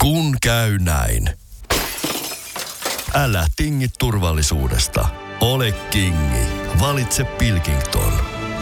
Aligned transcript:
Kun 0.00 0.36
käy 0.42 0.78
näin. 0.78 1.30
Älä 3.14 3.46
tingi 3.56 3.86
turvallisuudesta. 3.98 5.08
Ole 5.40 5.72
kingi. 5.72 6.46
Valitse 6.80 7.24
Pilkington. 7.24 8.12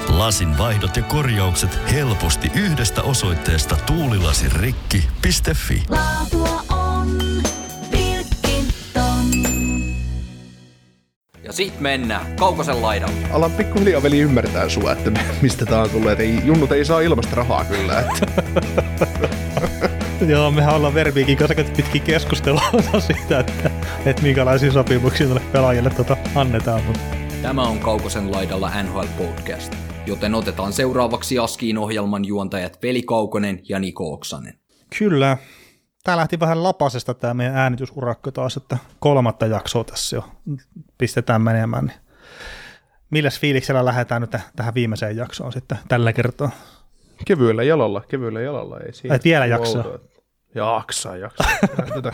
Lasin 0.08 0.58
vaihdot 0.58 0.96
ja 0.96 1.02
korjaukset 1.02 1.78
helposti 1.92 2.50
yhdestä 2.54 3.02
osoitteesta 3.02 3.76
tuulilasirikki.fi. 3.76 5.82
Laatua 5.88 6.62
on 6.70 7.18
Pilkington. 7.90 9.30
Ja 11.42 11.52
sit 11.52 11.80
mennään 11.80 12.36
Kaukosen 12.36 12.82
laidalle. 12.82 13.26
Alan 13.32 13.52
pikkuhiljaa 13.52 14.02
veli 14.02 14.18
ymmärtää 14.18 14.68
sua, 14.68 14.92
että 14.92 15.10
mistä 15.42 15.66
tää 15.66 15.82
on 15.82 15.90
tullut. 15.90 16.20
Ei, 16.20 16.40
junnut 16.44 16.72
ei 16.72 16.84
saa 16.84 17.00
ilmasta 17.00 17.36
rahaa 17.36 17.64
kyllä. 17.64 18.00
Että. 18.00 18.26
Joo, 20.26 20.50
mehän 20.50 20.74
ollaan 20.74 20.94
Verbiikin 20.94 21.36
kanssa 21.36 21.54
käyty 21.54 21.70
pitkin 21.70 22.02
keskustelua 22.02 22.62
siitä, 23.06 23.40
että, 23.40 23.70
että 24.06 24.22
minkälaisia 24.22 24.72
sopimuksia 24.72 25.26
tuolle 25.26 25.42
pelaajille 25.52 25.90
tota 25.90 26.16
annetaan. 26.34 26.82
Mutta 26.84 27.00
Tämä 27.42 27.62
on 27.62 27.78
Kaukosen 27.78 28.32
laidalla 28.32 28.82
NHL 28.82 29.06
Podcast, 29.18 29.74
joten 30.06 30.34
otetaan 30.34 30.72
seuraavaksi 30.72 31.38
Askiin 31.38 31.78
ohjelman 31.78 32.24
juontajat 32.24 32.78
Veli 32.82 33.02
Kaukonen 33.02 33.60
ja 33.68 33.78
Niko 33.78 34.12
Oksanen. 34.12 34.54
kyllä, 34.98 35.36
tämä 36.04 36.16
lähti 36.16 36.40
vähän 36.40 36.62
lapasesta 36.62 37.14
tämä 37.14 37.34
meidän 37.34 37.56
äänitysurakko 37.56 38.30
taas, 38.30 38.56
että 38.56 38.78
kolmatta 39.00 39.46
jaksoa 39.46 39.84
tässä 39.84 40.16
jo 40.16 40.24
pistetään 40.98 41.42
menemään. 41.42 41.86
Niin 41.86 41.98
milläs 43.10 43.40
fiiliksellä 43.40 43.84
lähdetään 43.84 44.20
nyt 44.20 44.36
tähän 44.56 44.74
viimeiseen 44.74 45.16
jaksoon 45.16 45.52
sitten 45.52 45.78
tällä 45.88 46.12
kertaa? 46.12 46.50
Kevyellä 47.24 47.62
jalalla, 47.62 48.02
kevyellä 48.08 48.40
jalalla. 48.40 48.80
Ei 48.80 48.92
siinä 48.92 49.14
Et 49.14 49.24
vielä 49.24 49.46
jaksaa. 49.46 49.84
Jaksaa, 50.54 51.16
jaksaa. 51.26 51.46
Tätä, 51.94 52.12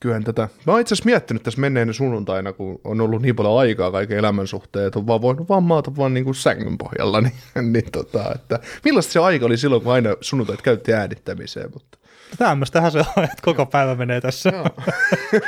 kyllähän 0.00 0.24
tätä. 0.24 0.48
Mä 0.66 0.72
oon 0.72 0.80
itse 0.80 0.94
asiassa 0.94 1.06
miettinyt 1.06 1.42
tässä 1.42 1.60
menneen 1.60 1.94
sunnuntaina, 1.94 2.52
kun 2.52 2.80
on 2.84 3.00
ollut 3.00 3.22
niin 3.22 3.36
paljon 3.36 3.58
aikaa 3.58 3.90
kaiken 3.90 4.18
elämän 4.18 4.46
suhteen, 4.46 4.86
että 4.86 4.98
on 4.98 5.06
vaan 5.06 5.22
voinut 5.22 5.48
vaan 5.48 5.62
maata 5.62 5.96
vaan 5.96 6.14
niin 6.14 6.24
kuin 6.24 6.34
sängyn 6.34 6.78
pohjalla, 6.78 7.20
niin, 7.54 7.72
niin 7.72 7.92
tota, 7.92 8.32
että 8.34 8.58
millaista 8.84 9.12
se 9.12 9.20
aika 9.20 9.46
oli 9.46 9.56
silloin, 9.56 9.82
kun 9.82 9.92
aina 9.92 10.16
sunnuntait 10.20 10.62
käytti 10.62 10.92
äänittämiseen, 10.92 11.70
mutta 11.72 11.98
Tämmöistähän 12.38 12.92
se 12.92 12.98
on, 12.98 13.24
että 13.24 13.42
koko 13.42 13.66
päivä 13.66 13.94
menee 13.94 14.20
tässä. 14.20 14.52
Joo, 14.54 14.66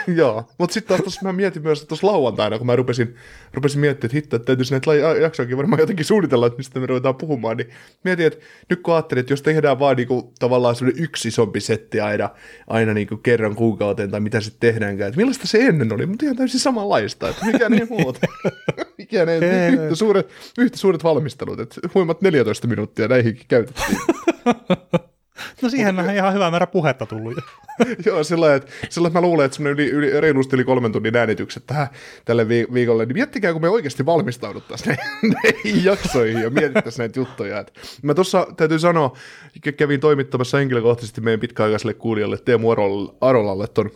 Joo. 0.17 0.49
mutta 0.59 0.75
sitten 0.75 0.89
taas 0.97 1.05
tossa 1.05 1.21
mä 1.23 1.33
mietin 1.33 1.63
myös 1.63 1.85
tuossa 1.85 2.07
lauantaina, 2.07 2.59
kun 2.59 2.67
mä 2.67 2.77
rupesin, 2.77 3.15
rupesin 3.55 3.81
miettimään, 3.81 4.07
että 4.07 4.17
hitto, 4.17 4.37
että 4.37 4.47
täytyisi 4.47 4.73
näitä 4.73 4.93
jaksoakin 5.21 5.57
varmaan 5.57 5.81
jotenkin 5.81 6.05
suunnitella, 6.07 6.47
että 6.47 6.57
mistä 6.57 6.81
me 6.81 6.87
ruvetaan 6.87 7.15
puhumaan, 7.15 7.57
niin 7.57 7.71
mietin, 8.05 8.27
että 8.27 8.45
nyt 8.71 8.83
kun 8.83 8.95
ajattelin, 8.95 9.21
että 9.21 9.33
jos 9.33 9.43
tehdään 9.43 9.79
vaan 9.79 9.97
niinku, 9.97 10.33
tavallaan 10.39 10.77
semmoinen 10.77 11.05
yksi 11.05 11.29
isompi 11.29 11.61
setti 11.61 12.01
aina, 12.01 12.31
aina 12.67 12.95
niinku 12.95 13.17
kerran 13.17 13.55
kuukauteen 13.55 14.11
tai 14.11 14.21
mitä 14.21 14.41
sitten 14.41 14.73
tehdäänkään, 14.73 15.09
että 15.09 15.19
millaista 15.19 15.47
se 15.47 15.59
ennen 15.59 15.93
oli, 15.93 16.07
mutta 16.07 16.25
ihan 16.25 16.37
täysin 16.37 16.61
samanlaista, 16.61 17.29
että 17.29 17.47
mikä 17.47 17.69
niin 17.69 17.87
muuta. 17.91 18.21
mikä 18.99 19.27
ne, 19.27 19.39
Ei, 19.39 19.73
yhtä, 19.73 19.95
suuret, 19.95 20.29
yhtä 20.59 20.79
suuret 20.79 21.05
valmistelut, 21.05 21.61
että 21.61 21.81
huimat 21.95 22.23
14 22.23 22.67
minuuttia 22.67 23.09
näihinkin 23.09 23.47
käytettiin. 23.49 23.99
No 25.63 25.69
siihen 25.69 25.99
on 25.99 26.11
ihan 26.11 26.35
hyvä 26.35 26.51
määrä 26.51 26.67
puhetta 26.67 27.07
tullut. 27.07 27.35
jo. 27.37 27.43
Joo, 28.07 28.25
sillä 28.25 28.55
että, 28.55 28.73
sillä 28.89 29.07
että 29.09 29.19
mä 29.19 29.27
luulen, 29.27 29.45
että 29.47 29.57
semmoinen 29.57 29.85
yli, 29.85 29.91
yli, 29.91 30.21
reilusti 30.21 30.57
yli 30.57 30.65
kolmen 30.65 30.93
tunnin 30.93 31.17
äänitykset 31.17 31.67
tähän, 31.67 31.89
tälle 32.25 32.49
vi- 32.49 32.67
viikolle, 32.75 33.07
niin 33.07 33.17
miettikää, 33.17 33.53
kun 33.53 33.63
me 33.63 33.69
oikeasti 33.69 34.07
valmistauduttaisiin 34.07 34.97
näihin, 35.43 35.85
jaksoihin 35.85 36.43
ja 36.43 36.51
mietittäisiin 36.51 36.99
näitä 36.99 37.21
juttuja. 37.21 37.61
Et 37.61 37.73
mä 38.03 38.15
tuossa 38.15 38.47
täytyy 38.57 38.79
sanoa, 38.79 39.17
kä- 39.69 39.73
kävin 39.73 40.01
toimittamassa 40.01 40.59
henkilökohtaisesti 40.59 41.21
meidän 41.21 41.41
pitkäaikaiselle 41.41 41.95
kuulijalle 41.95 42.39
Teemu 42.39 42.71
Arol- 42.75 43.15
Arolalle 43.21 43.67
ton 43.69 43.91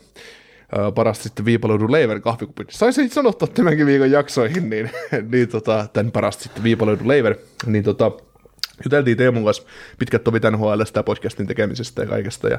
parasta 0.94 1.22
sitten 1.22 1.44
viipaloidun 1.44 1.92
leivän 1.92 2.22
kahvikupin. 2.22 2.66
Saisin 2.70 3.10
sanottaa 3.10 3.48
tämänkin 3.48 3.86
viikon 3.86 4.10
jaksoihin, 4.10 4.70
niin, 4.70 4.90
niin 5.32 5.48
tota, 5.48 5.86
tämän 5.92 6.12
parasta 6.12 6.42
sitten 6.42 6.62
viipaloidun 6.62 7.08
leivän, 7.08 7.34
niin 7.66 7.84
tota, 7.84 8.12
juteltiin 8.84 9.16
Teemun 9.16 9.44
kanssa 9.44 9.62
pitkät 9.98 10.24
tovit 10.24 10.42
NHL 10.42 10.82
ja 10.96 11.02
podcastin 11.02 11.46
tekemisestä 11.46 12.02
ja 12.02 12.08
kaikesta. 12.08 12.48
Ja 12.48 12.58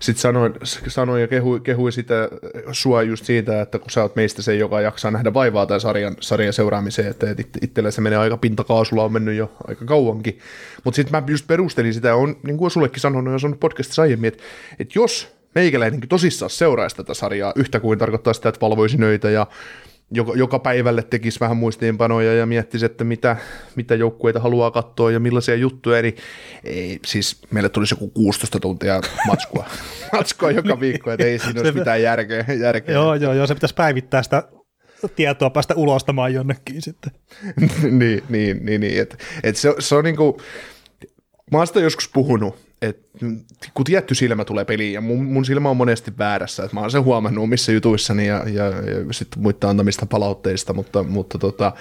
sitten 0.00 0.22
sanoin, 0.22 0.54
sanoin 0.88 1.20
ja 1.20 1.28
kehui, 1.28 1.60
kehui 1.60 1.92
sitä, 1.92 2.28
sua 2.72 3.02
just 3.02 3.24
siitä, 3.24 3.60
että 3.60 3.78
kun 3.78 3.90
sä 3.90 4.02
oot 4.02 4.16
meistä 4.16 4.42
se, 4.42 4.54
joka 4.54 4.80
jaksaa 4.80 5.10
nähdä 5.10 5.34
vaivaa 5.34 5.66
tämän 5.66 5.80
sarjan, 5.80 6.16
sarjan 6.20 6.52
seuraamiseen, 6.52 7.10
että 7.10 7.30
et 7.30 7.40
it- 7.40 7.58
itsellä 7.62 7.90
se 7.90 8.00
menee 8.00 8.18
aika 8.18 8.36
pintakaasulla, 8.36 9.04
on 9.04 9.12
mennyt 9.12 9.36
jo 9.36 9.52
aika 9.68 9.84
kauankin. 9.84 10.38
Mutta 10.84 10.96
sitten 10.96 11.20
mä 11.20 11.26
just 11.32 11.46
perustelin 11.46 11.94
sitä, 11.94 12.14
on, 12.14 12.36
niin 12.42 12.56
kuin 12.56 12.70
sullekin 12.70 13.00
sanonut 13.00 13.32
ja 13.32 13.38
sanonut 13.38 13.60
podcastissa 13.60 14.02
aiemmin, 14.02 14.28
että, 14.28 14.42
että 14.78 14.98
jos 14.98 15.28
meikäläinenkin 15.54 16.08
tosissaan 16.08 16.50
seuraisi 16.50 16.96
tätä 16.96 17.14
sarjaa 17.14 17.52
yhtä 17.56 17.80
kuin 17.80 17.98
tarkoittaa 17.98 18.32
sitä, 18.32 18.48
että 18.48 18.60
valvoisi 18.60 18.96
nöitä 18.96 19.30
ja 19.30 19.46
joka, 20.10 20.32
joka 20.36 20.58
päivälle 20.58 21.02
tekisi 21.02 21.40
vähän 21.40 21.56
muistiinpanoja 21.56 22.34
ja 22.34 22.46
miettisi, 22.46 22.86
että 22.86 23.04
mitä, 23.04 23.36
mitä 23.76 23.94
joukkueita 23.94 24.40
haluaa 24.40 24.70
katsoa 24.70 25.10
ja 25.10 25.20
millaisia 25.20 25.54
juttuja, 25.54 26.02
niin 26.02 26.16
ei, 26.64 26.98
siis 27.06 27.42
meille 27.50 27.68
tulisi 27.68 27.94
joku 27.94 28.08
16 28.08 28.60
tuntia 28.60 29.00
matskua, 29.26 29.66
matskua 30.12 30.50
joka 30.50 30.80
viikko, 30.80 31.10
että 31.10 31.26
ei 31.26 31.38
siinä 31.38 31.60
olisi 31.60 31.78
mitään 31.78 32.02
järkeä. 32.02 32.44
järkeä. 32.60 32.94
Joo, 32.94 33.14
joo, 33.14 33.32
joo, 33.32 33.46
se 33.46 33.54
pitäisi 33.54 33.74
päivittää 33.74 34.22
sitä 34.22 34.42
tietoa, 35.16 35.50
päästä 35.50 35.74
ulostamaan 35.74 36.34
jonnekin 36.34 36.82
sitten. 36.82 37.12
niin, 37.98 38.22
niin, 38.28 38.64
niin, 38.66 38.80
niin. 38.80 39.02
että 39.02 39.16
et 39.42 39.56
se, 39.56 39.74
se 39.78 39.94
on 39.94 40.04
niinku, 40.04 40.40
mä 41.52 41.58
oon 41.58 41.66
sitä 41.66 41.80
joskus 41.80 42.08
puhunut, 42.08 42.69
että 42.82 43.26
kun 43.74 43.84
tietty 43.84 44.14
silmä 44.14 44.44
tulee 44.44 44.64
peliin, 44.64 44.92
ja 44.92 45.00
mun, 45.00 45.24
mun 45.24 45.44
silmä 45.44 45.70
on 45.70 45.76
monesti 45.76 46.12
väärässä, 46.18 46.64
että 46.64 46.76
mä 46.76 46.80
oon 46.80 46.90
sen 46.90 47.04
huomannut 47.04 47.44
omissa 47.44 47.72
jutuissani 47.72 48.26
ja, 48.26 48.42
ja, 48.46 48.64
ja 48.64 49.12
sitten 49.12 49.42
muiden 49.42 49.70
antamista 49.70 50.06
palautteista, 50.06 50.72
mutta, 50.72 51.02
mutta 51.02 51.38
tota, 51.38 51.72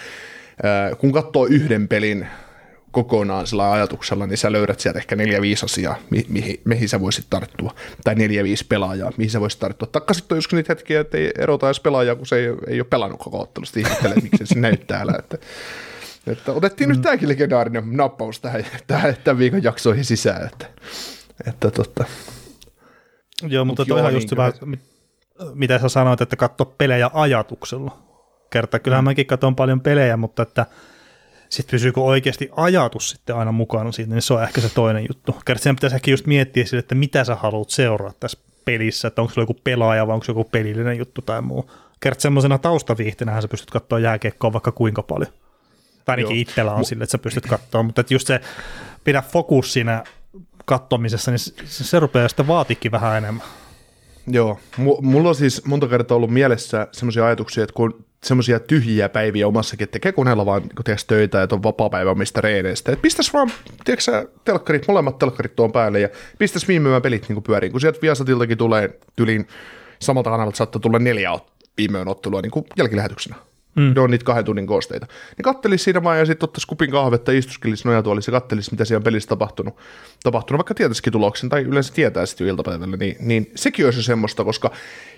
kun 0.97 1.11
katsoo 1.11 1.45
yhden 1.45 1.87
pelin 1.87 2.27
kokonaan 2.91 3.47
sillä 3.47 3.71
ajatuksella, 3.71 4.27
niin 4.27 4.37
sä 4.37 4.51
löydät 4.51 4.79
sieltä 4.79 4.99
ehkä 4.99 5.15
neljä 5.15 5.41
viisi 5.41 5.65
asiaa, 5.65 5.95
mi- 6.09 6.25
mihin, 6.29 6.61
mihin 6.65 6.89
sä 6.89 6.99
voisit 6.99 7.25
tarttua, 7.29 7.75
tai 8.03 8.15
neljä 8.15 8.43
viisi 8.43 8.65
pelaajaa, 8.69 9.11
mihin 9.17 9.31
sä 9.31 9.41
voisit 9.41 9.59
tarttua. 9.59 9.87
Taikka 9.91 10.13
sitten 10.13 10.35
on 10.35 10.37
joskus 10.37 10.57
niitä 10.57 10.71
hetkiä, 10.71 10.99
että 10.99 11.17
ei 11.17 11.31
erota 11.37 11.67
edes 11.67 11.79
pelaajaa, 11.79 12.15
kun 12.15 12.25
se 12.25 12.35
ei, 12.35 12.47
ei 12.67 12.79
ole 12.79 12.87
pelannut 12.89 13.19
koko 13.19 13.41
ottelusta, 13.41 13.79
ihmettelee, 13.79 14.15
miksi 14.31 14.45
se 14.45 14.59
näyttää 14.59 14.97
täällä, 14.97 15.13
että 15.19 15.37
että 16.29 16.51
otettiin 16.51 16.89
mm. 16.89 16.93
nyt 16.93 17.01
tämäkin 17.01 17.29
legendaarinen 17.29 17.97
nappaus 17.97 18.39
tähän, 18.39 18.65
tähän 18.87 19.15
tämän 19.23 19.39
viikon 19.39 19.63
jaksoihin 19.63 20.05
sisään, 20.05 20.45
että, 20.45 20.65
että 21.47 21.71
totta. 21.71 22.05
Joo, 23.47 23.65
mutta 23.65 23.81
Mut 23.81 23.87
toi 23.87 23.97
joo, 23.97 23.99
ihan 23.99 24.13
just 24.13 24.31
hyvä, 24.31 24.51
mitä 25.53 25.79
sä 25.79 25.89
sanoit, 25.89 26.21
että 26.21 26.35
katso 26.35 26.65
pelejä 26.65 27.09
ajatuksella. 27.13 27.97
Kerta, 28.49 28.79
kyllähän 28.79 29.03
mäkin 29.03 29.25
katson 29.25 29.55
paljon 29.55 29.81
pelejä, 29.81 30.17
mutta 30.17 30.43
että 30.43 30.65
sitten 31.49 31.71
pysyykö 31.71 32.01
oikeasti 32.01 32.49
ajatus 32.55 33.09
sitten 33.09 33.35
aina 33.35 33.51
mukana 33.51 33.91
siitä, 33.91 34.13
niin 34.13 34.21
se 34.21 34.33
on 34.33 34.43
ehkä 34.43 34.61
se 34.61 34.69
toinen 34.69 35.05
juttu. 35.09 35.35
Kerta 35.45 35.63
sen 35.63 35.75
pitäisi 35.75 35.95
ehkä 35.95 36.11
just 36.11 36.25
miettiä 36.25 36.65
sille, 36.65 36.79
että 36.79 36.95
mitä 36.95 37.23
sä 37.23 37.35
haluat 37.35 37.69
seuraa 37.69 38.13
tässä 38.19 38.39
pelissä, 38.65 39.07
että 39.07 39.21
onko 39.21 39.33
se 39.33 39.41
joku 39.41 39.53
pelaaja 39.63 40.07
vai 40.07 40.13
onko 40.13 40.23
se 40.23 40.31
joku 40.31 40.43
pelillinen 40.43 40.97
juttu 40.97 41.21
tai 41.21 41.41
muu. 41.41 41.71
Kerta 41.99 42.21
semmoisena 42.21 42.57
taustaviihteenähän 42.57 43.41
sä 43.41 43.47
pystyt 43.47 43.71
katsoa 43.71 43.99
jääkiekkoa 43.99 44.53
vaikka 44.53 44.71
kuinka 44.71 45.03
paljon. 45.03 45.31
Tai 46.09 46.13
ainakin 46.13 46.35
Joo. 46.35 46.41
itsellä 46.41 46.73
on 46.73 46.85
sille, 46.85 47.03
että 47.03 47.11
sä 47.11 47.17
pystyt 47.17 47.45
katsoa, 47.45 47.83
mutta 47.83 48.01
että 48.01 48.13
just 48.13 48.27
se 48.27 48.41
pidä 49.03 49.21
fokus 49.21 49.73
siinä 49.73 50.03
kattomisessa, 50.65 51.31
niin 51.31 51.39
se, 51.39 51.53
se 51.65 51.99
rupeaa 51.99 52.27
sitten 52.27 52.47
vaatikin 52.47 52.91
vähän 52.91 53.17
enemmän. 53.17 53.43
Joo, 54.27 54.59
M- 54.77 55.05
mulla 55.05 55.29
on 55.29 55.35
siis 55.35 55.65
monta 55.65 55.87
kertaa 55.87 56.15
ollut 56.15 56.29
mielessä 56.33 56.87
semmoisia 56.91 57.25
ajatuksia, 57.25 57.63
että 57.63 57.73
kun 57.73 58.05
semmoisia 58.23 58.59
tyhjiä 58.59 59.09
päiviä 59.09 59.47
omassakin, 59.47 59.83
että 59.83 59.91
tekee 59.91 60.11
koneella 60.11 60.45
vaan 60.45 60.61
kun 60.61 60.83
teeks 60.85 61.05
töitä, 61.05 61.43
että 61.43 61.55
on 61.55 61.63
vapaa-päivä 61.63 62.11
omista 62.11 62.41
reeneistä. 62.41 62.91
Että 62.91 63.01
pistäs 63.01 63.33
vaan, 63.33 63.51
tiedätkö 63.85 64.03
sä, 64.03 64.25
telkkarit, 64.43 64.87
molemmat 64.87 65.19
telkkarit 65.19 65.55
tuon 65.55 65.71
päälle 65.71 65.99
ja 65.99 66.09
pistäs 66.39 66.67
viime 66.67 66.89
yön 66.89 67.01
pelit 67.01 67.29
niin 67.29 67.43
pyöriin. 67.43 67.71
Kun 67.71 67.81
sieltä 67.81 68.01
Viasatiltakin 68.01 68.57
tulee 68.57 68.99
tyliin 69.15 69.47
samalta 69.99 70.29
kanavalta 70.29 70.57
saattaa 70.57 70.79
tulla 70.79 70.99
neljä 70.99 71.31
ot- 71.31 71.67
viime 71.77 71.97
yön 71.97 72.07
ottelua 72.07 72.41
niin 72.41 72.65
jälkilähetyksenä. 72.77 73.35
Mm. 73.75 73.93
Ne 73.95 74.01
on 74.01 74.11
niitä 74.11 74.25
kahden 74.25 74.45
tunnin 74.45 74.67
koosteita. 74.67 75.07
Niin 75.37 75.43
kattelis 75.43 75.83
siinä 75.83 76.03
vaan 76.03 76.19
ja 76.19 76.25
sitten 76.25 76.43
ottaisi 76.43 76.67
kupin 76.67 76.91
kahvetta, 76.91 77.31
istuskelisi 77.31 77.87
nojatuolissa 77.87 78.31
ja 78.31 78.39
kattelis, 78.39 78.71
mitä 78.71 78.85
siellä 78.85 79.03
pelissä 79.03 79.29
tapahtunut. 79.29 79.77
tapahtunut 80.23 80.57
vaikka 80.57 80.73
tietäisikin 80.73 81.13
tuloksen, 81.13 81.49
tai 81.49 81.61
yleensä 81.61 81.93
tietää 81.93 82.25
sitten 82.25 82.47
jo 82.47 82.51
iltapäivällä, 82.51 82.97
niin, 82.97 83.15
niin 83.19 83.51
sekin 83.55 83.85
olisi 83.85 84.03
semmoista, 84.03 84.43
koska 84.43 84.71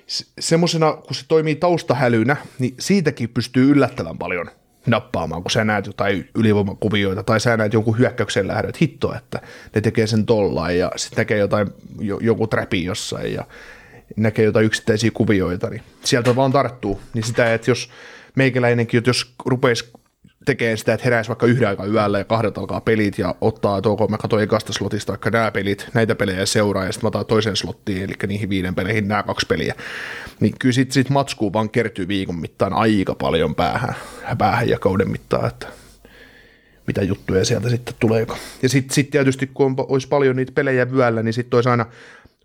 se- 0.07 0.25
semmosena, 0.39 0.91
kun 0.91 1.15
se 1.15 1.25
toimii 1.27 1.55
taustahälynä, 1.55 2.35
niin 2.59 2.75
siitäkin 2.79 3.29
pystyy 3.29 3.71
yllättävän 3.71 4.17
paljon 4.17 4.49
nappaamaan, 4.85 5.43
kun 5.43 5.51
sä 5.51 5.63
näet 5.63 5.85
jotain 5.85 6.29
ylivoimakuvioita 6.35 7.23
tai 7.23 7.39
sä 7.39 7.57
näet 7.57 7.73
jonkun 7.73 7.97
hyökkäyksen 7.97 8.47
lähdön, 8.47 8.69
että 8.69 8.79
hitto, 8.81 9.13
että 9.15 9.41
ne 9.75 9.81
tekee 9.81 10.07
sen 10.07 10.25
tollain 10.25 10.79
ja 10.79 10.91
sitten 10.95 11.17
näkee 11.17 11.37
jotain, 11.37 11.67
jo, 11.99 12.19
joku 12.21 12.47
träpi 12.47 12.83
jossain 12.83 13.33
ja 13.33 13.45
näkee 14.15 14.45
jotain 14.45 14.65
yksittäisiä 14.65 15.11
kuvioita, 15.13 15.69
niin 15.69 15.83
sieltä 16.03 16.35
vaan 16.35 16.51
tarttuu. 16.51 17.01
Niin 17.13 17.23
sitä, 17.23 17.53
että 17.53 17.71
jos 17.71 17.89
meikäläinenkin, 18.35 19.03
jos 19.07 19.33
rupeisi 19.45 19.91
tekee 20.45 20.77
sitä, 20.77 20.93
että 20.93 21.03
heräisi 21.03 21.27
vaikka 21.27 21.45
yhden 21.45 21.67
aikaa 21.67 21.85
yöllä 21.85 22.17
ja 22.17 22.23
kahdet 22.23 22.57
alkaa 22.57 22.81
pelit 22.81 23.17
ja 23.17 23.35
ottaa, 23.41 23.77
että 23.77 23.89
ok, 23.89 24.09
mä 24.09 24.17
katsoin 24.17 24.43
ekasta 24.43 24.73
slotista 24.73 25.11
vaikka 25.11 25.29
nämä 25.29 25.51
pelit, 25.51 25.87
näitä 25.93 26.15
pelejä 26.15 26.45
seuraa 26.45 26.85
ja 26.85 26.91
sitten 26.91 27.05
mä 27.05 27.07
otan 27.07 27.25
toisen 27.25 27.55
slottiin, 27.55 28.03
eli 28.03 28.13
niihin 28.27 28.49
viiden 28.49 28.75
peleihin 28.75 29.07
nämä 29.07 29.23
kaksi 29.23 29.45
peliä. 29.45 29.75
Niin 30.39 30.53
kyllä 30.59 30.73
sit, 30.73 30.91
sit 30.91 31.09
matskuu 31.09 31.53
vaan 31.53 31.69
kertyy 31.69 32.07
viikon 32.07 32.39
mittaan 32.39 32.73
aika 32.73 33.15
paljon 33.15 33.55
päähän, 33.55 33.95
päähän 34.37 34.69
ja 34.69 34.79
kauden 34.79 35.11
mittaan, 35.11 35.47
että 35.47 35.67
mitä 36.87 37.01
juttuja 37.01 37.45
sieltä 37.45 37.69
sitten 37.69 37.95
tulee. 37.99 38.27
Ja 38.61 38.69
sitten 38.69 38.95
sit 38.95 39.09
tietysti, 39.09 39.47
kun 39.53 39.65
on, 39.65 39.75
olisi 39.77 40.07
paljon 40.07 40.35
niitä 40.35 40.51
pelejä 40.51 40.91
vyöllä, 40.91 41.23
niin 41.23 41.33
sitten 41.33 41.57
olisi 41.57 41.69
aina, 41.69 41.85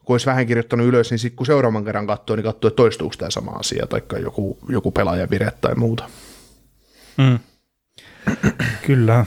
kun 0.07 0.15
olisi 0.15 0.27
vähän 0.27 0.47
kirjoittanut 0.47 0.87
ylös, 0.87 1.11
niin 1.11 1.19
sitten 1.19 1.37
kun 1.37 1.47
seuraavan 1.47 1.85
kerran 1.85 2.07
katsoo, 2.07 2.37
niin 2.37 2.45
katsoo, 2.45 2.69
että 2.69 2.77
toistuuko 2.77 3.15
tämä 3.19 3.31
sama 3.31 3.51
asia, 3.51 3.87
tai 3.87 4.03
joku, 4.23 4.59
joku 4.69 4.93
pelaajavire 4.93 5.53
tai 5.61 5.75
muuta. 5.75 6.11
Mm. 7.17 7.39
Kyllä. 8.87 9.27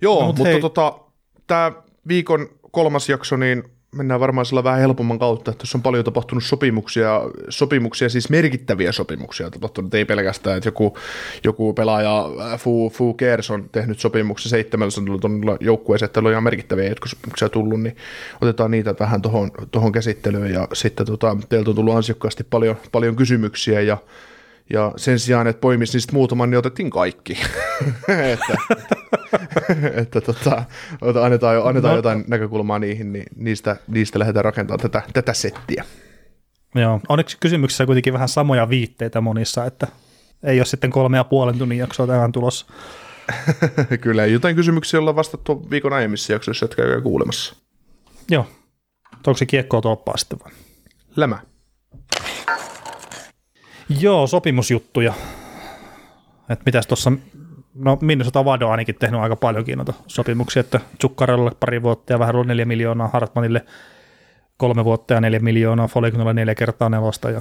Joo, 0.00 0.20
No, 0.20 0.26
mut 0.26 0.36
mutta 0.36 0.50
hei. 0.50 0.60
tota, 0.60 0.98
tämä 1.46 1.72
viikon 2.08 2.48
kolmas 2.70 3.08
jakso, 3.08 3.36
niin 3.36 3.64
mennään 3.94 4.20
varmaan 4.20 4.46
sillä 4.46 4.64
vähän 4.64 4.80
helpomman 4.80 5.18
kautta, 5.18 5.50
että 5.50 5.62
tässä 5.62 5.78
on 5.78 5.82
paljon 5.82 6.04
tapahtunut 6.04 6.44
sopimuksia, 6.44 7.20
sopimuksia, 7.48 8.08
siis 8.08 8.30
merkittäviä 8.30 8.92
sopimuksia 8.92 9.50
tapahtunut, 9.50 9.94
ei 9.94 10.04
pelkästään, 10.04 10.56
että 10.56 10.68
joku, 10.68 10.98
joku 11.44 11.72
pelaaja 11.72 12.28
äh, 12.52 12.60
Fu, 12.60 12.90
Fu 12.90 13.14
Kers 13.14 13.50
on 13.50 13.68
tehnyt 13.72 13.98
sopimuksen 13.98 14.50
700 14.50 15.18
tonnilla 15.18 15.56
joukkueeseen, 15.60 16.06
että 16.06 16.20
on 16.20 16.30
ihan 16.30 16.44
merkittäviä 16.44 16.88
jatkosopimuksia 16.88 17.48
tullut, 17.48 17.80
niin 17.80 17.96
otetaan 18.40 18.70
niitä 18.70 18.94
vähän 19.00 19.22
tuohon 19.22 19.50
tohon 19.70 19.92
käsittelyyn, 19.92 20.52
ja 20.52 20.68
sitten 20.72 21.06
tota, 21.06 21.36
teiltä 21.48 21.70
on 21.70 21.76
tullut 21.76 21.94
ansiokkaasti 21.94 22.44
paljon, 22.44 22.76
paljon 22.92 23.16
kysymyksiä, 23.16 23.80
ja 23.80 23.98
ja 24.70 24.92
sen 24.96 25.18
sijaan, 25.18 25.46
että 25.46 25.60
poimisi 25.60 25.92
niistä 25.96 26.12
muutaman, 26.12 26.50
niin 26.50 26.58
otettiin 26.58 26.90
kaikki. 26.90 27.38
että, 28.32 28.56
että 30.00 30.20
tota, 30.20 30.64
ota- 31.00 31.24
annetaan, 31.24 31.66
annetaan 31.66 31.92
No. 31.92 31.96
jotain 31.96 32.24
näkökulmaa 32.28 32.78
niihin, 32.78 33.12
niin 33.12 33.26
niistä, 33.36 33.76
niistä 33.88 34.18
lähdetään 34.18 34.44
rakentamaan 34.44 34.80
tätä, 34.80 35.02
tätä 35.12 35.32
settiä. 35.34 35.84
Joo. 36.74 37.00
Onneksi 37.08 37.36
kysymyksissä 37.40 37.86
kuitenkin 37.86 38.12
vähän 38.12 38.28
samoja 38.28 38.68
viitteitä 38.68 39.20
monissa, 39.20 39.64
että 39.64 39.86
ei 40.42 40.58
ole 40.58 40.66
sitten 40.66 40.90
kolme 40.90 41.16
ja 41.16 41.24
puolen 41.24 41.58
tunnin 41.58 41.78
jaksoa 41.78 42.06
tähän 42.06 42.32
tulossa. 42.32 42.66
Kyllä, 44.00 44.26
jotain 44.26 44.56
kysymyksiä 44.56 45.00
ollaan 45.00 45.16
vastattu 45.16 45.70
viikon 45.70 45.92
aiemmissa 45.92 46.32
jaksoissa, 46.32 46.64
jotka 46.64 46.82
käy 46.82 47.00
kuulemassa. 47.00 47.56
Joo. 48.30 48.46
Onko 49.26 49.34
se 49.36 49.46
kiekkoa 49.46 49.80
tolppaa 49.80 50.16
sitten 50.16 50.38
vai? 50.44 50.52
Lämä. 51.16 51.38
Joo, 53.88 54.26
sopimusjuttuja. 54.26 55.14
Et 56.48 56.60
mitäs 56.66 56.86
tuossa, 56.86 57.12
no 57.74 57.98
Minnesota 58.00 58.44
Vado 58.44 58.66
on 58.66 58.70
ainakin 58.70 58.94
tehnyt 58.94 59.20
aika 59.20 59.36
paljonkin 59.36 59.78
noita 59.78 59.92
sopimuksia, 60.06 60.60
että 60.60 60.80
Zuccarelle 61.00 61.50
pari 61.60 61.82
vuotta 61.82 62.12
ja 62.12 62.18
vähän 62.18 62.34
ollut 62.34 62.46
neljä 62.46 62.64
miljoonaa, 62.64 63.08
Hartmanille 63.08 63.64
kolme 64.56 64.84
vuotta 64.84 65.14
ja 65.14 65.20
neljä 65.20 65.40
miljoonaa, 65.40 65.88
Folignolle 65.88 66.34
neljä 66.34 66.54
kertaa 66.54 66.88
nelosta 66.88 67.30
ja, 67.30 67.40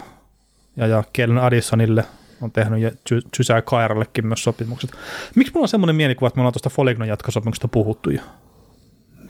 ja, 0.77 0.87
ja 0.87 1.03
Kellen 1.13 1.37
Addisonille 1.37 2.05
on 2.41 2.51
tehnyt 2.51 2.81
ja 2.81 2.91
Sysää 3.37 3.61
Kairallekin 3.61 4.27
myös 4.27 4.43
sopimukset. 4.43 4.91
Miksi 5.35 5.53
mulla 5.53 5.65
on 5.65 5.69
semmoinen 5.69 5.95
mielikuva, 5.95 6.27
että 6.27 6.37
me 6.37 6.41
ollaan 6.41 6.53
tuosta 6.53 6.69
Folignon 6.69 7.07
jatkosopimuksesta 7.07 7.67
puhuttu 7.67 8.09
jo? 8.09 8.21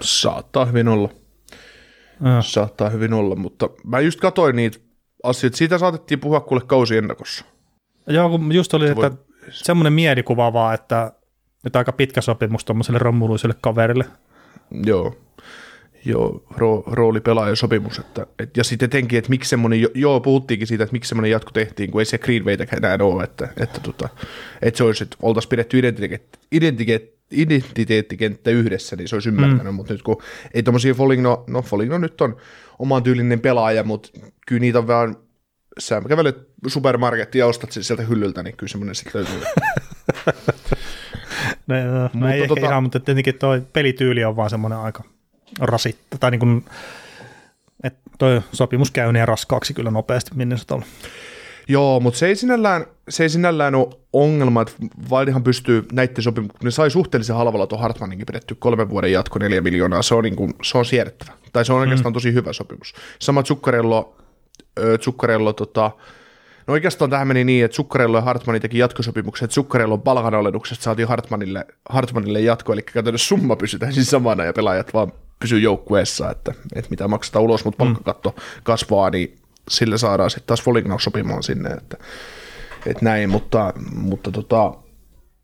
Saattaa 0.02 0.66
hyvin 0.66 0.88
olla. 0.88 1.10
Äh, 2.26 2.46
Saattaa 2.46 2.90
hyvin 2.90 3.14
olla, 3.14 3.36
mutta 3.36 3.70
mä 3.84 4.00
just 4.00 4.20
katoin 4.20 4.56
niitä 4.56 4.80
asioita. 5.24 5.58
Siitä 5.58 5.78
saatettiin 5.78 6.20
puhua 6.20 6.40
kuule 6.42 6.62
kausi 6.68 6.98
ennakossa. 6.98 7.46
Joo, 8.08 8.30
kun 8.30 8.52
just 8.56 8.74
oli, 8.74 8.86
Se 8.86 8.92
että 8.92 9.12
voi- 9.12 9.18
semmoinen 9.50 9.94
mielikuva 9.94 10.54
vaan, 10.54 10.74
että 10.74 11.12
nyt 11.64 11.76
aika 11.76 11.92
pitkä 11.92 12.22
sopimus 12.22 12.66
tuommoiselle 12.66 13.00
rommuluiselle 13.00 13.56
kaverille. 13.62 14.06
Joo, 14.86 15.16
joo 16.06 16.44
ro, 16.58 16.84
roolipelaajasopimus. 16.88 18.00
Että, 18.00 18.28
et, 18.40 18.58
ja 18.58 18.64
sitten 18.64 18.86
etenkin, 18.86 19.18
että 19.20 19.30
miksi 19.30 19.50
semmoinen, 19.50 19.82
jo- 19.82 19.90
joo 19.94 20.20
puhuttiinkin 20.20 20.68
siitä, 20.68 20.84
että 20.84 20.92
miksi 20.94 21.10
semmoinen 21.10 21.32
jatko 21.32 21.52
tehtiin, 21.52 21.92
kun 21.92 22.02
ei 22.02 22.06
se 22.06 22.18
Greenwaytäkään 22.18 22.86
enää 22.86 23.08
ole, 23.08 23.24
että, 23.24 23.48
että, 23.60 23.80
tota, 23.80 24.10
että 24.62 24.78
se 24.78 24.84
olisi, 24.84 25.04
että 25.04 25.18
oltaisiin 25.22 25.50
pidetty 25.50 25.80
identiteetti, 25.80 26.40
identiteetti, 26.52 27.20
identiteettikenttä 27.34 28.52
yhdessä, 28.52 28.96
niin 28.96 29.08
se 29.08 29.16
olisi 29.16 29.30
ymmärtänyt, 29.30 29.66
mm. 29.66 29.74
mutta 29.74 29.94
nyt 29.94 30.02
kun 30.02 30.22
ei 30.54 30.64
tommosia 30.64 30.94
Foligno, 30.94 31.44
no 31.48 31.62
Foligno 31.62 31.98
nyt 31.98 32.22
on 32.22 32.38
oman 32.80 33.04
tyylinen 33.04 33.40
pelaaja, 33.40 33.84
mutta 33.84 34.10
kyllä 34.48 34.60
niitä 34.60 34.80
on 34.80 34.88
vähän, 34.88 35.16
sä 35.80 36.02
kävelet 36.08 36.38
supermarkettiin 36.68 37.40
ja 37.40 37.46
ostat 37.46 37.72
sen 37.72 37.84
sieltä 37.84 38.04
hyllyltä, 38.04 38.44
niin 38.44 38.58
kyllä 38.58 38.70
semmoinen 38.70 38.96
sitten 38.96 39.12
löytyy. 39.14 39.42
Ne, 41.68 41.84
no, 41.86 42.02
Mutta 42.04 42.18
no 42.18 42.30
ei 42.30 42.46
tota- 42.46 42.58
ehkä 42.58 42.68
ihan, 42.68 42.84
mutta 42.84 43.00
tietenkin 43.00 43.36
toi 43.36 43.62
pelityyli 43.74 44.24
on 44.24 44.36
vaan 44.36 44.50
semmoinen 44.50 44.80
aika 44.80 45.04
rasitta, 45.60 46.18
tai 46.18 46.32
niin 46.32 46.40
kuin, 46.40 46.66
että 47.84 48.00
toi 48.20 48.42
sopimus 48.54 48.92
käy 48.92 49.14
niin 49.14 49.28
raskaaksi 49.28 49.74
kyllä 49.74 49.92
nopeasti 49.92 50.32
Minnesotalla. 50.36 50.86
Joo, 51.68 52.00
mutta 52.00 52.20
se 52.20 52.28
ei 52.28 52.36
sinällään, 52.36 52.86
se 53.10 53.24
ei 53.24 53.30
sinällään 53.30 53.76
ole 53.76 53.88
ongelma, 54.14 54.62
että 54.62 54.74
Wildihan 55.12 55.44
pystyy 55.44 55.86
näiden 55.92 56.24
sopimuksiin, 56.24 56.66
ne 56.66 56.72
sai 56.72 56.92
suhteellisen 56.92 57.36
halvalla 57.36 57.68
tuon 57.68 57.82
Hartmaninkin 57.82 58.26
pidetty 58.26 58.56
kolmen 58.56 58.90
vuoden 58.90 59.12
jatko 59.12 59.40
neljä 59.40 59.62
miljoonaa, 59.62 60.02
se 60.02 60.16
on, 60.16 60.24
niin 60.24 60.36
kuin, 60.36 60.54
se 60.64 60.78
on 60.78 60.86
siedettävä. 60.86 61.32
Tai 61.54 61.66
se 61.66 61.74
on 61.74 61.80
oikeastaan 61.80 62.14
tosi 62.14 62.34
hyvä 62.34 62.54
sopimus. 62.54 62.94
Sama 63.20 63.44
Zuccarello, 63.44 64.16
ö, 64.80 64.98
Zuccarello 64.98 65.54
tota, 65.54 65.92
no 66.68 66.72
oikeastaan 66.72 67.10
tähän 67.10 67.28
meni 67.28 67.44
niin, 67.44 67.66
että 67.66 67.76
Zuccarello 67.76 68.18
ja 68.18 68.22
Hartmanin 68.22 68.62
teki 68.62 68.78
jatkosopimuksen, 68.78 69.46
että 69.46 69.56
Zuccarellon 69.56 70.02
palkanalennuksesta 70.02 70.84
saatiin 70.84 71.08
Hartmanille, 71.08 71.66
Hartmanille 71.90 72.40
jatko, 72.40 72.74
eli 72.74 72.82
käytännössä 72.82 73.28
summa 73.28 73.56
pysyy 73.56 73.80
täysin 73.80 74.06
samana 74.06 74.44
ja 74.44 74.54
pelaajat 74.54 74.94
vaan 74.94 75.12
pysyy 75.40 75.60
joukkueessa, 75.60 76.32
että, 76.32 76.54
että 76.76 76.90
mitä 76.90 77.08
maksetaan 77.08 77.44
ulos, 77.44 77.66
mutta 77.66 77.78
palkkakatto 77.78 78.36
kasvaa, 78.64 79.10
niin 79.10 79.43
sillä 79.70 79.98
saadaan 79.98 80.30
sitten 80.30 80.48
taas 80.48 80.64
Foligno 80.64 81.00
sopimaan 81.00 81.44
sinne, 81.44 81.70
että, 81.70 81.98
että 82.86 83.06
näin, 83.06 83.30
mutta, 83.30 83.74
mutta 83.96 84.32
tota, 84.32 84.74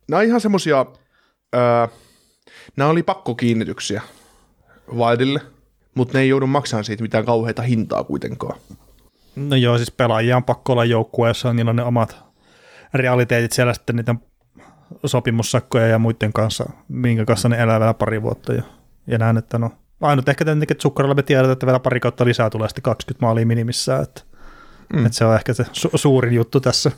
nämä 0.09 0.19
on 0.19 0.25
ihan 0.25 0.41
semmosia, 0.41 0.85
ää, 1.53 1.87
nämä 2.77 2.89
oli 2.89 3.03
pakkokiinnityksiä 3.03 4.01
Wildille, 4.95 5.41
mutta 5.95 6.17
ne 6.17 6.21
ei 6.21 6.29
joudu 6.29 6.47
maksamaan 6.47 6.83
siitä 6.83 7.01
mitään 7.03 7.25
kauheita 7.25 7.61
hintaa 7.61 8.03
kuitenkaan. 8.03 8.59
No 9.35 9.55
joo, 9.55 9.77
siis 9.77 9.91
pelaajia 9.91 10.37
on 10.37 10.43
pakko 10.43 10.73
olla 10.73 10.85
joukkueessa, 10.85 11.53
niillä 11.53 11.69
on 11.69 11.75
ne 11.75 11.83
omat 11.83 12.17
realiteetit 12.93 13.51
siellä 13.51 13.73
sitten 13.73 13.95
niiden 13.95 14.19
sopimussakkoja 15.05 15.87
ja 15.87 15.99
muiden 15.99 16.33
kanssa, 16.33 16.69
minkä 16.87 17.25
kanssa 17.25 17.49
ne 17.49 17.61
elää 17.61 17.79
vielä 17.79 17.93
pari 17.93 18.21
vuotta 18.21 18.53
jo. 18.53 18.61
Ja 19.07 19.17
näen, 19.17 19.37
että 19.37 19.57
no, 19.57 19.71
ainut 20.01 20.29
ehkä 20.29 20.45
tietenkin, 20.45 20.73
että 20.73 20.81
Sukkaralla 20.81 21.15
me 21.15 21.23
tiedetään, 21.23 21.53
että 21.53 21.65
vielä 21.65 21.79
pari 21.79 21.99
kautta 21.99 22.25
lisää 22.25 22.49
tulee 22.49 22.67
sitten 22.67 22.81
20 22.81 23.25
maalia 23.25 23.45
minimissään, 23.45 24.03
että, 24.03 24.21
mm. 24.93 25.05
että 25.05 25.17
se 25.17 25.25
on 25.25 25.35
ehkä 25.35 25.53
se 25.53 25.63
su- 25.63 25.97
suurin 25.97 26.33
juttu 26.33 26.59
tässä. 26.59 26.91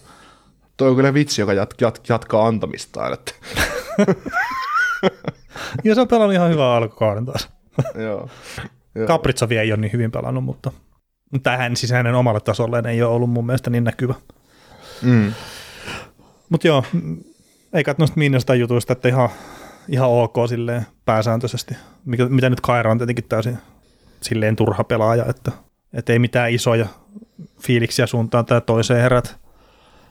Toi 0.77 0.89
on 0.89 0.95
kyllä 0.95 1.13
vitsi, 1.13 1.41
joka 1.41 1.53
jat, 1.53 1.73
jat, 1.81 2.01
jatkaa 2.09 2.47
antamistaan. 2.47 3.13
Että, 3.13 3.31
Ja 5.83 5.95
se 5.95 6.01
on 6.01 6.07
pelannut 6.07 6.33
ihan 6.33 6.49
hyvää 6.49 6.75
alkukauden 6.75 7.25
taas. 7.25 7.49
joo. 8.05 8.29
Kapritsovi 9.07 9.57
ei 9.57 9.71
ole 9.71 9.81
niin 9.81 9.93
hyvin 9.93 10.11
pelannut, 10.11 10.43
mutta 10.43 10.71
tähän 11.43 11.75
siis 11.75 11.91
hänen 11.91 12.15
omalle 12.15 12.39
tasolleen 12.39 12.85
ei 12.85 13.03
ole 13.03 13.15
ollut 13.15 13.29
mun 13.29 13.45
mielestä 13.45 13.69
niin 13.69 13.83
näkyvä. 13.83 14.13
Mm. 15.01 15.33
Mutta 16.49 16.67
joo, 16.67 16.83
ei 17.73 17.83
kai 17.83 17.95
noista 17.97 18.17
Minnesota 18.17 18.55
jutuista, 18.55 18.93
että 18.93 19.07
ihan, 19.07 19.29
ihan 19.87 20.09
ok 20.09 20.35
silleen 20.49 20.85
pääsääntöisesti. 21.05 21.75
Mikä, 22.05 22.25
mitä 22.25 22.49
nyt 22.49 22.61
Kaira 22.61 22.91
on 22.91 22.97
tietenkin 22.97 23.25
täysin 23.29 23.57
silleen 24.21 24.55
turha 24.55 24.83
pelaaja, 24.83 25.25
että, 25.25 25.51
että 25.93 26.13
ei 26.13 26.19
mitään 26.19 26.51
isoja 26.51 26.85
fiiliksiä 27.61 28.07
suuntaan 28.07 28.45
tai 28.45 28.61
toiseen 28.61 29.01
herät. 29.01 29.40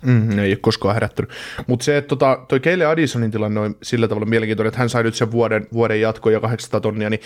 Mm, 0.02 0.38
ei 0.38 0.50
ole 0.50 0.57
koskaan 0.57 0.95
herättänyt. 0.95 1.30
Mutta 1.66 1.85
se, 1.85 1.97
että 1.97 2.09
tota, 2.09 2.38
toi 2.49 2.61
Keille 2.61 2.87
Addisonin 2.87 3.30
tilanne 3.30 3.61
on 3.61 3.76
sillä 3.83 4.09
tavalla 4.09 4.26
mielenkiintoinen, 4.26 4.69
että 4.69 4.78
hän 4.78 4.88
sai 4.88 5.02
nyt 5.02 5.14
sen 5.14 5.30
vuoden, 5.30 5.66
vuoden 5.73 6.00
jatko 6.00 6.30
ja 6.30 6.40
800 6.40 6.80
tonnia, 6.80 7.11
niin 7.11 7.21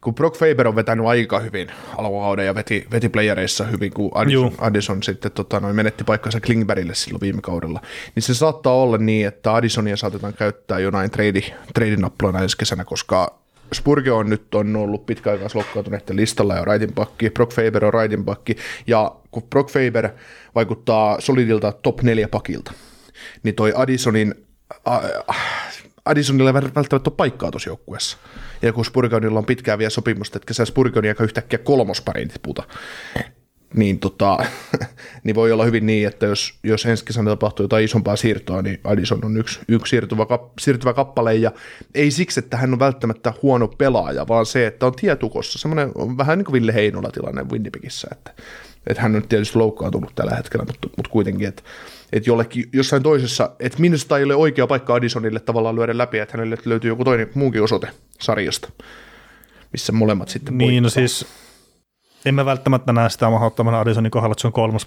kun 0.00 0.14
Brock 0.14 0.36
Faber 0.36 0.68
on 0.68 0.76
vetänyt 0.76 1.06
aika 1.06 1.38
hyvin 1.38 1.68
alkukauden 1.98 2.46
ja 2.46 2.54
veti, 2.54 2.86
veti 2.92 3.08
playereissa 3.08 3.64
hyvin, 3.64 3.92
kun 3.92 4.10
Addison, 4.14 4.42
Juu. 4.42 4.54
Addison 4.58 5.02
sitten 5.02 5.32
tota, 5.32 5.60
noin 5.60 5.76
menetti 5.76 6.04
paikkansa 6.04 6.40
Klingbergille 6.40 6.94
silloin 6.94 7.20
viime 7.20 7.40
kaudella, 7.40 7.80
niin 8.14 8.22
se 8.22 8.34
saattaa 8.34 8.74
olla 8.74 8.98
niin, 8.98 9.26
että 9.26 9.54
Addisonia 9.54 9.96
saatetaan 9.96 10.34
käyttää 10.34 10.78
jonain 10.78 11.10
trade, 11.10 11.42
trade-nappulana 11.74 12.42
ensi 12.42 12.56
kesänä, 12.56 12.84
koska 12.84 13.41
Spurge 13.72 14.12
on 14.12 14.30
nyt 14.30 14.54
on 14.54 14.76
ollut 14.76 15.06
pitkäaikaisloukkaantuneiden 15.06 16.16
listalla 16.16 16.54
ja 16.54 16.64
rightin 16.64 16.94
pakki, 16.94 17.30
Brock 17.30 17.52
Faber 17.52 17.84
on 17.84 17.94
rightin 17.94 18.24
pakki, 18.24 18.56
ja 18.86 19.14
kun 19.30 19.42
Brock 19.42 19.70
Faber 19.70 20.08
vaikuttaa 20.54 21.20
solidilta 21.20 21.72
top 21.72 22.02
4 22.02 22.28
pakilta, 22.28 22.72
niin 23.42 23.54
toi 23.54 23.72
Addisonin, 23.76 24.34
äh, 24.88 25.00
Addisonilla 26.04 26.50
ei 26.50 26.54
välttämättä 26.54 26.96
ole 27.10 27.14
paikkaa 27.16 27.50
tuossa 27.50 27.70
joukkueessa. 27.70 28.16
Ja 28.62 28.72
kun 28.72 28.84
Spurgeonilla 28.84 29.38
on 29.38 29.46
pitkään 29.46 29.78
vielä 29.78 29.90
sopimusta, 29.90 30.38
että 30.38 30.46
kesä 30.46 30.64
Spurgeon 30.64 31.06
aika 31.06 31.24
yhtäkkiä 31.24 31.58
kolmospariin 31.58 32.28
tiputa, 32.28 32.62
niin 33.74 33.98
tota, 33.98 34.38
niin 35.24 35.34
voi 35.34 35.52
olla 35.52 35.64
hyvin 35.64 35.86
niin, 35.86 36.06
että 36.08 36.26
jos, 36.26 36.54
jos 36.62 36.86
ensi 36.86 37.04
kesänä 37.04 37.30
tapahtuu 37.30 37.64
jotain 37.64 37.84
isompaa 37.84 38.16
siirtoa, 38.16 38.62
niin 38.62 38.80
Addison 38.84 39.24
on 39.24 39.36
yksi, 39.36 39.60
yksi 39.68 39.90
siirtyvä, 39.90 40.26
kap, 40.26 40.52
siirtyvä 40.60 40.92
kappale, 40.92 41.34
ja 41.34 41.52
ei 41.94 42.10
siksi, 42.10 42.40
että 42.40 42.56
hän 42.56 42.72
on 42.72 42.78
välttämättä 42.78 43.32
huono 43.42 43.68
pelaaja, 43.68 44.28
vaan 44.28 44.46
se, 44.46 44.66
että 44.66 44.86
on 44.86 44.92
tietukossa, 44.94 45.58
semmoinen 45.58 45.92
on 45.94 46.18
vähän 46.18 46.38
niin 46.38 46.44
kuin 46.44 46.52
Ville 46.52 46.74
Heinola 46.74 47.10
tilanne 47.10 47.44
Winnipegissä, 47.52 48.08
että, 48.12 48.32
että 48.86 49.02
hän 49.02 49.16
on 49.16 49.28
tietysti 49.28 49.58
loukkaantunut 49.58 50.12
tällä 50.14 50.36
hetkellä, 50.36 50.64
mutta, 50.64 50.88
mutta 50.96 51.10
kuitenkin, 51.10 51.48
että, 51.48 51.62
että 52.12 52.30
jollekin, 52.30 52.64
jossain 52.72 53.02
toisessa, 53.02 53.50
että 53.60 53.80
minusta 53.80 54.18
ei 54.18 54.24
ole 54.24 54.34
oikea 54.34 54.66
paikka 54.66 54.94
Addisonille 54.94 55.40
tavallaan 55.40 55.76
lyödä 55.76 55.98
läpi, 55.98 56.18
että 56.18 56.36
hänelle 56.36 56.56
löytyy 56.64 56.90
joku 56.90 57.04
toinen 57.04 57.30
muunkin 57.34 57.62
osoite 57.62 57.88
sarjasta, 58.20 58.68
missä 59.72 59.92
molemmat 59.92 60.28
sitten 60.28 60.58
Niin, 60.58 60.82
no 60.82 60.86
voittaa. 60.86 61.00
siis 61.00 61.26
en 62.24 62.34
mä 62.34 62.44
välttämättä 62.44 62.92
näe 62.92 63.10
sitä 63.10 63.30
mahdottomana 63.30 63.80
Addisonin 63.80 64.10
kohdalla, 64.10 64.32
että 64.32 64.40
se 64.40 64.46
on 64.46 64.52
kolmas 64.52 64.86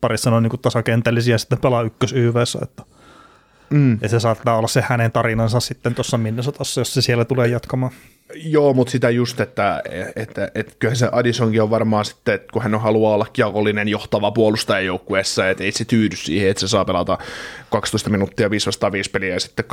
parissa 0.00 0.30
noin 0.30 0.42
niin 0.42 0.60
tasakentällisiä 0.62 1.34
ja 1.34 1.38
sitten 1.38 1.58
pelaa 1.58 1.82
ykkös 1.82 2.12
YVssä, 2.12 2.58
että 2.62 2.82
Mm. 3.70 3.98
ja 4.02 4.08
se 4.08 4.20
saattaa 4.20 4.58
olla 4.58 4.68
se 4.68 4.84
hänen 4.88 5.12
tarinansa 5.12 5.60
sitten 5.60 5.94
tuossa 5.94 6.18
Minnesotassa, 6.18 6.80
jos 6.80 6.94
se 6.94 7.02
siellä 7.02 7.24
tulee 7.24 7.48
jatkamaan. 7.48 7.92
Joo, 8.34 8.74
mutta 8.74 8.90
sitä 8.90 9.10
just, 9.10 9.40
että, 9.40 9.82
että, 10.16 10.50
että 10.54 10.72
kyllähän 10.78 10.96
se 10.96 11.08
Addisonkin 11.12 11.62
on 11.62 11.70
varmaan 11.70 12.04
sitten, 12.04 12.34
että 12.34 12.52
kun 12.52 12.62
hän 12.62 12.74
on 12.74 12.80
haluaa 12.80 13.14
olla 13.14 13.26
kiekollinen 13.32 13.88
johtava 13.88 14.30
puolustaja 14.30 14.80
joukkueessa, 14.80 15.50
että 15.50 15.64
ei 15.64 15.72
se 15.72 15.84
tyydy 15.84 16.16
siihen, 16.16 16.50
että 16.50 16.60
se 16.60 16.68
saa 16.68 16.84
pelata 16.84 17.18
12 17.70 18.10
minuuttia 18.10 18.50
5 18.50 18.66
vastaan 18.66 18.92
5 18.92 19.10
peliä 19.10 19.34
ja 19.34 19.40
sitten 19.40 19.64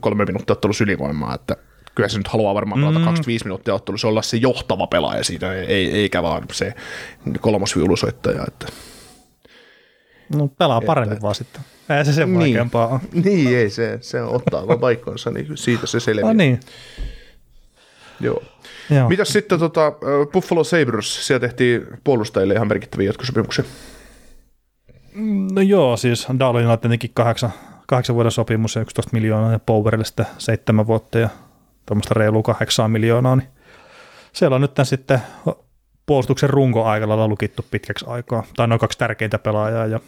3 0.00 0.24
minuuttia 0.24 0.52
ottelussa 0.52 0.84
ylivoimaa, 0.84 1.34
että 1.34 1.56
kyllä 1.96 2.08
se 2.08 2.18
nyt 2.18 2.28
haluaa 2.28 2.54
varmaan 2.54 2.80
pelata 2.80 2.98
mm. 2.98 3.04
25 3.04 3.44
minuuttia 3.44 3.74
ottelussa, 3.74 4.08
olla 4.08 4.22
se 4.22 4.36
johtava 4.36 4.86
pelaaja 4.86 5.24
siinä, 5.24 5.52
ei, 5.52 5.92
eikä 5.92 6.22
vaan 6.22 6.42
se 6.52 6.74
kolmas 7.40 7.76
viulusoittaja, 7.76 8.44
että 8.48 8.66
No 10.34 10.48
pelaa 10.48 10.80
paremmin 10.80 11.22
vaan 11.22 11.34
sitten. 11.34 11.62
Ei 11.98 12.04
se 12.04 12.12
sen 12.12 12.28
Niin. 12.28 12.38
vaikeampaa 12.40 12.88
ole. 12.88 13.00
niin 13.24 13.56
ei 13.58 13.70
se, 13.70 13.98
se 14.00 14.22
ottaa 14.22 14.66
vaan 14.66 14.80
paikkansa, 14.80 15.30
niin 15.30 15.56
siitä 15.56 15.86
se 15.86 16.00
selviää. 16.00 16.26
No 16.26 16.32
niin, 16.32 16.60
Joo. 18.20 18.42
joo. 18.90 19.08
Mitäs 19.08 19.28
sitten 19.28 19.58
tota, 19.58 19.92
Buffalo 20.32 20.64
Sabres, 20.64 21.26
siellä 21.26 21.40
tehtiin 21.40 21.86
puolustajille 22.04 22.54
ihan 22.54 22.68
merkittäviä 22.68 23.06
jatkosopimuksia. 23.08 23.64
No 25.52 25.60
joo, 25.60 25.96
siis 25.96 26.26
Darlinilla 26.38 26.76
tietenkin 26.76 27.10
kahdeksan, 27.14 27.52
kahdeksan 27.86 28.14
vuoden 28.16 28.32
sopimus 28.32 28.74
ja 28.74 28.82
11 28.82 29.10
miljoonaa 29.12 29.52
ja 29.52 29.58
Powerille 29.58 30.04
sitten 30.04 30.26
seitsemän 30.38 30.86
vuotta 30.86 31.18
ja 31.18 31.28
tuommoista 31.86 32.14
reilua 32.14 32.42
kahdeksan 32.42 32.90
miljoonaa, 32.90 33.36
niin 33.36 33.48
siellä 34.32 34.54
on 34.54 34.60
nyt 34.60 34.74
tämän 34.74 34.86
sitten 34.86 35.22
puolustuksen 36.06 36.50
runko 36.50 36.84
aika 36.84 37.08
lailla 37.08 37.28
lukittu 37.28 37.64
pitkäksi 37.70 38.04
aikaa, 38.08 38.44
tai 38.56 38.68
noin 38.68 38.78
kaksi 38.78 38.98
tärkeintä 38.98 39.38
pelaajaa, 39.38 39.86
ja 39.86 40.00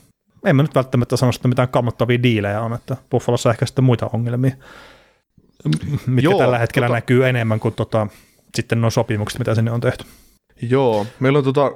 en 0.46 0.56
mä 0.56 0.62
nyt 0.62 0.74
välttämättä 0.74 1.16
sano, 1.16 1.32
että 1.34 1.48
mitään 1.48 1.68
kammottavia 1.68 2.22
diilejä 2.22 2.60
on, 2.60 2.74
että 2.74 2.96
Buffalossa 3.10 3.50
ehkä 3.50 3.66
sitten 3.66 3.84
muita 3.84 4.10
ongelmia, 4.12 4.56
mitkä 6.06 6.30
Joo, 6.30 6.38
tällä 6.38 6.58
hetkellä 6.58 6.88
tota- 6.88 6.92
näkyy 6.92 7.28
enemmän 7.28 7.60
kuin 7.60 7.74
tota, 7.74 8.06
sitten 8.54 8.80
nuo 8.80 8.90
sopimukset, 8.90 9.38
mitä 9.38 9.54
sinne 9.54 9.70
on 9.70 9.80
tehty. 9.80 10.04
Joo, 10.62 11.06
meillä 11.20 11.38
on 11.38 11.44
tota, 11.44 11.70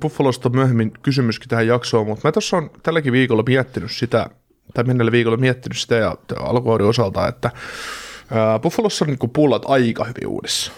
Buffalosta 0.00 0.48
myöhemmin 0.48 0.92
kysymyskin 1.02 1.48
tähän 1.48 1.66
jaksoon, 1.66 2.06
mutta 2.06 2.28
mä 2.28 2.32
tuossa 2.32 2.56
on 2.56 2.70
tälläkin 2.82 3.12
viikolla 3.12 3.42
miettinyt 3.46 3.90
sitä, 3.90 4.30
tai 4.74 4.84
menneellä 4.84 5.12
viikolla 5.12 5.36
miettinyt 5.36 5.78
sitä 5.78 5.94
ja 5.94 6.16
alkuvuoden 6.38 6.86
osalta, 6.86 7.28
että 7.28 7.50
Buffalossa 8.62 9.04
on 9.04 9.08
niin 9.08 9.30
pullat 9.30 9.62
aika 9.66 10.04
hyvin 10.04 10.26
uudessa 10.26 10.72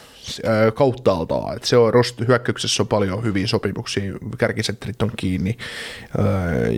ää, 0.44 0.70
kauttaaltaan. 0.70 1.56
että 1.56 1.68
se 1.68 1.76
on 1.76 1.94
rost, 1.94 2.20
hyökkäyksessä 2.28 2.82
on 2.82 2.88
paljon 2.88 3.24
hyviä 3.24 3.46
sopimuksia, 3.46 4.12
kärkisentterit 4.38 5.02
on 5.02 5.10
kiinni 5.16 5.56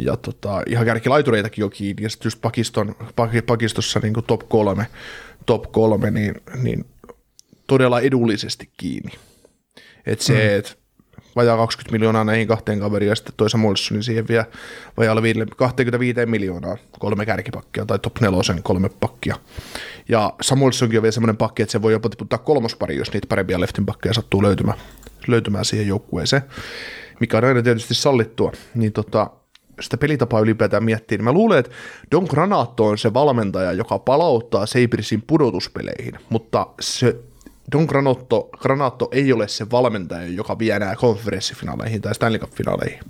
ja 0.03 0.17
tota, 0.17 0.63
ihan 0.67 0.87
kärkilaitureitakin 0.87 1.65
on 1.65 1.71
kiinni 1.71 2.03
ja 2.03 2.11
sitten 2.11 2.27
just 2.27 2.41
pakiston, 2.41 2.97
pak- 3.17 3.47
pakistossa 3.47 4.01
niin 4.01 4.15
top 4.27 4.49
kolme, 4.49 4.87
top 5.47 5.73
kolme 5.73 6.11
niin, 6.11 6.35
niin 6.63 6.85
todella 7.67 8.01
edullisesti 8.01 8.71
kiinni. 8.77 9.13
Että 10.07 10.25
se, 10.25 10.33
mm. 10.33 10.59
että 10.59 10.73
vajaa 11.38 11.57
20 11.57 11.92
miljoonaa 11.92 12.25
näihin 12.25 12.49
kahteen 12.49 12.80
kaveriin 12.80 13.09
ja 13.09 13.14
sitten 13.14 13.35
toi 13.37 13.50
Samuelson, 13.50 13.95
niin 13.95 14.02
siihen 14.02 14.28
vielä 14.28 15.23
viidelle- 15.23 15.54
25 15.57 16.26
miljoonaa 16.26 16.76
kolme 16.99 17.26
kärkipakkia 17.26 17.87
tai 17.87 17.99
top 17.99 18.21
nelosen 18.21 18.62
kolme 18.62 18.88
pakkia. 19.00 19.37
Ja 20.09 20.33
Samuelsonkin 20.42 20.99
on 20.99 21.02
vielä 21.02 21.12
semmoinen 21.12 21.37
pakki, 21.37 21.62
että 21.62 21.73
se 21.73 21.83
voi 21.83 21.92
jopa 21.92 22.09
tiputtaa 22.09 22.38
kolmospari, 22.38 22.97
jos 22.97 23.12
niitä 23.12 23.26
parempia 23.26 23.61
leftin 23.61 23.87
pakkeja 23.87 24.14
sattuu 24.14 24.42
löytymään, 24.42 24.78
löytymään 25.26 25.64
siihen 25.64 25.88
joukkueeseen, 25.88 26.42
mikä 27.21 27.38
on 27.38 27.45
aina 27.45 27.62
tietysti 27.62 27.95
sallittua. 27.95 28.52
Niin 28.75 28.92
tota, 28.92 29.30
sitä 29.80 29.97
pelitapaa 29.97 30.40
ylipäätään 30.40 30.85
miettii, 30.85 31.18
niin 31.18 31.25
mä 31.25 31.33
luulen, 31.33 31.59
että 31.59 31.73
Don 32.11 32.26
Granato 32.30 32.87
on 32.87 32.99
se 32.99 33.14
valmentaja, 33.14 33.73
joka 33.73 33.99
palauttaa 33.99 34.66
Sabresin 34.66 35.23
pudotuspeleihin, 35.26 36.14
mutta 36.30 36.66
se 36.80 37.16
Don 37.73 37.85
Granotto, 37.85 38.49
Granato 38.59 39.09
ei 39.13 39.33
ole 39.33 39.49
se 39.49 39.71
valmentaja, 39.71 40.27
joka 40.27 40.59
vie 40.59 40.79
nämä 40.79 40.97
konferenssifinaaleihin 40.97 42.03
tai 42.03 42.15
Stanley 42.15 42.41
Cup-finaaleihin. 42.41 43.01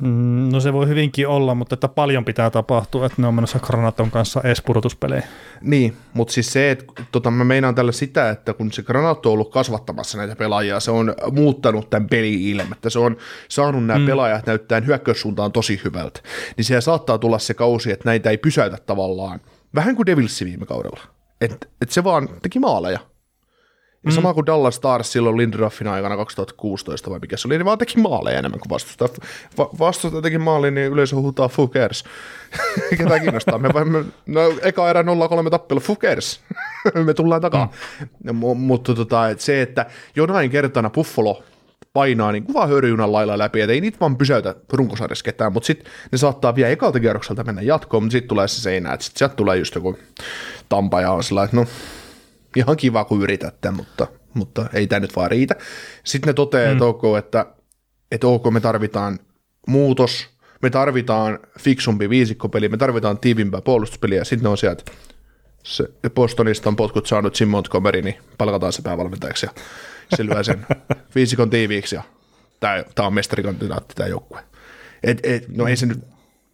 Mm, 0.00 0.48
No 0.52 0.60
se 0.60 0.72
voi 0.72 0.88
hyvinkin 0.88 1.28
olla, 1.28 1.54
mutta 1.54 1.74
että 1.74 1.88
paljon 1.88 2.24
pitää 2.24 2.50
tapahtua, 2.50 3.06
että 3.06 3.22
ne 3.22 3.28
on 3.28 3.34
menossa 3.34 3.58
Granaton 3.58 4.10
kanssa 4.10 4.40
edes 4.44 4.62
pudotuspeleihin. 4.62 5.28
Niin, 5.60 5.96
mutta 6.14 6.32
siis 6.32 6.52
se, 6.52 6.70
että 6.70 6.84
tota, 7.12 7.30
mä 7.30 7.44
meinaan 7.44 7.74
tällä 7.74 7.92
sitä, 7.92 8.30
että 8.30 8.52
kun 8.52 8.72
se 8.72 8.82
Granato 8.82 9.28
on 9.28 9.32
ollut 9.32 9.52
kasvattamassa 9.52 10.18
näitä 10.18 10.36
pelaajia, 10.36 10.80
se 10.80 10.90
on 10.90 11.14
muuttanut 11.32 11.90
tämän 11.90 12.08
peli-ilmettä, 12.08 12.90
se 12.90 12.98
on 12.98 13.16
saanut 13.48 13.86
nämä 13.86 13.98
mm. 13.98 14.06
pelaajat 14.06 14.46
näyttää 14.46 14.80
hyökkäyssuuntaan 14.80 15.52
tosi 15.52 15.80
hyvältä, 15.84 16.20
niin 16.56 16.64
siellä 16.64 16.80
saattaa 16.80 17.18
tulla 17.18 17.38
se 17.38 17.54
kausi, 17.54 17.92
että 17.92 18.08
näitä 18.08 18.30
ei 18.30 18.38
pysäytä 18.38 18.78
tavallaan, 18.86 19.40
vähän 19.74 19.96
kuin 19.96 20.06
Devilsi 20.06 20.44
viime 20.44 20.66
kaudella, 20.66 21.00
että 21.40 21.66
et 21.82 21.90
se 21.90 22.04
vaan 22.04 22.28
teki 22.42 22.58
maaleja. 22.58 22.98
Ja 24.06 24.12
sama 24.12 24.34
kuin 24.34 24.46
Dallas 24.46 24.74
Stars 24.74 25.12
silloin 25.12 25.36
Lindruffin 25.36 25.88
aikana 25.88 26.16
2016 26.16 27.10
vai 27.10 27.18
mikä 27.18 27.36
se 27.36 27.48
oli, 27.48 27.58
niin 27.58 27.64
vaan 27.64 27.78
teki 27.78 28.00
maaleja 28.00 28.38
enemmän 28.38 28.60
kuin 28.60 28.70
vastustaja. 28.70 29.08
Va- 29.58 29.70
vastustaja 29.78 30.22
teki 30.22 30.38
maalin, 30.38 30.74
niin 30.74 30.92
yleisö 30.92 31.16
huutaa 31.16 31.48
cares. 31.48 32.04
Ketä 32.98 33.20
kiinnostaa? 33.20 33.58
Me, 33.58 33.68
me, 33.84 34.04
no 34.26 34.40
eka 34.62 34.90
erä 34.90 35.02
0-3 35.02 35.50
tappelu, 35.50 35.80
cares? 35.80 36.40
me 37.06 37.14
tullaan 37.14 37.40
takaa. 37.40 37.72
Mm. 38.22 38.36
Mutta 38.56 38.94
tota, 38.94 39.28
et 39.28 39.40
se, 39.40 39.62
että 39.62 39.86
jonain 40.16 40.50
kertana 40.50 40.90
Buffalo 40.90 41.42
painaa 41.92 42.32
niin 42.32 42.44
kuva 42.44 42.66
hörjynan 42.66 43.12
lailla 43.12 43.38
läpi, 43.38 43.60
että 43.60 43.72
ei 43.72 43.80
niitä 43.80 44.00
vaan 44.00 44.16
pysäytä 44.16 44.54
runkosarjassa 44.72 45.24
ketään, 45.24 45.52
mutta 45.52 45.66
sitten 45.66 45.92
ne 46.12 46.18
saattaa 46.18 46.54
vielä 46.54 46.70
ekalta 46.70 47.00
kierrokselta 47.00 47.44
mennä 47.44 47.62
jatkoon, 47.62 48.02
mutta 48.02 48.12
sitten 48.12 48.28
tulee 48.28 48.48
se 48.48 48.60
seinä, 48.60 48.92
että 48.92 49.04
sitten 49.04 49.18
sieltä 49.18 49.34
tulee 49.34 49.56
just 49.56 49.74
joku 49.74 49.98
Tampa 50.68 51.00
ja 51.00 51.12
on 51.12 51.24
sillä, 51.24 51.44
että 51.44 51.56
no 51.56 51.66
ihan 52.56 52.76
kiva 52.76 53.04
kun 53.04 53.22
yritätte, 53.22 53.70
mutta, 53.70 54.06
mutta 54.34 54.66
ei 54.72 54.86
tämä 54.86 55.00
nyt 55.00 55.16
vaan 55.16 55.30
riitä. 55.30 55.54
Sitten 56.04 56.28
ne 56.28 56.32
toteaa, 56.32 56.66
mm. 56.66 56.72
että 56.72 56.84
ok, 56.84 57.02
että, 57.18 57.46
että 58.12 58.26
ok, 58.26 58.50
me 58.50 58.60
tarvitaan 58.60 59.18
muutos, 59.66 60.28
me 60.62 60.70
tarvitaan 60.70 61.38
fiksumpi 61.58 62.10
viisikkopeli, 62.10 62.68
me 62.68 62.76
tarvitaan 62.76 63.18
tiivimpää 63.18 63.60
puolustuspeliä, 63.60 64.18
ja 64.18 64.24
sitten 64.24 64.42
ne 64.42 64.48
on 64.48 64.58
sieltä, 64.58 64.84
se 65.62 65.84
Bostonista 66.14 66.68
on 66.68 66.76
potkut 66.76 67.06
saanut 67.06 67.40
Jim 67.40 67.48
Montgomery, 67.48 68.02
niin 68.02 68.14
palkataan 68.38 68.72
se 68.72 68.82
päävalmentajaksi, 68.82 69.46
ja 69.46 69.52
se 70.16 70.26
lyö 70.26 70.44
sen 70.44 70.66
viisikon 71.14 71.50
tiiviiksi, 71.50 71.94
ja 71.94 72.02
tämä 72.60 73.06
on 73.06 73.14
mestarikandidaatti 73.14 73.94
tämä 73.94 74.08
joukkue. 74.08 74.40
Et, 75.02 75.20
et, 75.22 75.48
no 75.48 75.66
ei 75.66 75.76
se 75.76 75.86
nyt, 75.86 75.98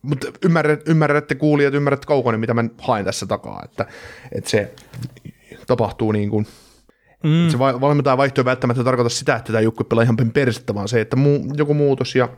mutta 0.03 0.27
ymmärrät, 0.45 0.89
ymmärrätte 0.89 1.35
kuulijat, 1.35 1.75
ymmärrät 1.75 2.05
kaukonen, 2.05 2.41
mitä 2.41 2.55
mä 2.55 2.65
haen 2.79 3.05
tässä 3.05 3.27
takaa, 3.27 3.63
että, 3.65 3.87
että 4.33 4.51
se 4.51 4.75
tapahtuu 5.67 6.13
niin 6.13 6.31
kuin, 6.31 6.47
mm. 7.25 7.49
se 7.49 7.59
va- 7.59 7.81
valmentaja 7.81 8.17
vaihto 8.17 8.41
ei 8.41 8.45
välttämättä 8.45 8.85
tarkoita 8.85 9.09
sitä, 9.09 9.37
että 9.37 9.53
tämä 9.53 9.61
joukkue 9.61 9.87
pelaa 9.89 10.05
ihan 10.05 10.17
persettä, 10.17 10.75
vaan 10.75 10.89
se, 10.89 11.01
että 11.01 11.17
muu, 11.17 11.53
joku 11.57 11.75
muutos 11.75 12.15
ja, 12.15 12.29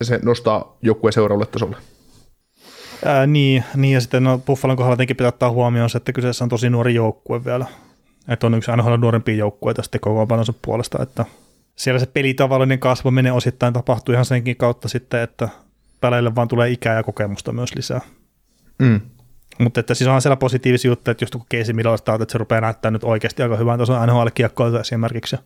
ja 0.00 0.06
se 0.06 0.20
nostaa 0.22 0.76
joukkueen 0.82 1.12
seuraavalle 1.12 1.46
tasolle. 1.46 1.76
Ää, 3.04 3.26
niin, 3.26 3.64
niin, 3.76 3.94
ja 3.94 4.00
sitten 4.00 4.24
no, 4.24 4.38
Buffalon 4.38 4.76
kohdalla 4.76 4.96
tietenkin 4.96 5.16
pitää 5.16 5.28
ottaa 5.28 5.50
huomioon 5.50 5.90
se, 5.90 5.98
että 5.98 6.12
kyseessä 6.12 6.44
on 6.44 6.48
tosi 6.48 6.70
nuori 6.70 6.94
joukkue 6.94 7.44
vielä. 7.44 7.66
Että 8.28 8.46
on 8.46 8.54
yksi 8.54 8.70
aina 8.70 8.96
nuorempia 8.96 9.34
joukkueita 9.34 9.82
sitten 9.82 10.00
kokoonpanonsa 10.00 10.54
puolesta, 10.62 11.02
että 11.02 11.24
siellä 11.76 11.98
se 11.98 12.06
pelitavallinen 12.06 12.78
kasvaminen 12.78 13.32
osittain 13.32 13.72
tapahtuu 13.72 14.12
ihan 14.12 14.24
senkin 14.24 14.56
kautta 14.56 14.88
sitten, 14.88 15.20
että 15.20 15.48
peleille 16.00 16.34
vaan 16.34 16.48
tulee 16.48 16.70
ikää 16.70 16.94
ja 16.94 17.02
kokemusta 17.02 17.52
myös 17.52 17.74
lisää. 17.74 18.00
Mm. 18.78 19.00
Mutta 19.58 19.80
että 19.80 19.94
siis 19.94 20.08
on 20.08 20.22
siellä 20.22 20.36
positiivisia 20.36 20.88
juttuja, 20.90 21.12
että 21.12 21.22
just 21.22 21.32
kun 21.32 21.46
Casey 21.54 21.74
Millasta 21.74 22.14
että 22.14 22.32
se 22.32 22.38
rupeaa 22.38 22.60
näyttämään 22.60 22.92
nyt 22.92 23.04
oikeasti 23.04 23.42
aika 23.42 23.56
hyvän 23.56 23.78
tason 23.78 24.08
NHL-kiekkoilta 24.08 24.80
esimerkiksi. 24.80 25.36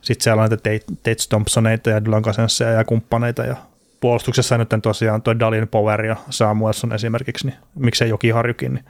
Sitten 0.00 0.24
siellä 0.24 0.42
on 0.42 0.48
näitä 0.48 0.56
Tate, 0.56 1.14
Thompsoneita 1.28 1.90
ja 1.90 2.04
Dylan 2.04 2.22
Cousинsia 2.22 2.70
ja 2.70 2.84
kumppaneita 2.84 3.42
ja 3.42 3.56
puolustuksessa 4.00 4.58
nyt 4.58 4.68
tosiaan 4.82 5.22
tuo 5.22 5.38
Dalin 5.38 5.68
Power 5.68 6.04
ja 6.04 6.16
Samuelson 6.30 6.92
esimerkiksi, 6.92 7.46
niin 7.46 7.58
miksei 7.74 8.08
Jokiharjukin, 8.08 8.74
niin 8.74 8.84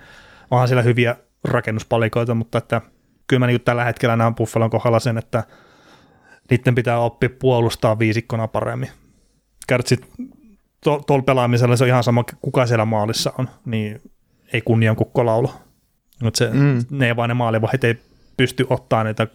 onhan 0.50 0.68
siellä 0.68 0.82
hyviä 0.82 1.16
rakennuspalikoita, 1.44 2.34
mutta 2.34 2.58
että 2.58 2.80
kyllä 3.26 3.40
mä 3.40 3.46
niin 3.46 3.60
tällä 3.60 3.84
hetkellä 3.84 4.16
näen 4.16 4.34
Buffalon 4.34 4.70
kohdalla 4.70 5.00
sen, 5.00 5.18
että 5.18 5.44
niiden 6.50 6.74
pitää 6.74 6.98
oppia 6.98 7.30
puolustaa 7.38 7.98
viisikkona 7.98 8.48
paremmin. 8.48 8.90
Kärtsit 9.66 10.08
to, 10.84 11.02
tuolla 11.06 11.22
pelaamisella 11.22 11.76
se 11.76 11.84
on 11.84 11.88
ihan 11.88 12.04
sama, 12.04 12.24
kuka 12.42 12.66
siellä 12.66 12.84
maalissa 12.84 13.32
on, 13.38 13.48
niin 13.64 14.00
ei 14.52 14.60
kunnian 14.60 14.96
kukko 14.96 15.26
laulu. 15.26 15.50
Mutta 16.22 16.38
se, 16.38 16.50
mm. 16.52 16.84
ne 16.90 17.16
vaan 17.16 17.28
ne 17.28 17.34
maalivahit 17.34 17.84
ei 17.84 17.98
pysty 18.36 18.66
ottaa 18.70 19.04
niitä 19.04 19.26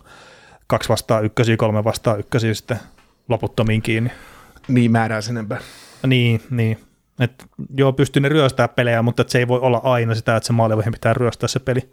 kaksi 0.67 0.89
vastaan 0.89 1.25
ykkösiä, 1.25 1.57
kolme 1.57 1.83
vastaan 1.83 2.19
ykkösiä 2.19 2.53
sitten 2.53 2.77
loputtomiin 3.29 3.81
kiinni. 3.81 4.11
Niin 4.67 4.91
määrää 4.91 5.21
sen 5.21 5.37
enempää. 5.37 5.59
Niin, 6.07 6.41
niin. 6.49 6.77
Et, 7.19 7.45
joo, 7.77 7.93
pystyy 7.93 8.21
ne 8.21 8.29
ryöstää 8.29 8.67
pelejä, 8.67 9.01
mutta 9.01 9.23
se 9.27 9.39
ei 9.39 9.47
voi 9.47 9.59
olla 9.59 9.81
aina 9.83 10.15
sitä, 10.15 10.35
että 10.35 10.47
se 10.47 10.53
maalivahin 10.53 10.93
pitää 10.93 11.13
ryöstää 11.13 11.47
se 11.47 11.59
peli. 11.59 11.89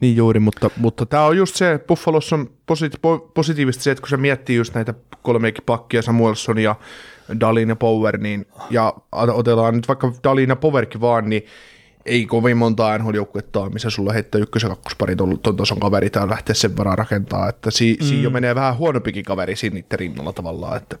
Niin 0.00 0.16
juuri, 0.16 0.40
mutta, 0.40 0.70
mutta 0.76 1.06
tämä 1.06 1.24
on 1.24 1.36
just 1.36 1.54
se, 1.54 1.80
Buffalossa 1.88 2.36
on 2.36 2.50
posit- 2.66 2.96
po- 2.96 3.30
positiivista 3.34 3.82
se, 3.82 3.90
että 3.90 4.02
kun 4.02 4.08
se 4.08 4.16
miettii 4.16 4.56
just 4.56 4.74
näitä 4.74 4.94
kolmeekin 5.22 5.64
pakkia, 5.66 6.02
Samuelson 6.02 6.58
ja 6.58 6.76
Dalin 7.40 7.68
ja 7.68 7.76
Power, 7.76 8.18
niin, 8.18 8.46
ja 8.70 8.94
otetaan 9.12 9.74
nyt 9.74 9.88
vaikka 9.88 10.12
Dalin 10.24 10.48
ja 10.48 10.56
Powerkin 10.56 11.00
vaan, 11.00 11.28
niin 11.28 11.42
ei 12.08 12.26
kovin 12.26 12.56
monta 12.56 12.98
NHL-joukkuetta 12.98 13.60
ole, 13.60 13.70
missä 13.70 13.90
sulla 13.90 14.12
heittää 14.12 14.40
ykkös- 14.40 14.62
ja 14.62 14.68
kakkospari 14.68 15.16
ton, 15.16 15.38
ton 15.38 15.56
tason 15.56 15.80
kaveri 15.80 16.10
tai 16.10 16.28
lähteä 16.28 16.54
sen 16.54 16.76
varaan 16.76 16.98
rakentaa, 16.98 17.48
että 17.48 17.70
si, 17.70 17.96
mm. 18.00 18.06
siinä 18.06 18.22
jo 18.22 18.30
menee 18.30 18.54
vähän 18.54 18.76
huonompikin 18.76 19.24
kaveri 19.24 19.56
siinä 19.56 19.74
niiden 19.74 19.98
rinnalla 19.98 20.32
tavallaan, 20.32 20.76
että 20.76 20.98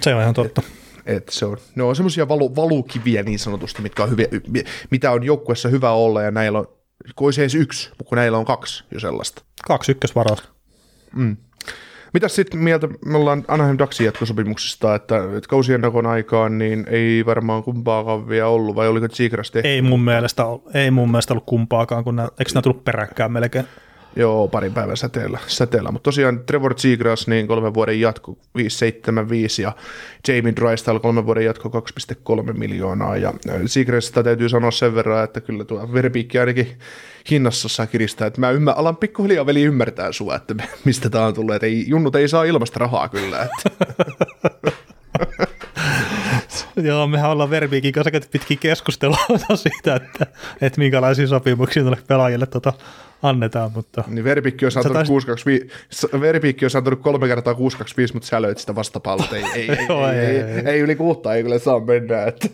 Se 0.00 0.14
on 0.14 0.22
ihan 0.22 0.34
totta. 0.34 0.62
et 1.06 1.28
se 1.30 1.46
on, 1.46 1.56
ne 1.74 1.82
on 1.82 1.96
semmoisia 1.96 2.28
valu, 2.28 2.56
valukiviä 2.56 3.22
niin 3.22 3.38
sanotusti, 3.38 3.82
mitkä 3.82 4.02
on 4.02 4.10
hyviä, 4.10 4.26
mitä 4.90 5.10
on 5.10 5.22
joukkueessa 5.24 5.68
hyvä 5.68 5.90
olla 5.90 6.22
ja 6.22 6.30
näillä 6.30 6.58
on, 6.58 6.66
kun 7.16 7.26
olisi 7.26 7.40
edes 7.40 7.54
yksi, 7.54 7.88
mutta 7.88 8.04
kun 8.04 8.16
näillä 8.16 8.38
on 8.38 8.44
kaksi 8.44 8.84
jo 8.90 9.00
sellaista. 9.00 9.42
Kaksi 9.66 9.92
ykkösvarausta. 9.92 10.48
Mitäs 12.12 12.34
sitten 12.34 12.60
mieltä, 12.60 12.88
me 13.04 13.16
ollaan 13.16 13.44
Anaheim 13.48 13.78
Ducksin 13.78 14.06
jatkosopimuksista, 14.06 14.94
että, 14.94 15.16
että 15.16 15.48
kausien 15.48 15.80
nakon 15.80 16.06
aikaan 16.06 16.58
niin 16.58 16.86
ei 16.90 17.26
varmaan 17.26 17.62
kumpaakaan 17.62 18.28
vielä 18.28 18.46
ollut, 18.48 18.76
vai 18.76 18.88
oliko 18.88 19.06
Seagrass 19.12 19.50
tehty? 19.50 19.68
Ei 19.68 19.82
mun 19.82 20.00
mielestä, 20.00 20.42
ei 20.74 20.90
mun 20.90 21.10
mielestä 21.10 21.34
ollut 21.34 21.46
kumpaakaan, 21.46 22.04
kun 22.04 22.16
nää, 22.16 22.28
eikö 22.38 22.50
nämä 22.54 22.62
tullut 22.62 22.84
peräkkäin 22.84 23.32
melkein? 23.32 23.64
Joo, 24.16 24.48
parin 24.48 24.74
päivän 24.74 24.96
säteellä, 24.96 25.38
säteellä. 25.46 25.92
mutta 25.92 26.04
tosiaan 26.04 26.40
Trevor 26.46 26.74
Seagrass 26.76 27.28
niin 27.28 27.46
kolmen 27.46 27.74
vuoden 27.74 28.00
jatko 28.00 28.38
575 28.56 29.62
ja 29.62 29.72
Jamie 30.28 30.52
Drysdale 30.56 31.00
kolmen 31.00 31.26
vuoden 31.26 31.44
jatko 31.44 31.84
2,3 32.48 32.52
miljoonaa. 32.52 33.16
Ja 33.16 33.34
Seagrassista 33.66 34.22
täytyy 34.22 34.48
sanoa 34.48 34.70
sen 34.70 34.94
verran, 34.94 35.24
että 35.24 35.40
kyllä 35.40 35.64
tuo 35.64 35.92
veripiikki 35.92 36.38
ainakin 36.38 36.78
hinnassa 37.30 37.68
saa 37.68 37.86
kiristää, 37.86 38.26
että 38.26 38.40
mä 38.40 38.50
ymmär, 38.50 38.74
alan 38.78 38.96
pikkuhiljaa 38.96 39.46
veli 39.46 39.62
ymmärtää 39.62 40.12
sua, 40.12 40.36
että 40.36 40.54
mistä 40.84 41.10
tää 41.10 41.26
on 41.26 41.34
tullut, 41.34 41.54
että 41.54 41.66
ei, 41.66 41.84
junnut 41.88 42.16
ei 42.16 42.28
saa 42.28 42.44
ilmasta 42.44 42.78
rahaa 42.78 43.08
kyllä, 43.08 43.42
että 43.42 43.84
Joo, 46.82 47.06
mehän 47.06 47.30
ollaan 47.30 47.50
Verbiikin 47.50 47.92
kanssa 47.92 48.28
pitkiä 48.32 48.56
keskustelua 48.60 49.18
siitä, 49.54 49.94
että, 49.94 50.26
että 50.60 50.78
minkälaisia 50.78 51.26
sopimuksia 51.26 51.82
tuolle 51.82 51.98
pelaajille 52.08 52.46
tota 52.46 52.72
annetaan, 53.22 53.72
mutta 53.74 54.04
niin 54.06 54.24
veripikki 54.24 54.64
on 54.64 54.70
saanut 54.70 54.92
taisi- 54.92 55.12
625, 55.12 56.20
veripikki 56.20 56.64
on 56.64 56.70
saanut 56.70 57.00
kolme 57.00 57.26
kertaa 57.28 57.54
625, 57.54 58.14
mutta 58.14 58.28
sä 58.28 58.42
löit 58.42 58.58
sitä 58.58 58.74
vastapallot, 58.74 59.32
ei, 59.32 59.44
ei, 59.54 59.70
ei, 59.70 59.86
Joo, 59.88 60.08
ei, 60.08 60.18
ei, 60.18 60.26
ei, 60.26 60.42
ei, 60.42 60.66
ei, 60.66 60.80
yli 60.80 60.96
kuutta 60.96 61.34
ei 61.34 61.42
kyllä 61.42 61.58
saa 61.58 61.80
mennä, 61.80 62.24
että. 62.24 62.48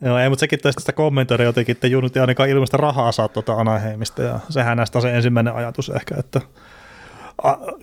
Joo, 0.00 0.18
ei, 0.18 0.28
mutta 0.28 0.40
sekin 0.40 0.58
taisi 0.58 0.80
sitä 0.80 0.92
kommentoida 0.92 1.44
jotenkin, 1.44 1.72
että 1.72 1.86
Junut 1.86 2.16
ei 2.16 2.20
ainakaan 2.20 2.48
ilmaista 2.48 2.76
rahaa 2.76 3.12
saa 3.12 3.28
tuota 3.28 3.52
Anaheimista, 3.52 4.22
ja 4.22 4.40
sehän 4.48 4.76
näistä 4.76 4.98
on 4.98 5.02
se 5.02 5.16
ensimmäinen 5.16 5.54
ajatus 5.54 5.88
ehkä, 5.90 6.14
että 6.18 6.40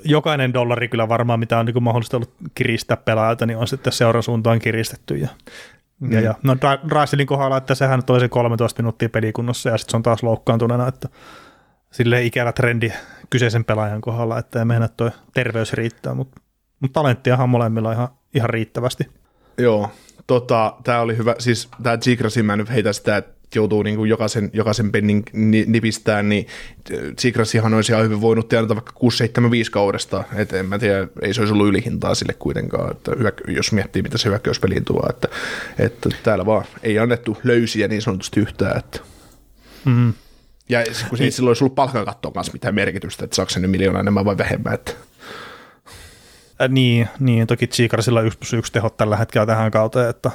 jokainen 0.04 0.54
dollari 0.54 0.88
kyllä 0.88 1.10
varmaan, 1.10 1.40
mitä 1.40 1.60
on 1.60 1.66
niin 1.66 1.84
mahdollista 1.84 2.18
ollut 2.18 2.34
kiristää 2.56 2.98
pelaajalta, 2.98 3.46
niin 3.46 3.58
on 3.58 3.68
sitten 3.68 3.94
seuran 3.94 4.24
suuntaan 4.24 4.60
kiristetty. 4.60 5.16
Ja, 5.16 5.28
ja, 6.10 6.22
ja 6.22 6.36
no 6.44 6.56
Draiselin 6.90 7.28
kohdalla, 7.28 7.58
että 7.58 7.76
sehän 7.76 8.02
se 8.20 8.30
13 8.30 8.82
minuuttia 8.82 9.10
pelikunnossa, 9.10 9.70
ja 9.70 9.78
sitten 9.78 9.92
se 9.92 9.98
on 9.98 10.04
taas 10.04 10.24
loukkaantuneena, 10.24 10.88
että 10.88 11.10
sille 11.96 12.24
ikävä 12.24 12.52
trendi 12.52 12.92
kyseisen 13.30 13.66
pelaajan 13.66 14.02
kohdalla, 14.02 14.40
että 14.40 14.60
ei 14.60 14.66
mennä 14.66 14.88
toi 14.88 15.12
terveys 15.34 15.74
riittää, 15.74 16.14
mutta, 16.14 16.42
mutta 16.80 16.94
talenttiahan 16.94 17.50
molemmilla 17.50 17.92
ihan, 17.92 18.08
ihan 18.34 18.50
riittävästi. 18.50 19.08
Joo, 19.58 19.92
tota, 20.28 20.75
tämä 20.84 21.00
oli 21.00 21.18
hyvä, 21.18 21.36
siis 21.40 21.70
tämä 21.84 21.98
Zigrasin 21.98 22.46
mä 22.46 22.56
nyt 22.56 22.70
heitä 22.70 22.94
sitä, 22.94 23.18
että 23.18 23.36
joutuu 23.55 23.84
niin 23.84 23.96
kuin 23.96 24.10
jokaisen, 24.10 24.50
jokaisen 24.53 24.92
pennin 24.92 25.24
ni- 25.34 25.66
nipistään, 25.68 26.29
niin 26.29 26.48
Zigrasihan 27.22 27.74
olisi 27.74 27.92
ihan 27.92 28.03
hyvin 28.03 28.22
voinut 28.22 28.50
tienata 28.50 28.75
vaikka 28.75 28.94
6-7-5 29.00 29.70
kaudesta, 29.72 30.24
että 30.36 30.60
en 30.60 30.66
mä 30.66 30.79
tiedä, 30.79 31.08
ei 31.22 31.34
se 31.34 31.42
olisi 31.42 31.53
ollut 31.53 31.68
ylihintaa 31.68 32.16
sille 32.16 32.34
kuitenkaan, 32.34 32.92
että 32.92 33.12
hyökkä- 33.20 33.51
jos 33.51 33.72
miettii, 33.72 34.01
mitä 34.01 34.18
se 34.18 34.29
hyökkäyspeliin 34.29 34.86
tuo, 34.86 35.05
että, 35.10 35.27
että 35.79 36.10
täällä 36.24 36.46
vaan 36.46 36.66
ei 36.84 37.00
annettu 37.00 37.38
löysiä 37.44 37.88
niin 37.88 38.01
sanotusti 38.01 38.40
yhtään, 38.40 38.77
että 38.77 39.00
Mm. 39.86 40.14
Ja 40.70 40.84
kun 41.10 41.18
se 41.18 41.24
ei 41.24 41.32
silloin 41.32 41.50
olisi 41.50 41.64
ollut 41.64 41.75
palkkakattoon 41.75 42.34
kanssa 42.34 42.54
mitään 42.54 42.75
merkitystä, 42.75 43.25
että 43.25 43.36
saako 43.36 43.50
se 43.50 43.60
nyt 43.60 43.72
miljoonaa 43.72 44.00
enemmän 44.00 44.25
vai 44.25 44.38
vähemmän, 44.38 44.74
että 44.74 44.92
Äh, 46.62 46.70
niin, 46.70 47.08
niin, 47.20 47.48
toki 47.48 47.68
Cheekarsilla 47.68 48.22
1 48.22 48.40
plus 48.40 48.54
1 48.54 48.72
tehot 48.72 48.98
tällä 48.98 49.18
hetkellä 49.18 49.46
tähän 49.46 49.72
kauteen, 49.72 50.10
että 50.10 50.32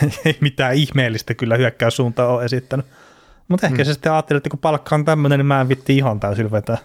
ei 0.24 0.38
mitään 0.40 0.74
ihmeellistä 0.74 1.34
kyllä 1.34 1.56
hyökkäyssuuntaan 1.56 2.30
ole 2.30 2.44
esittänyt. 2.44 2.86
Mutta 3.48 3.66
ehkä 3.66 3.82
mm. 3.82 3.84
se 3.84 3.92
sitten 3.92 4.12
ajatteli, 4.12 4.36
että 4.36 4.50
kun 4.50 4.58
palkka 4.58 4.94
on 4.94 5.04
tämmöinen, 5.04 5.38
niin 5.38 5.46
mä 5.46 5.60
en 5.60 5.68
vitti 5.68 5.96
ihan 5.96 6.20
täysin 6.20 6.50
vetää. 6.50 6.78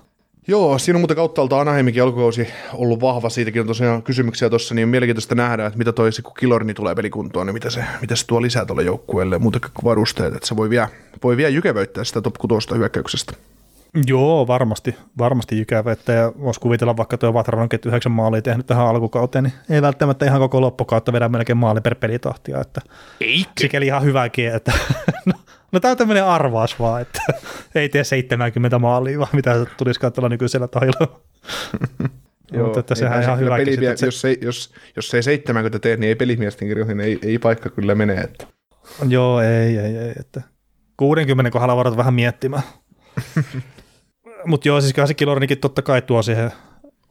Joo, 0.50 0.78
siinä 0.78 0.98
on 0.98 1.02
muuten 1.02 1.16
kauttaalta 1.16 1.60
Anaheimikin 1.60 2.04
alkukausi 2.04 2.48
ollut 2.74 3.02
vahva, 3.02 3.30
siitäkin 3.30 3.62
on 3.62 3.68
tosiaan 3.68 4.04
kysymyksiä 4.04 4.50
tuossa, 4.50 4.76
niin 4.76 4.84
on 4.84 4.90
mielenkiintoista 4.90 5.36
nähdä, 5.36 5.66
että 5.66 5.78
mitä 5.78 5.92
toi, 5.92 6.10
kun 6.24 6.34
Kilorni 6.40 6.74
tulee 6.74 6.96
pelikuntoon, 6.96 7.48
niin 7.48 7.54
mitä 7.54 7.70
se, 7.70 7.84
mitä 8.02 8.16
se 8.16 8.28
tuo 8.28 8.42
lisää 8.42 8.66
tuolle 8.66 8.84
joukkueelle, 8.84 9.40
muuta 9.40 9.60
kuin 9.60 9.72
varusteet, 9.84 10.36
että 10.36 10.48
se 10.48 10.56
voi 10.56 10.70
vielä, 10.70 10.88
voi 11.24 11.38
vielä 11.38 11.50
jykevöittää 11.50 12.04
sitä 12.04 12.22
top 12.22 12.34
6 12.38 12.76
hyökkäyksestä. 12.76 13.34
Joo, 14.08 14.48
varmasti, 14.48 14.96
varmasti 15.18 15.58
jykävä, 15.58 15.92
että 15.92 16.12
ja 16.14 16.32
voisi 16.40 16.60
kuvitella 16.60 16.98
vaikka 16.98 17.18
tuo 17.18 17.34
Vatranon, 17.34 17.70
että 17.72 17.90
yhdeksän 17.90 18.12
maalia 18.12 18.42
tehnyt 18.42 18.68
tähän 18.68 18.88
alkukauteen, 18.88 19.44
niin 19.44 19.54
ei 19.70 19.82
välttämättä 19.82 20.26
ihan 20.26 20.40
koko 20.40 20.62
loppukautta 20.62 21.14
vedä 21.14 21.30
melkein 21.30 21.58
maali 21.58 21.82
per 21.82 21.96
pelitahtia, 21.96 22.62
että 22.62 22.82
Eikä. 23.22 23.50
sikäli 23.60 23.86
ihan 23.86 24.04
hyväkin, 24.04 24.56
että 24.56 24.72
no, 25.26 25.34
no 25.72 25.80
tämä 25.80 25.92
on 25.92 25.98
tämmöinen 25.98 26.26
arvaus 26.26 26.80
vaan, 26.80 27.02
että 27.02 27.22
ei 27.76 27.90
tee 27.90 28.04
70 28.04 28.80
maalia, 28.80 29.20
vaan 29.20 29.30
mitä 29.34 29.54
se 29.54 29.66
tulisikaan 29.78 30.14
tuolla 30.14 30.30
nykyisellä 30.30 30.68
tahilla. 30.68 31.22
Mutta 32.64 32.80
että 32.80 32.96
sehän 32.96 33.22
ihan 33.22 33.40
sitten, 33.40 33.84
että 33.84 33.96
se- 33.96 34.06
jos, 34.06 34.26
ei, 34.26 34.38
jos, 34.42 34.74
jos 34.96 35.14
ei 35.14 35.24
70 35.24 35.80
tee, 35.80 35.98
niin 35.98 36.08
ei 36.08 36.16
pelimiesten 36.16 36.68
kirjoihin, 36.68 37.00
ei, 37.00 37.20
ei 37.24 37.40
paikka 37.40 37.70
kyllä 37.70 37.96
mene. 37.96 38.14
Että. 38.14 38.48
Joo, 39.10 39.42
ei, 39.42 39.78
ei, 39.78 39.98
ei. 39.98 40.14
Että 40.20 40.42
60 40.98 41.52
kohdalla 41.52 41.76
varat 41.76 41.98
vähän 41.98 42.14
miettimään. 42.14 42.64
mutta 44.46 44.68
joo, 44.68 44.82
siis 44.82 44.94
kyllä 44.94 45.08
se 45.08 45.14
Kilornikin 45.14 45.58
totta 45.58 45.82
kai 45.82 46.02
tuo 46.02 46.22
siihen 46.22 46.52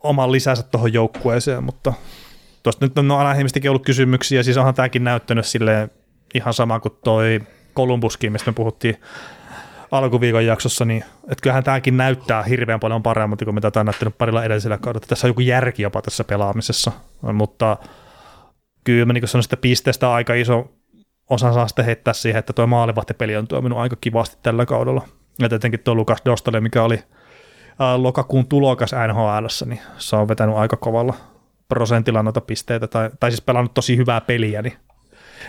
oman 0.02 0.32
lisänsä 0.32 0.62
tuohon 0.62 0.92
joukkueeseen, 0.92 1.64
mutta 1.64 1.92
tuosta 2.62 2.86
nyt 2.86 2.98
on 2.98 3.10
aina 3.10 3.32
ihmistäkin 3.32 3.70
ollut 3.70 3.84
kysymyksiä, 3.84 4.42
siis 4.42 4.56
onhan 4.56 4.74
tämäkin 4.74 5.04
näyttänyt 5.04 5.46
silleen 5.46 5.90
ihan 6.34 6.54
sama 6.54 6.80
kuin 6.80 6.94
toi 7.04 7.40
Columbuskin, 7.76 8.32
mistä 8.32 8.50
me 8.50 8.54
puhuttiin 8.54 8.96
alkuviikon 9.90 10.46
jaksossa, 10.46 10.84
niin 10.84 11.04
että 11.22 11.42
kyllähän 11.42 11.64
tämäkin 11.64 11.96
näyttää 11.96 12.42
hirveän 12.42 12.80
paljon 12.80 13.02
paremmalta 13.02 13.44
kuin 13.44 13.54
mitä 13.54 13.70
tämä 13.70 13.82
on 13.82 13.86
näyttänyt 13.86 14.18
parilla 14.18 14.44
edellisellä 14.44 14.78
kaudella. 14.78 15.06
Tässä 15.08 15.26
on 15.26 15.30
joku 15.30 15.40
järki 15.40 15.82
jopa 15.82 16.02
tässä 16.02 16.24
pelaamisessa, 16.24 16.92
mutta 17.32 17.76
kyllä 18.84 19.04
mä 19.04 19.12
niin 19.12 19.28
sanon, 19.28 19.44
että 19.44 19.56
pisteestä 19.56 20.12
aika 20.12 20.34
iso 20.34 20.70
osa 21.30 21.52
saa 21.52 21.68
sitten 21.68 21.84
heittää 21.84 22.14
siihen, 22.14 22.38
että 22.38 22.52
tuo 22.52 22.66
maalivahtipeli 22.66 23.36
on 23.36 23.46
toiminut 23.46 23.78
aika 23.78 23.96
kivasti 24.00 24.36
tällä 24.42 24.66
kaudella. 24.66 25.02
Ja 25.38 25.48
tietenkin 25.48 25.80
tuo 25.80 25.94
Lukas 25.94 26.18
Dostale, 26.24 26.60
mikä 26.60 26.82
oli 26.82 27.02
ää, 27.78 28.02
lokakuun 28.02 28.48
tulokas 28.48 28.90
NHLssä, 28.92 29.66
niin 29.66 29.80
se 29.98 30.16
on 30.16 30.28
vetänyt 30.28 30.56
aika 30.56 30.76
kovalla 30.76 31.14
prosentilla 31.68 32.22
noita 32.22 32.40
pisteitä, 32.40 32.86
tai, 32.86 33.10
tai 33.20 33.30
siis 33.30 33.40
pelannut 33.40 33.74
tosi 33.74 33.96
hyvää 33.96 34.20
peliä, 34.20 34.62
niin, 34.62 34.76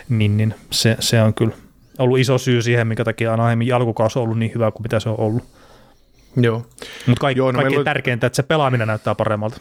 niin, 0.08 0.36
niin 0.36 0.54
se, 0.70 0.96
se, 1.00 1.22
on 1.22 1.34
kyllä 1.34 1.54
ollut 1.98 2.18
iso 2.18 2.38
syy 2.38 2.62
siihen, 2.62 2.86
minkä 2.86 3.04
takia 3.04 3.32
Anaheimin 3.34 3.74
alkukausi 3.74 4.18
on 4.18 4.22
ollut 4.22 4.38
niin 4.38 4.52
hyvä 4.54 4.70
kuin 4.70 4.82
mitä 4.82 5.00
se 5.00 5.08
on 5.08 5.20
ollut. 5.20 5.44
Joo. 6.36 6.66
Mutta 7.06 7.20
kaik, 7.20 7.36
Joo, 7.36 7.52
no 7.52 7.56
kaikkein 7.56 7.70
meillä 7.72 7.80
on- 7.80 7.84
tärkeintä, 7.84 8.26
että 8.26 8.36
se 8.36 8.42
pelaaminen 8.42 8.86
näyttää 8.88 9.14
paremmalta. 9.14 9.60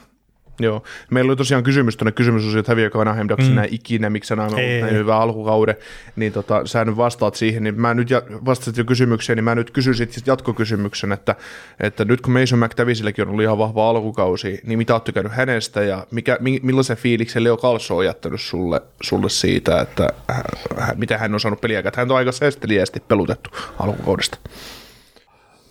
Joo. 0.59 0.83
Meillä 1.09 1.29
oli 1.29 1.37
tosiaan 1.37 1.63
kysymys 1.63 1.97
tuonne 1.97 2.11
kysymysosioon, 2.11 2.59
että 2.59 2.71
häviääkö 2.71 3.01
Anaheim 3.01 3.29
Ducks 3.29 3.49
mm. 3.49 3.55
näin 3.55 3.73
ikinä, 3.73 4.09
miksi 4.09 4.33
Anaheim 4.33 4.75
on 4.75 4.81
näin 4.81 4.95
hyvä 4.95 5.17
alkukauden, 5.17 5.75
niin 6.15 6.33
tota, 6.33 6.65
sä 6.65 6.85
nyt 6.85 6.97
vastaat 6.97 7.35
siihen, 7.35 7.63
niin 7.63 7.81
mä 7.81 7.93
nyt 7.93 8.09
vastasit 8.45 8.77
jo 8.77 8.85
kysymykseen, 8.85 9.37
niin 9.37 9.43
mä 9.43 9.55
nyt 9.55 9.71
kysyisin 9.71 10.13
sit 10.13 10.27
jatkokysymyksen, 10.27 11.11
että, 11.11 11.35
että 11.79 12.05
nyt 12.05 12.21
kun 12.21 12.33
Mason 12.33 12.59
McTavisilläkin 12.59 13.21
on 13.21 13.29
ollut 13.29 13.43
ihan 13.43 13.57
vahva 13.57 13.89
alkukausi, 13.89 14.61
niin 14.63 14.77
mitä 14.77 14.93
oot 14.93 15.03
tykännyt 15.03 15.33
hänestä 15.33 15.81
ja 15.81 16.07
mikä, 16.11 16.37
mi, 16.39 16.59
millaisen 16.63 16.97
fiiliksen 16.97 17.43
Leo 17.43 17.57
Kalso 17.57 17.97
on 17.97 18.05
jättänyt 18.05 18.41
sulle, 18.41 18.81
sulle 19.01 19.29
siitä, 19.29 19.81
että 19.81 20.09
hän, 20.27 20.43
hän, 20.77 20.99
miten 20.99 21.19
hän 21.19 21.33
on 21.33 21.39
saanut 21.39 21.61
peliä, 21.61 21.79
että 21.79 21.91
hän 21.95 22.11
on 22.11 22.17
aika 22.17 22.31
sesteliästi 22.31 22.99
pelutettu 22.99 23.49
alkukaudesta. 23.79 24.37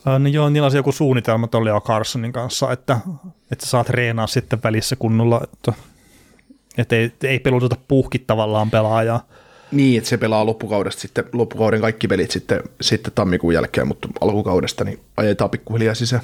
Äh, 0.07 0.19
Niin 0.19 0.33
joo, 0.33 0.49
niillä 0.49 0.65
on 0.65 0.75
joku 0.75 0.91
suunnitelma 0.91 1.47
Leo 1.63 1.81
Carsonin 1.81 2.33
kanssa, 2.33 2.71
että, 2.71 2.97
että 3.51 3.65
saat 3.65 3.87
treenaa 3.87 4.27
sitten 4.27 4.59
välissä 4.63 4.95
kunnolla. 4.95 5.41
Että 5.43 5.73
Että 6.77 6.95
ei, 6.95 7.11
ei 7.23 7.39
peluteta 7.39 7.75
puhkit 7.87 8.27
tavallaan 8.27 8.71
pelaajaa. 8.71 9.27
Niin, 9.71 9.97
että 9.97 10.09
se 10.09 10.17
pelaa 10.17 10.45
loppukaudesta 10.45 11.01
sitten, 11.01 11.23
loppukauden 11.33 11.81
kaikki 11.81 12.07
pelit 12.07 12.31
sitten, 12.31 12.63
sitten 12.81 13.13
tammikuun 13.15 13.53
jälkeen, 13.53 13.87
mutta 13.87 14.07
alkukaudesta 14.21 14.83
niin 14.83 14.99
ajetaan 15.17 15.49
pikkuhiljaa 15.49 15.95
sisään. 15.95 16.21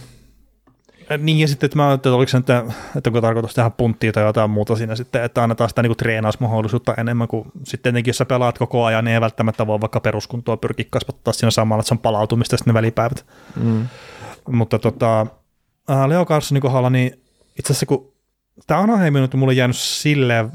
Niin 1.17 1.39
ja 1.39 1.47
sitten, 1.47 1.67
että 1.67 1.77
mä 1.77 1.88
ajattelin, 1.88 2.13
että 2.13 2.17
oliko 2.17 2.29
se, 2.29 2.38
että, 2.38 2.63
että 2.95 3.09
onko 3.09 3.21
tarkoitus 3.21 3.53
tehdä 3.53 3.69
punttia 3.69 4.11
tai 4.11 4.23
jotain 4.23 4.49
muuta 4.49 4.75
siinä 4.75 4.95
sitten, 4.95 5.23
että 5.23 5.43
annetaan 5.43 5.69
sitä 5.69 5.81
niin 5.81 5.97
treenausmahdollisuutta 5.97 6.93
enemmän 6.97 7.27
kuin 7.27 7.51
sitten 7.63 7.79
tietenkin, 7.79 8.09
jos 8.09 8.17
sä 8.17 8.25
pelaat 8.25 8.57
koko 8.57 8.85
ajan, 8.85 9.05
niin 9.05 9.13
ei 9.13 9.21
välttämättä 9.21 9.67
voi 9.67 9.81
vaikka 9.81 9.99
peruskuntoa 9.99 10.57
pyrkiä 10.57 10.85
kasvattaa 10.89 11.33
siinä 11.33 11.51
samalla, 11.51 11.81
että 11.81 11.88
se 11.88 11.93
on 11.93 11.99
palautumista 11.99 12.57
sitten 12.57 12.71
ne 12.71 12.77
välipäivät. 12.77 13.25
Mm. 13.55 13.88
Mutta 14.51 14.79
tota, 14.79 15.27
ää, 15.88 16.10
Leo 16.10 16.26
Carsonin 16.26 16.62
kohdalla, 16.62 16.89
niin 16.89 17.21
itse 17.60 17.74
asiassa 17.74 17.86
kun 17.86 18.13
tämä 18.67 18.80
Anaheim 18.80 19.15
on 19.15 19.39
mulle 19.39 19.54
jäänyt 19.54 19.78
silleen 19.78 20.52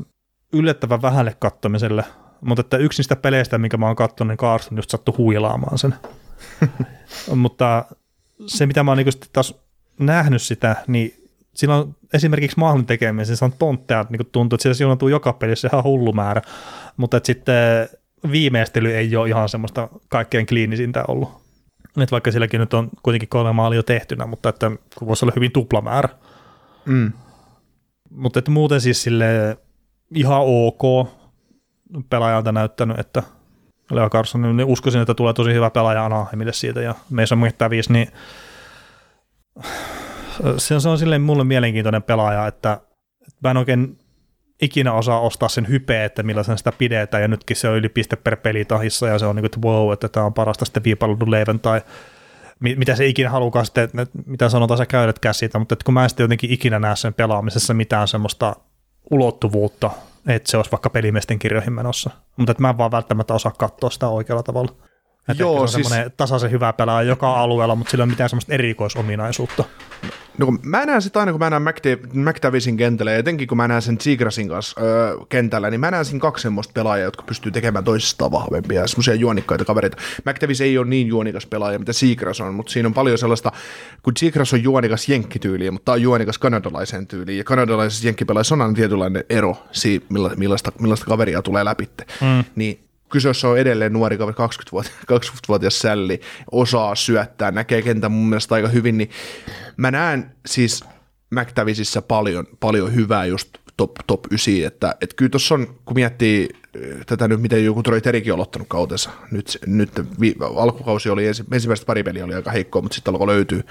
yllättävän 0.52 1.02
vähälle 1.02 1.36
kattomiselle, 1.38 2.04
mutta 2.40 2.60
että 2.60 2.76
yksi 2.76 3.00
niistä 3.00 3.16
peleistä, 3.16 3.58
minkä 3.58 3.76
mä 3.76 3.86
oon 3.86 3.96
katsonut, 3.96 4.28
niin 4.28 4.38
Carson 4.38 4.78
just 4.78 4.90
sattui 4.90 5.14
huilaamaan 5.18 5.78
sen. 5.78 5.94
mutta 7.34 7.84
se, 8.46 8.66
mitä 8.66 8.82
mä 8.82 8.90
oon 8.90 8.98
niin 8.98 9.12
taas 9.32 9.54
nähnyt 9.98 10.42
sitä, 10.42 10.76
niin 10.86 11.14
sillä 11.54 11.76
on 11.76 11.96
esimerkiksi 12.14 12.58
maalin 12.58 12.86
tekemisen, 12.86 13.36
se 13.36 13.44
on 13.44 13.52
tontteja, 13.52 14.06
niin 14.10 14.26
tuntuu, 14.32 14.54
että 14.54 14.62
siellä 14.62 14.74
siunautuu 14.74 15.08
joka 15.08 15.32
pelissä 15.32 15.68
ihan 15.72 15.84
hullu 15.84 16.12
määrä, 16.12 16.42
mutta 16.96 17.16
että 17.16 17.26
sitten 17.26 17.88
viimeistely 18.30 18.94
ei 18.96 19.16
ole 19.16 19.28
ihan 19.28 19.48
semmoista 19.48 19.88
kaikkein 20.08 20.46
kliinisintä 20.46 21.04
ollut. 21.08 21.40
Et 22.02 22.12
vaikka 22.12 22.32
silläkin 22.32 22.60
nyt 22.60 22.74
on 22.74 22.90
kuitenkin 23.02 23.28
kolme 23.28 23.52
maalia 23.52 23.76
jo 23.76 23.82
tehtynä, 23.82 24.26
mutta 24.26 24.48
että 24.48 24.70
voisi 25.06 25.24
olla 25.24 25.32
hyvin 25.36 25.52
tuplamäärä. 25.52 26.08
Mm. 26.84 27.12
Mutta 28.10 28.38
että 28.38 28.50
muuten 28.50 28.80
siis 28.80 29.02
sille 29.02 29.58
ihan 30.14 30.42
ok 30.44 31.08
pelaajalta 32.10 32.52
näyttänyt, 32.52 32.98
että 32.98 33.22
Leo 33.90 34.10
Carson, 34.10 34.56
niin 34.56 34.64
uskoisin, 34.64 35.00
että 35.00 35.14
tulee 35.14 35.32
tosi 35.32 35.54
hyvä 35.54 35.70
pelaaja 35.70 36.04
Anaheimille 36.04 36.52
siitä, 36.52 36.80
ja 36.80 36.94
Mason 37.10 37.38
McTavish, 37.38 37.90
niin 37.90 38.08
se 40.56 40.74
on, 40.74 40.80
se 40.80 40.88
on 40.88 40.98
silleen 40.98 41.22
mulle 41.22 41.44
mielenkiintoinen 41.44 42.02
pelaaja, 42.02 42.46
että 42.46 42.80
mä 43.42 43.50
en 43.50 43.56
oikein 43.56 43.98
ikinä 44.60 44.92
osaa 44.92 45.20
ostaa 45.20 45.48
sen 45.48 45.68
hypeä, 45.68 46.04
että 46.04 46.22
millaisen 46.22 46.58
sitä 46.58 46.72
pidetään, 46.72 47.22
ja 47.22 47.28
nytkin 47.28 47.56
se 47.56 47.68
on 47.68 47.76
yli 47.76 47.88
piste 47.88 48.16
per 48.16 48.36
peli 48.36 48.64
tahissa, 48.64 49.08
ja 49.08 49.18
se 49.18 49.26
on 49.26 49.36
niin 49.36 49.42
kuin, 49.42 49.46
että 49.46 49.68
wow, 49.68 49.92
että 49.92 50.08
tämä 50.08 50.26
on 50.26 50.34
parasta 50.34 50.64
sitten 50.64 50.84
viipaludun 50.84 51.30
leivän, 51.30 51.60
tai 51.60 51.82
mitä 52.60 52.96
se 52.96 53.06
ikinä 53.06 53.30
halukaan 53.30 53.64
sitten, 53.64 53.84
että 53.84 54.06
mitä 54.26 54.48
sanotaan 54.48 54.78
sä 54.78 54.86
käydätkään 54.86 55.34
siitä, 55.34 55.58
mutta 55.58 55.72
että 55.72 55.84
kun 55.84 55.94
mä 55.94 56.02
en 56.02 56.10
sitten 56.10 56.24
jotenkin 56.24 56.50
ikinä 56.50 56.78
näe 56.78 56.96
sen 56.96 57.14
pelaamisessa 57.14 57.74
mitään 57.74 58.08
semmoista 58.08 58.56
ulottuvuutta, 59.10 59.90
että 60.26 60.50
se 60.50 60.56
olisi 60.56 60.72
vaikka 60.72 60.90
pelimiesten 60.90 61.38
kirjoihin 61.38 61.72
menossa. 61.72 62.10
Mutta 62.36 62.50
että 62.50 62.62
mä 62.62 62.70
en 62.70 62.78
vaan 62.78 62.90
välttämättä 62.90 63.34
osaa 63.34 63.52
katsoa 63.58 63.90
sitä 63.90 64.08
oikealla 64.08 64.42
tavalla. 64.42 64.72
Että 65.28 65.42
Joo, 65.42 65.50
Joo, 65.50 65.56
se 65.56 65.60
on 65.62 65.68
siis- 65.68 65.88
semmoinen 65.88 66.12
tasaisen 66.16 66.50
hyvä 66.50 66.72
pelaaja 66.72 67.08
joka 67.08 67.40
alueella, 67.40 67.74
mutta 67.74 67.90
sillä 67.90 68.02
ei 68.02 68.06
ole 68.06 68.10
mitään 68.10 68.30
semmoista 68.30 68.54
erikoisominaisuutta. 68.54 69.64
No 70.40 70.46
kun 70.46 70.58
mä 70.62 70.86
näen 70.86 71.02
sitä 71.02 71.20
aina, 71.20 71.32
kun 71.32 71.38
mä 71.38 71.50
näen 71.50 71.62
McTavishin 72.12 72.76
kentällä, 72.76 73.12
ja 73.12 73.18
etenkin 73.18 73.48
kun 73.48 73.56
mä 73.56 73.68
näen 73.68 73.82
sen 73.82 74.00
Seagrassin 74.00 74.48
kanssa 74.48 74.80
öö, 74.80 75.16
kentällä, 75.28 75.70
niin 75.70 75.80
mä 75.80 75.90
näen 75.90 76.04
siinä 76.04 76.20
kaksi 76.20 76.42
semmoista 76.42 76.72
pelaajaa, 76.72 77.04
jotka 77.04 77.22
pystyy 77.22 77.52
tekemään 77.52 77.84
toisistaan 77.84 78.30
vahvempia 78.30 78.86
semmoisia 78.86 79.14
juonikkaita 79.14 79.64
kavereita. 79.64 79.96
McTavish 80.24 80.62
ei 80.62 80.78
ole 80.78 80.86
niin 80.86 81.06
juonikas 81.06 81.46
pelaaja, 81.46 81.78
mitä 81.78 81.92
Seagrass 81.92 82.40
on, 82.40 82.54
mutta 82.54 82.72
siinä 82.72 82.86
on 82.86 82.94
paljon 82.94 83.18
sellaista, 83.18 83.52
kun 84.02 84.12
Seagrass 84.16 84.52
on 84.52 84.62
juonikas 84.62 85.08
jenkkityyliin, 85.08 85.72
mutta 85.72 85.84
tämä 85.84 85.94
on 85.94 86.02
juonikas 86.02 86.38
kanadalaiseen 86.38 87.06
tyyliin, 87.06 87.38
ja 87.38 87.44
kanadalaisessa 87.44 88.06
jenkkipelaajassa 88.06 88.54
on 88.54 88.62
aina 88.62 88.74
tietynlainen 88.74 89.24
ero 89.30 89.56
siinä, 89.72 90.04
milla- 90.08 90.36
millaista, 90.36 90.72
millaista 90.80 91.06
kaveria 91.06 91.42
tulee 91.42 91.64
läpi. 91.64 91.88
Mm. 92.20 92.44
Niin 92.54 92.89
kyseessä 93.10 93.48
on 93.48 93.58
edelleen 93.58 93.92
nuori 93.92 94.18
kaveri, 94.18 94.36
20-vuotias, 94.36 94.94
20-vuotias 95.12 95.78
sälli, 95.78 96.20
osaa 96.50 96.94
syöttää, 96.94 97.50
näkee 97.50 97.82
kentän 97.82 98.12
mun 98.12 98.28
mielestä 98.28 98.54
aika 98.54 98.68
hyvin, 98.68 98.98
niin 98.98 99.10
mä 99.76 99.90
näen 99.90 100.30
siis 100.46 100.84
McTavishissa 101.30 102.02
paljon, 102.02 102.46
paljon 102.60 102.94
hyvää 102.94 103.26
just 103.26 103.48
top, 103.76 103.90
top 104.06 104.20
9, 104.30 104.54
että, 104.66 104.94
että 105.00 105.16
kyllä 105.16 105.30
tuossa 105.30 105.54
on, 105.54 105.66
kun 105.84 105.94
miettii 105.94 106.48
eh, 106.74 107.06
tätä 107.06 107.28
nyt, 107.28 107.40
miten 107.40 107.64
joku 107.64 107.82
Troy 107.82 108.00
Terikin 108.00 108.32
on 108.32 108.36
aloittanut 108.36 108.68
kautensa, 108.68 109.10
nyt, 109.30 109.58
nyt 109.66 109.90
vi, 110.20 110.34
alkukausi 110.56 111.10
oli, 111.10 111.26
ensi, 111.26 111.44
ensimmäiset 111.52 111.86
pari 111.86 112.02
peliä 112.02 112.24
oli 112.24 112.34
aika 112.34 112.50
heikkoa, 112.50 112.82
mutta 112.82 112.94
sitten 112.94 113.14
alkoi 113.14 113.26
löytyy, 113.26 113.62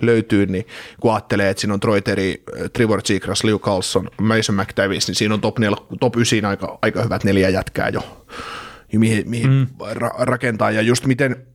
löytyy, 0.00 0.46
niin 0.46 0.66
kun 1.00 1.12
ajattelee, 1.12 1.50
että 1.50 1.60
siinä 1.60 1.74
on 1.74 1.80
Troy 1.80 2.00
Terry, 2.00 2.28
eh, 2.28 2.70
Trevor 2.72 3.00
Seagrass, 3.04 3.44
Liu 3.44 3.58
Carlson, 3.58 4.10
Mason 4.20 4.56
McTavish, 4.56 5.08
niin 5.08 5.14
siinä 5.16 5.34
on 5.34 5.40
top, 5.40 5.58
nel, 5.58 5.76
top 6.00 6.16
9 6.16 6.44
aika, 6.44 6.78
aika 6.82 7.02
hyvät 7.02 7.24
neljä 7.24 7.48
jätkää 7.48 7.88
jo, 7.88 8.26
ja 8.92 8.98
mihin, 8.98 9.30
mihin 9.30 9.50
mm. 9.50 9.66
ra- 9.92 10.14
rakentaa, 10.18 10.70
ja 10.70 10.82
just 10.82 11.06
miten, 11.06 11.46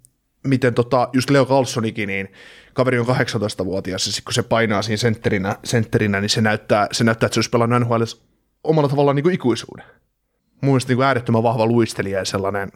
miten 0.48 0.74
tota, 0.74 1.10
just 1.14 1.30
Leo 1.30 1.46
Carlsonikin, 1.46 2.08
niin 2.08 2.32
kaveri 2.74 3.00
on 3.00 3.06
18-vuotias, 3.06 4.08
ja 4.08 4.14
sit 4.14 4.24
kun 4.26 4.34
se 4.34 4.44
painaa 4.44 4.82
siinä 4.82 4.98
sentterinä, 4.98 5.56
sentterinä 5.64 6.22
niin 6.22 6.30
se 6.30 6.42
näyttää, 6.42 6.88
se 6.92 7.04
näyttää, 7.04 7.28
että 7.28 7.34
se 7.34 7.40
olisi 7.40 7.50
pelannut 7.50 7.82
NHL 7.82 8.04
omalla 8.64 8.90
tavallaan 8.90 9.16
niin 9.16 9.24
kuin 9.24 9.36
ikuisuuden. 9.36 9.86
Mun 10.62 10.72
mielestä 10.72 10.90
niin 10.90 10.98
kuin 10.98 11.06
äärettömän 11.06 11.44
vahva 11.44 11.66
luistelija 11.66 12.20
ja 12.20 12.26
sellainen, 12.26 12.72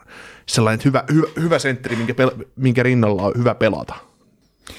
sellainen 0.45 0.86
hyvä, 0.86 1.04
hyvä, 1.13 1.28
hyvä 1.39 1.60
sentteri, 1.60 1.95
minkä, 1.95 2.13
pel, 2.13 2.32
minkä 2.56 2.84
rinnalla 2.84 3.22
on 3.22 3.34
hyvä 3.38 3.56
pelata. 3.56 3.95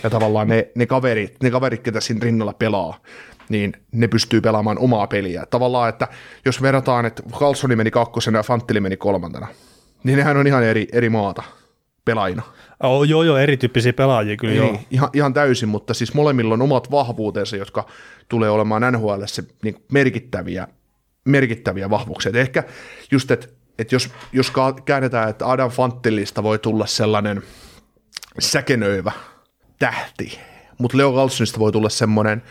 Ja 0.02 0.10
tavallaan 0.10 0.48
ne, 0.48 0.68
ne, 0.74 0.86
kaverit, 0.86 1.36
ne 1.42 1.50
kaverit, 1.50 1.82
ketä 1.82 2.00
siinä 2.00 2.20
rinnalla 2.22 2.52
pelaa, 2.52 3.00
niin 3.48 3.72
ne 3.92 4.08
pystyy 4.08 4.40
pelaamaan 4.40 4.78
omaa 4.78 5.06
peliä. 5.06 5.46
Tavallaan, 5.46 5.88
että 5.88 6.08
jos 6.44 6.62
verrataan, 6.62 7.06
että 7.06 7.22
Carlsoni 7.32 7.76
meni 7.76 7.90
kakkosena 7.90 8.38
ja 8.38 8.42
Fanttili 8.42 8.80
meni 8.80 8.96
kolmantena, 8.96 9.46
niin 10.04 10.18
nehän 10.18 10.36
on 10.36 10.46
ihan 10.46 10.64
eri, 10.64 10.88
eri 10.92 11.08
maata 11.08 11.42
pelaajina. 12.04 12.42
Oh, 12.82 13.04
joo, 13.04 13.22
joo, 13.22 13.36
erityyppisiä 13.36 13.92
pelaajia 13.92 14.36
kyllä 14.36 14.54
joo. 14.54 14.72
Niin, 14.72 14.86
ihan, 14.90 15.10
ihan 15.12 15.34
täysin, 15.34 15.68
mutta 15.68 15.94
siis 15.94 16.14
molemmilla 16.14 16.54
on 16.54 16.62
omat 16.62 16.90
vahvuutensa, 16.90 17.56
jotka 17.56 17.86
tulee 18.28 18.50
olemaan 18.50 18.92
NHL 18.92 19.22
niin 19.62 19.84
merkittäviä, 19.92 20.68
merkittäviä 21.24 21.90
vahvuuksia. 21.90 22.30
Et 22.30 22.36
ehkä 22.36 22.64
just, 23.10 23.30
että 23.30 23.48
et 23.78 23.92
jos, 23.92 24.10
jos 24.32 24.52
käännetään, 24.84 25.28
että 25.28 25.50
Adam 25.50 25.70
Fantilista 25.70 26.42
voi 26.42 26.58
tulla 26.58 26.86
sellainen 26.86 27.42
säkenöivä 28.38 29.12
tähti, 29.78 30.38
mutta 30.78 30.96
Leo 30.96 31.12
Galsonista 31.12 31.58
voi 31.58 31.72
tulla 31.72 31.88
semmoinen 31.88 32.42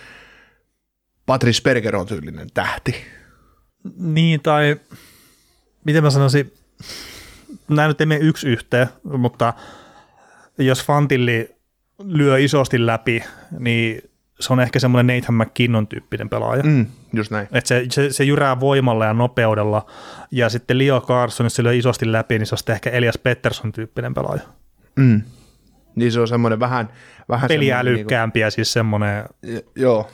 Patrice 1.25 1.61
Bergeron 1.61 2.07
tyylinen 2.07 2.47
tähti. 2.53 2.95
Niin, 3.97 4.41
tai 4.41 4.75
miten 5.85 6.03
mä 6.03 6.09
sanoisin, 6.09 6.53
nämä 7.69 7.87
nyt 7.87 8.01
ei 8.01 8.05
mene 8.05 8.21
yksi 8.25 8.47
yhteen, 8.47 8.87
mutta 9.03 9.53
jos 10.57 10.85
Fantilli 10.85 11.55
lyö 12.03 12.39
isosti 12.39 12.85
läpi, 12.85 13.23
niin 13.59 14.01
se 14.39 14.53
on 14.53 14.59
ehkä 14.59 14.79
semmoinen 14.79 15.15
Nathan 15.15 15.35
McKinnon 15.35 15.87
tyyppinen 15.87 16.29
pelaaja. 16.29 16.63
Mm. 16.63 16.85
Just 17.13 17.31
näin. 17.31 17.47
Et 17.51 17.65
se, 17.65 17.85
se, 17.91 18.13
se 18.13 18.23
jyrää 18.23 18.59
voimalla 18.59 19.05
ja 19.05 19.13
nopeudella, 19.13 19.85
ja 20.31 20.49
sitten 20.49 20.77
Leo 20.77 21.01
Carson, 21.01 21.45
jos 21.45 21.55
se 21.55 21.63
lyö 21.63 21.73
isosti 21.73 22.11
läpi, 22.11 22.39
niin 22.39 22.47
se 22.47 22.55
on 22.55 22.57
sitten 22.57 22.73
ehkä 22.73 22.89
Elias 22.89 23.17
Pettersson 23.17 23.71
tyyppinen 23.71 24.13
pelaaja. 24.13 24.41
Mm. 24.95 25.21
Niin 25.95 26.11
se 26.11 26.19
on 26.19 26.27
semmoinen 26.27 26.59
vähän... 26.59 26.89
vähän 27.29 27.47
Peliä 27.47 27.75
semmoinen 27.75 27.85
niinku- 27.85 27.99
älykkäämpiä, 27.99 28.49
siis 28.49 28.73
semmoinen, 28.73 29.25
Joo, 29.75 30.09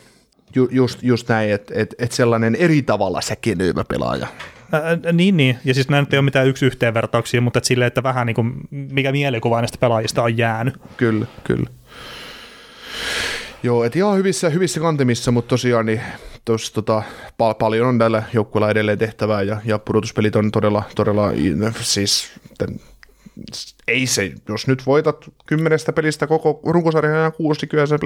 Ju, 0.56 0.68
just, 0.72 1.04
just 1.04 1.30
näin, 1.30 1.52
että 1.52 1.74
et, 1.78 1.96
et 2.00 2.12
sellainen 2.12 2.56
eri 2.56 2.82
tavalla 2.82 3.22
säkenöivä 3.22 3.84
pelaaja. 3.84 4.28
Ää, 4.72 5.14
niin, 5.14 5.38
niin, 5.38 5.60
ja 5.66 5.74
siis 5.74 5.90
nyt 5.90 6.14
ei 6.14 6.18
ole 6.18 6.26
mitään 6.26 6.48
yksi 6.48 6.66
yhteenvertauksia, 6.66 7.42
mutta 7.42 7.58
et 7.58 7.66
silleen, 7.66 7.88
että 7.88 8.04
vähän 8.04 8.28
niin 8.28 8.36
kuin, 8.36 8.54
mikä 8.72 9.12
mielikuva 9.12 9.62
näistä 9.62 9.78
pelaajista 9.78 10.24
on 10.24 10.38
jäänyt. 10.38 10.78
Kyllä, 10.98 11.26
kyllä. 11.44 11.70
Joo, 13.64 13.84
et 13.84 13.96
ihan 13.96 14.18
hyvissä, 14.18 14.50
hyvissä 14.50 14.80
kantimissa, 14.80 15.32
mutta 15.32 15.50
tosiaan 15.50 15.86
niin 15.86 16.02
tos, 16.46 16.72
tota, 16.72 17.04
pal- 17.38 17.54
paljon 17.54 17.88
on 17.88 18.00
tällä 18.00 18.24
joukkueella 18.34 18.70
edelleen 18.70 18.98
tehtävää 18.98 19.42
ja, 19.42 19.62
ja 19.66 19.80
pudotuspelit 19.80 20.36
on 20.36 20.52
todella, 20.52 20.84
todella 20.96 21.32
siis 21.82 22.32
tän, 22.58 22.80
ei 23.88 24.08
se, 24.08 24.34
jos 24.50 24.68
nyt 24.68 24.86
voitat 24.86 25.32
kymmenestä 25.46 25.94
pelistä 25.94 26.28
koko 26.28 26.60
runkosarjan 26.64 27.24
ja 27.24 27.32
kuusi, 27.32 27.62
niin 27.62 27.70
kyllä 27.70 27.86
se 27.86 27.98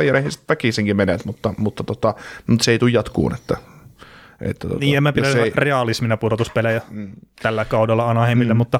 väkisinkin 0.49 0.97
menet, 0.97 1.25
mutta, 1.25 1.53
mutta, 1.57 1.83
tota, 1.83 2.15
mutta 2.47 2.63
se 2.63 2.71
ei 2.71 2.79
tule 2.79 2.91
jatkuun, 2.91 3.35
että, 3.35 3.57
että 4.41 4.67
tota, 4.67 4.79
Niin, 4.79 4.97
en 4.97 5.03
mä 5.03 5.13
pidä 5.13 5.27
jos 5.27 5.35
ei, 5.35 5.51
realismina 5.55 6.17
pudotuspelejä 6.17 6.81
mm. 6.89 7.11
tällä 7.41 7.65
kaudella 7.65 8.09
Anaheimille, 8.09 8.53
mm. 8.53 8.57
mutta 8.57 8.79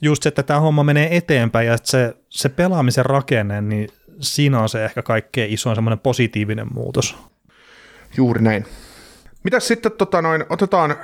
just 0.00 0.22
se, 0.22 0.28
että 0.28 0.42
tämä 0.42 0.60
homma 0.60 0.84
menee 0.84 1.16
eteenpäin 1.16 1.66
ja 1.66 1.74
että 1.74 1.90
se, 1.90 2.16
se 2.28 2.48
pelaamisen 2.48 3.06
rakenne, 3.06 3.60
niin 3.60 3.88
siinä 4.20 4.60
on 4.60 4.68
se 4.68 4.84
ehkä 4.84 5.02
kaikkein 5.02 5.52
isoin 5.52 5.76
semmoinen 5.76 5.98
positiivinen 5.98 6.66
muutos. 6.74 7.16
Juuri 8.16 8.42
näin. 8.42 8.64
Mitäs 9.42 9.68
sitten 9.68 9.92
tota 9.92 10.22
noin, 10.22 10.44
otetaan 10.50 10.96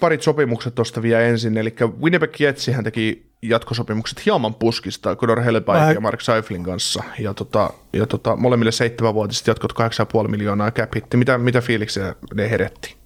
parit 0.00 0.22
sopimukset 0.22 0.74
tuosta 0.74 1.02
vielä 1.02 1.20
ensin, 1.20 1.58
eli 1.58 1.74
Winnipeg 2.02 2.40
Jetsihän 2.40 2.84
teki 2.84 3.28
jatkosopimukset 3.42 4.26
hieman 4.26 4.54
puskista 4.54 5.16
Conor 5.16 5.40
Helleback 5.40 5.78
Vähän- 5.78 5.94
ja 5.94 6.00
Mark 6.00 6.20
Seiflin 6.20 6.64
kanssa, 6.64 7.02
ja, 7.18 7.34
tota, 7.34 7.70
ja 7.92 8.06
tota, 8.06 8.36
molemmille 8.36 8.72
seitsemänvuotiset 8.72 9.46
jatkot 9.46 9.72
8,5 9.72 10.28
miljoonaa 10.28 10.70
cap 10.70 10.94
hitti. 10.94 11.16
Mitä, 11.16 11.38
mitä 11.38 11.60
fiiliksiä 11.60 12.14
ne 12.34 12.50
herätti? 12.50 12.97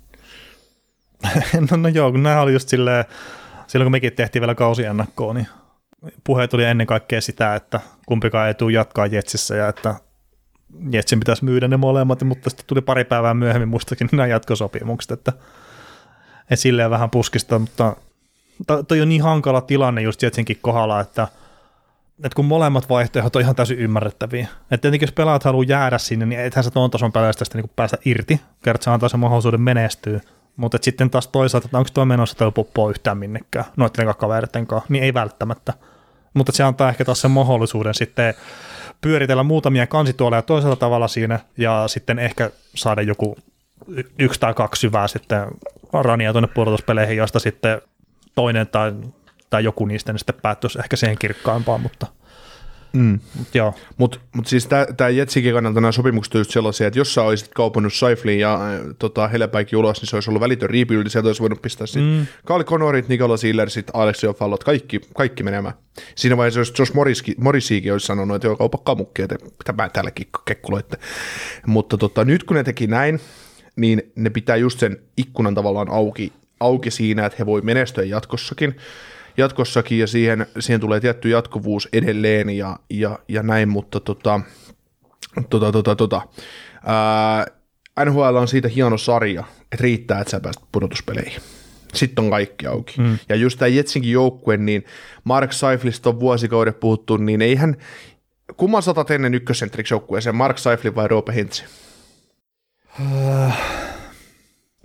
no, 1.71 1.77
no 1.77 1.89
joo, 1.89 2.11
kun 2.11 2.23
nämä 2.23 2.41
oli 2.41 2.53
just 2.53 2.69
silleen, 2.69 3.05
silloin 3.67 3.87
kun 3.87 3.93
mekin 3.93 4.13
tehtiin 4.13 4.41
vielä 4.41 4.55
kausiennakkoa, 4.55 5.35
niin 5.35 5.47
puhe 6.25 6.49
tuli 6.49 6.65
ennen 6.65 6.87
kaikkea 6.87 7.21
sitä, 7.21 7.55
että 7.55 7.81
kumpikaan 8.07 8.49
ei 8.49 8.55
tule 8.55 8.73
jatkaa 8.73 9.07
Jetsissä 9.07 9.57
ja 9.57 9.69
että 9.69 9.95
Jetsin 10.91 11.21
pitäisi 11.21 11.45
myydä 11.45 11.69
ne 11.69 11.77
molemmat, 11.77 12.23
mutta 12.23 12.51
sitten 12.51 12.67
tuli 12.67 12.81
pari 12.81 13.05
päivää 13.05 13.35
myöhemmin 13.35 13.69
muistakin 13.69 14.09
nämä 14.13 14.27
jatkosopimukset, 14.27 15.11
että, 15.11 15.33
että 16.41 16.57
silleen 16.57 16.91
vähän 16.91 17.11
puskista, 17.11 17.59
mutta 17.59 17.97
to- 18.67 18.83
toi 18.83 19.01
on 19.01 19.09
niin 19.09 19.23
hankala 19.23 19.61
tilanne 19.61 20.03
just 20.03 20.23
Jetsinkin 20.23 20.59
kohdalla, 20.63 21.01
että, 21.01 21.29
että 22.25 22.37
kun 22.37 22.45
molemmat 22.45 22.89
vaihtoehdot 22.89 23.37
on 23.37 23.43
ihan 23.43 23.55
täysin 23.55 23.79
ymmärrettäviä. 23.79 24.49
Että 24.63 24.83
tietenkin 24.83 25.07
jos 25.07 25.13
pelaat 25.13 25.45
haluaa 25.45 25.65
jäädä 25.69 25.99
sinne, 25.99 26.27
niin 26.27 26.41
ethän 26.41 26.65
sä 26.65 26.71
tuon 26.71 26.91
tason 26.91 27.13
peleistä 27.13 27.45
sitten 27.45 27.63
niin 27.63 27.73
päästä 27.77 27.97
irti, 28.05 28.41
kertaa 28.65 28.95
antaa 28.95 29.09
sen 29.09 29.21
mahdollisuuden 29.21 29.61
menestyä. 29.61 30.21
Mutta 30.57 30.79
sitten 30.81 31.11
taas 31.11 31.29
toisaalta, 31.29 31.67
että 31.67 31.79
onko 31.79 31.91
tuo 31.95 32.05
menossa 32.05 32.37
tällä 32.37 32.53
poppoa 32.53 32.91
yhtään 32.91 33.19
minnekään, 33.19 33.65
noiden 33.77 34.15
kavereiden 34.19 34.67
kanssa, 34.67 34.87
niin 34.89 35.05
ei 35.05 35.15
välttämättä. 35.15 35.73
Mutta 36.35 36.53
se 36.53 36.63
antaa 36.63 36.89
ehkä 36.89 37.05
taas 37.05 37.21
sen 37.21 37.31
mahdollisuuden 37.31 37.95
sitten 37.95 38.35
pyöritellä 39.01 39.43
muutamia 39.43 39.87
kansituoleja 39.87 40.43
toisella 40.43 40.77
tavalla 40.77 41.09
siinä 41.09 41.41
ja 41.57 41.85
sitten 41.87 42.19
ehkä 42.19 42.51
saada 42.75 43.03
joku 43.03 43.37
y- 43.89 44.11
yksi 44.19 44.41
tai 44.41 44.55
kaksi 44.55 44.81
syvää 44.81 45.09
sitten 45.09 45.47
rania 45.93 46.33
tuonne 46.33 46.49
pudotuspeleihin, 46.55 47.17
josta 47.17 47.39
sitten 47.39 47.83
toinen 48.35 48.67
tai, 48.67 48.93
tai 49.51 49.65
joku 49.65 49.87
niistä 49.87 50.13
niin 50.13 50.19
sitten 50.19 50.35
päättyisi 50.43 50.79
ehkä 50.79 50.97
siihen 50.97 51.19
kirkkaimpaan, 51.19 51.81
mutta, 51.81 52.07
Mm. 52.93 53.21
mutta 53.39 53.59
joo. 53.59 53.75
Mutta 53.97 54.19
mut 54.33 54.47
siis 54.47 54.69
tämä 54.97 55.09
Jetsikin 55.09 55.55
kannalta 55.55 55.81
nämä 55.81 55.93
sopimukset 55.93 56.35
on 56.35 56.41
just 56.41 56.51
sellaisia, 56.51 56.87
että 56.87 56.99
jos 56.99 57.15
sä 57.15 57.23
olisit 57.23 57.51
kaupannut 57.55 57.95
Saiflin 57.95 58.39
ja 58.39 58.55
äh, 58.55 58.81
tota, 58.99 59.29
Helepäikin 59.29 59.79
ulos, 59.79 60.01
niin 60.01 60.09
se 60.09 60.17
olisi 60.17 60.31
ollut 60.31 60.41
välitön 60.41 60.71
rebuild, 60.71 61.09
sieltä 61.09 61.29
olisi 61.29 61.41
voinut 61.41 61.63
pistää 61.63 61.87
sitten 61.87 62.03
mm. 62.03 62.27
Carl 62.47 62.65
Connorit, 62.65 63.09
Nikola 63.09 63.37
Sillersit, 63.37 63.91
Alexio 63.93 64.33
Fallot, 64.33 64.65
kaikki, 64.65 65.01
kaikki 65.15 65.43
menemään. 65.43 65.75
Siinä 66.15 66.37
vaiheessa, 66.37 66.61
jos 66.61 66.73
Josh 66.79 66.95
Morriski, 66.95 67.35
Morrisiikin 67.39 67.93
olisi 67.93 68.07
sanonut, 68.07 68.37
että 68.37 68.49
joo, 68.49 68.57
kaupakkaa 68.57 68.95
mukkia, 68.95 69.25
että 69.25 69.37
mitä 69.59 69.73
mä 69.73 69.89
täällä 69.89 70.11
kikko- 70.11 70.43
kekkuloitte. 70.45 70.97
Mutta 71.67 71.99
tota, 71.99 72.25
nyt 72.25 72.45
kun 72.45 72.57
ne 72.57 72.65
teki 72.65 72.87
näin, 72.87 73.21
niin 73.77 74.03
ne 74.17 74.31
pitää 74.31 74.57
just 74.57 74.79
sen 74.79 74.97
ikkunan 75.17 75.55
tavallaan 75.55 75.91
auki, 75.91 76.33
auki 76.61 76.91
siinä, 76.91 77.27
että 77.27 77.37
he 77.39 77.47
voi 77.47 77.61
menestyä 77.61 78.05
jatkossakin 78.05 78.77
jatkossakin 79.37 79.99
ja 79.99 80.07
siihen, 80.07 80.47
siihen 80.59 80.81
tulee 80.81 81.01
tietty 81.01 81.29
jatkuvuus 81.29 81.89
edelleen 81.93 82.51
ja, 82.51 82.79
ja, 82.91 83.19
ja 83.29 83.43
näin, 83.43 83.69
mutta 83.69 84.01
tota, 84.01 84.41
tota, 85.51 85.73
tota, 85.73 85.97
tota. 85.97 86.23
Ää, 86.87 87.47
NHL 88.05 88.37
on 88.37 88.49
siitä 88.49 88.69
hieno 88.69 88.99
sarja, 88.99 89.45
että 89.63 89.77
riittää, 89.81 90.21
että 90.21 90.31
sä 90.31 90.41
pääset 90.41 90.63
pudotuspeleihin. 90.73 91.43
Sitten 91.95 92.25
on 92.25 92.31
kaikki 92.31 92.67
auki. 92.67 93.01
Mm. 93.01 93.19
Ja 93.29 93.37
just 93.37 93.59
tämä 93.59 93.69
Jetsinkin 93.69 94.13
joukkue, 94.13 94.57
niin 94.57 94.85
Mark 95.25 95.53
Seiflista 95.53 96.11
on 96.11 96.21
vuosikaudet 96.21 96.81
puhuttu, 96.81 97.17
niin 97.17 97.43
eihän, 97.43 97.77
kumman 98.57 98.83
satat 98.83 99.11
ennen 99.11 99.35
ykkössentriksi 99.35 99.95
joukkueeseen, 99.95 100.37
Mark 100.37 100.59
Seiflin 100.59 100.95
vai 100.95 101.09
Roope 101.09 101.35
Hintsi? 101.35 101.65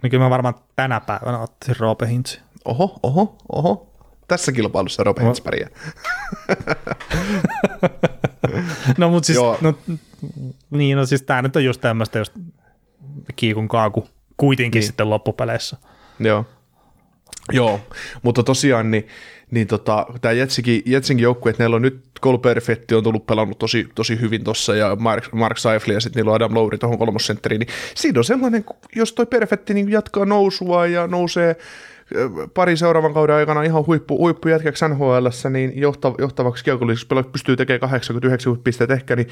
Niin 0.04 0.12
kyllä 0.12 0.24
mä 0.24 0.30
varmaan 0.30 0.56
tänä 0.76 1.00
päivänä 1.00 1.40
ottaisin 1.40 1.80
Roope 1.80 2.08
Hintsi. 2.08 2.40
Oho, 2.66 3.00
oho, 3.04 3.38
oho. 3.52 3.97
Tässä 4.28 4.52
kilpailussa 4.52 5.04
Roope 5.04 5.24
Hintsi 5.24 5.42
pärjää. 5.42 5.70
No 8.98 9.10
mutta 9.12 9.28
siis, 9.28 9.36
Joo. 9.36 9.58
no, 9.62 9.74
niin, 10.70 10.98
no 10.98 11.06
siis 11.06 11.22
tämä 11.22 11.42
nyt 11.42 11.56
on 11.56 11.64
just 11.64 11.82
tämmöistä 11.82 12.20
just 12.20 12.34
kiikun 13.36 13.68
kaaku 13.68 14.08
kuitenkin 14.38 14.80
niin. 14.80 14.88
sitten 14.88 15.10
loppupeleissä. 15.10 15.78
Joo. 16.20 16.46
Joo, 17.52 17.80
mutta 18.22 18.44
tosiaan 18.44 18.92
niin, 18.92 19.08
niin 19.52 19.68
tota, 19.68 20.06
tämä 20.22 20.32
Jetsikin, 20.32 20.82
Jetsinkin 20.86 21.24
joukkue, 21.24 21.50
että 21.50 21.64
neillä 21.64 21.76
on 21.76 21.82
nyt 21.82 22.10
Cole 22.22 22.38
Perfetti 22.38 22.96
on 22.96 23.04
tullut 23.04 23.26
pelannut 23.26 23.60
tosi, 23.60 23.88
tosi 23.96 24.20
hyvin 24.20 24.44
tuossa 24.44 24.76
ja 24.76 24.96
Mark, 24.96 25.34
Mark 25.34 25.58
Seifli 25.58 25.94
ja 25.94 26.00
sitten 26.00 26.20
niillä 26.20 26.32
on 26.32 26.36
Adam 26.36 26.54
Lowry 26.54 26.78
tuohon 26.78 26.98
kolmosentteriin, 27.00 27.60
niin 27.60 27.70
siinä 27.96 28.20
on 28.20 28.24
sellainen, 28.24 28.66
jos 28.96 29.14
toi 29.14 29.26
Perfetti 29.26 29.74
niin 29.74 29.92
jatkaa 29.92 30.26
nousua 30.26 30.88
ja 30.88 31.08
nousee 31.08 31.56
pari 32.54 32.78
seuraavan 32.78 33.14
kauden 33.14 33.36
aikana 33.36 33.64
ihan 33.64 33.86
huippu, 33.86 34.18
huippujätkäksi 34.18 34.86
NHL, 34.88 35.28
niin 35.50 35.80
johtav, 35.80 36.14
johtavaksi 36.18 36.64
kiekolliseksi 36.64 37.08
pelaajaksi 37.08 37.32
pystyy 37.32 37.56
tekemään 37.56 38.02
80-90 38.02 38.62
pistettä 38.64 38.94
ehkä, 38.94 39.16
niin 39.16 39.28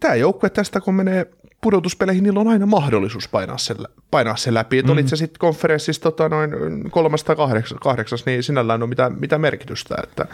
tämä 0.00 0.14
joukkue 0.14 0.50
tästä, 0.50 0.80
kun 0.80 0.94
menee 0.94 1.26
pudotuspeleihin, 1.60 2.24
niillä 2.24 2.40
on 2.40 2.48
aina 2.48 2.66
mahdollisuus 2.66 3.28
painaa 3.28 3.58
sen, 3.58 3.76
painaa 4.10 4.36
sen 4.36 4.54
läpi. 4.54 4.78
Että 4.78 4.92
mm. 4.92 4.92
olit 4.92 5.08
se 5.08 5.16
sitten 5.16 5.38
konferenssissa 5.38 6.02
tota, 6.02 6.28
noin 6.28 6.50
kolmesta 6.90 7.36
kahdeksas, 7.36 7.78
kahdeksas, 7.80 8.26
niin 8.26 8.42
sinällään 8.42 8.82
ole 8.82 8.88
mitään, 8.88 9.20
mitään 9.20 9.40
merkitystä. 9.40 9.96
Että, 10.02 10.26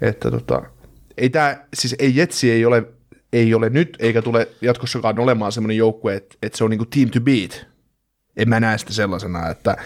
että 0.00 0.30
tota, 0.30 0.62
ei 1.16 1.30
tää, 1.30 1.66
siis 1.74 1.94
ei 1.98 2.16
Jetsi 2.16 2.50
ei 2.50 2.64
ole, 2.64 2.82
ei 3.32 3.54
ole 3.54 3.70
nyt, 3.70 3.96
eikä 3.98 4.22
tule 4.22 4.48
jatkossakaan 4.60 5.18
olemaan 5.18 5.52
semmoinen 5.52 5.76
joukkue, 5.76 6.14
että, 6.14 6.36
että 6.42 6.58
se 6.58 6.64
on 6.64 6.70
niinku 6.70 6.86
team 6.86 7.10
to 7.10 7.20
beat. 7.20 7.66
En 8.36 8.48
mä 8.48 8.60
näe 8.60 8.78
sitä 8.78 8.92
sellaisena, 8.92 9.48
että 9.48 9.76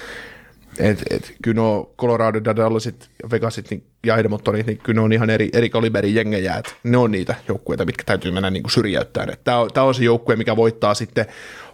et, 0.78 1.02
et, 1.10 1.34
kyllä 1.42 1.54
nuo 1.54 1.94
Colorado, 1.98 2.44
Dallasit, 2.44 3.08
Vegasit 3.30 3.70
niin, 3.70 3.86
ja 4.06 4.16
Edmontonit, 4.16 4.66
niin 4.66 4.78
kyllä 4.78 5.00
ne 5.00 5.04
on 5.04 5.12
ihan 5.12 5.30
eri, 5.30 5.50
eri 5.52 5.70
kaliberin 5.70 6.14
jengejä, 6.14 6.56
että 6.56 6.72
ne 6.84 6.96
on 6.96 7.10
niitä 7.10 7.34
joukkueita, 7.48 7.84
mitkä 7.84 8.04
täytyy 8.04 8.32
mennä 8.32 8.50
niin 8.50 8.70
syrjäyttämään. 8.70 9.38
Tämä 9.44 9.58
on, 9.58 9.70
on 9.76 9.94
se 9.94 10.04
joukkue, 10.04 10.36
mikä 10.36 10.56
voittaa 10.56 10.94
sitten 10.94 11.26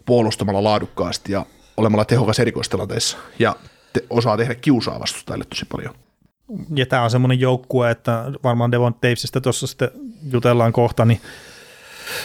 puolustamalla 0.06 0.64
laadukkaasti 0.64 1.32
ja 1.32 1.46
olemalla 1.76 2.04
tehokas 2.04 2.38
erikoistilanteissa 2.38 3.18
ja 3.38 3.56
te, 3.92 4.04
osaa 4.10 4.36
tehdä 4.36 4.54
kiusaa 4.54 5.00
vastustajille 5.00 5.44
tosi 5.44 5.66
paljon. 5.72 5.94
Ja 6.74 6.86
tämä 6.86 7.02
on 7.02 7.10
semmoinen 7.10 7.40
joukkue, 7.40 7.90
että 7.90 8.24
varmaan 8.44 8.72
Devon 8.72 8.94
Tavesista 8.94 9.40
tuossa 9.40 9.66
sitten 9.66 9.90
jutellaan 10.32 10.72
kohta, 10.72 11.04
niin 11.04 11.20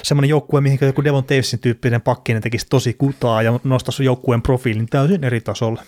semmoinen 0.04 0.30
joukkue, 0.30 0.62
mihin 0.62 0.80
joku 0.82 1.04
Devon 1.04 1.24
Tavesin 1.24 1.60
tyyppinen 1.60 2.02
pakkinen 2.02 2.42
tekisi 2.42 2.68
tosi 2.70 2.94
kutaa 2.94 3.42
ja 3.42 3.60
nostaisi 3.64 4.06
joukkueen 4.06 4.42
profiilin 4.42 4.90
täysin 4.90 5.24
eri 5.24 5.42
tasolle. 5.42 5.82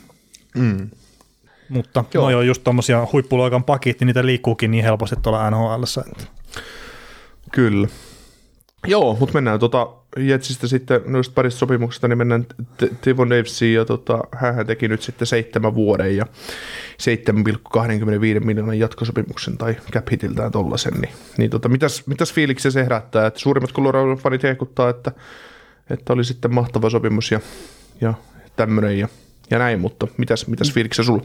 Mm. 0.56 0.90
Mutta 1.70 2.04
Joo. 2.14 2.30
Joo. 2.30 2.32
no 2.32 2.38
on 2.38 2.48
just 2.48 2.64
tommosia 2.64 3.08
huippuluokan 3.14 3.64
pakit, 3.64 4.00
niin 4.00 4.06
niitä 4.06 4.26
liikkuukin 4.26 4.72
niin 4.72 4.84
helposti 4.84 5.16
tuolla 5.22 5.50
NHL. 5.52 5.84
Että. 6.08 6.24
Kyllä. 7.52 7.88
Joo, 8.88 9.18
mutta 9.20 9.34
mennään 9.34 9.60
tota 9.60 9.88
Jetsistä 10.18 10.68
sitten 10.68 11.02
noista 11.06 11.34
parista 11.34 11.60
sopimuksesta, 11.60 12.08
niin 12.08 12.18
mennään 12.18 12.46
Tivon 13.02 13.30
Davesiin 13.30 13.76
ja 13.76 13.86
tota, 13.86 14.20
hän 14.36 14.68
teki 14.68 14.88
nyt 14.88 15.02
sitten 15.02 15.28
seitsemän 15.28 15.76
vuoden 15.76 16.18
ja 16.18 16.26
7,25 18.40 18.46
miljoonan 18.46 18.80
jatkosopimuksen 18.80 19.58
tai 19.58 19.76
cap 19.92 20.08
hitiltään 20.12 20.52
tollasen, 20.52 20.94
niin, 20.94 21.14
niin 21.38 21.50
tota, 21.50 21.70
mitäs, 21.70 22.08
mitäs 22.08 22.34
fiiliksiä 22.34 22.72
se 22.72 22.84
herättää, 22.84 23.28
että 23.28 23.40
suurimmat 23.40 23.74
Colorado 23.74 24.16
fanit 24.16 24.44
hehkuttaa, 24.44 24.90
että, 24.90 25.12
että 25.90 26.14
oli 26.14 26.24
sitten 26.24 26.54
mahtava 26.54 26.90
sopimus 26.90 27.32
ja, 27.32 27.40
ja 28.02 28.14
tämmöinen 28.56 29.00
ja, 29.00 29.08
ja 29.52 29.60
näin, 29.60 29.80
mutta 29.80 30.08
mitäs, 30.18 30.48
mitäs 30.48 30.74
fiiliksiä 30.74 31.06
sulla? 31.06 31.24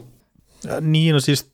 Ja 0.63 0.81
Niin, 0.81 1.13
no 1.13 1.19
siis 1.19 1.51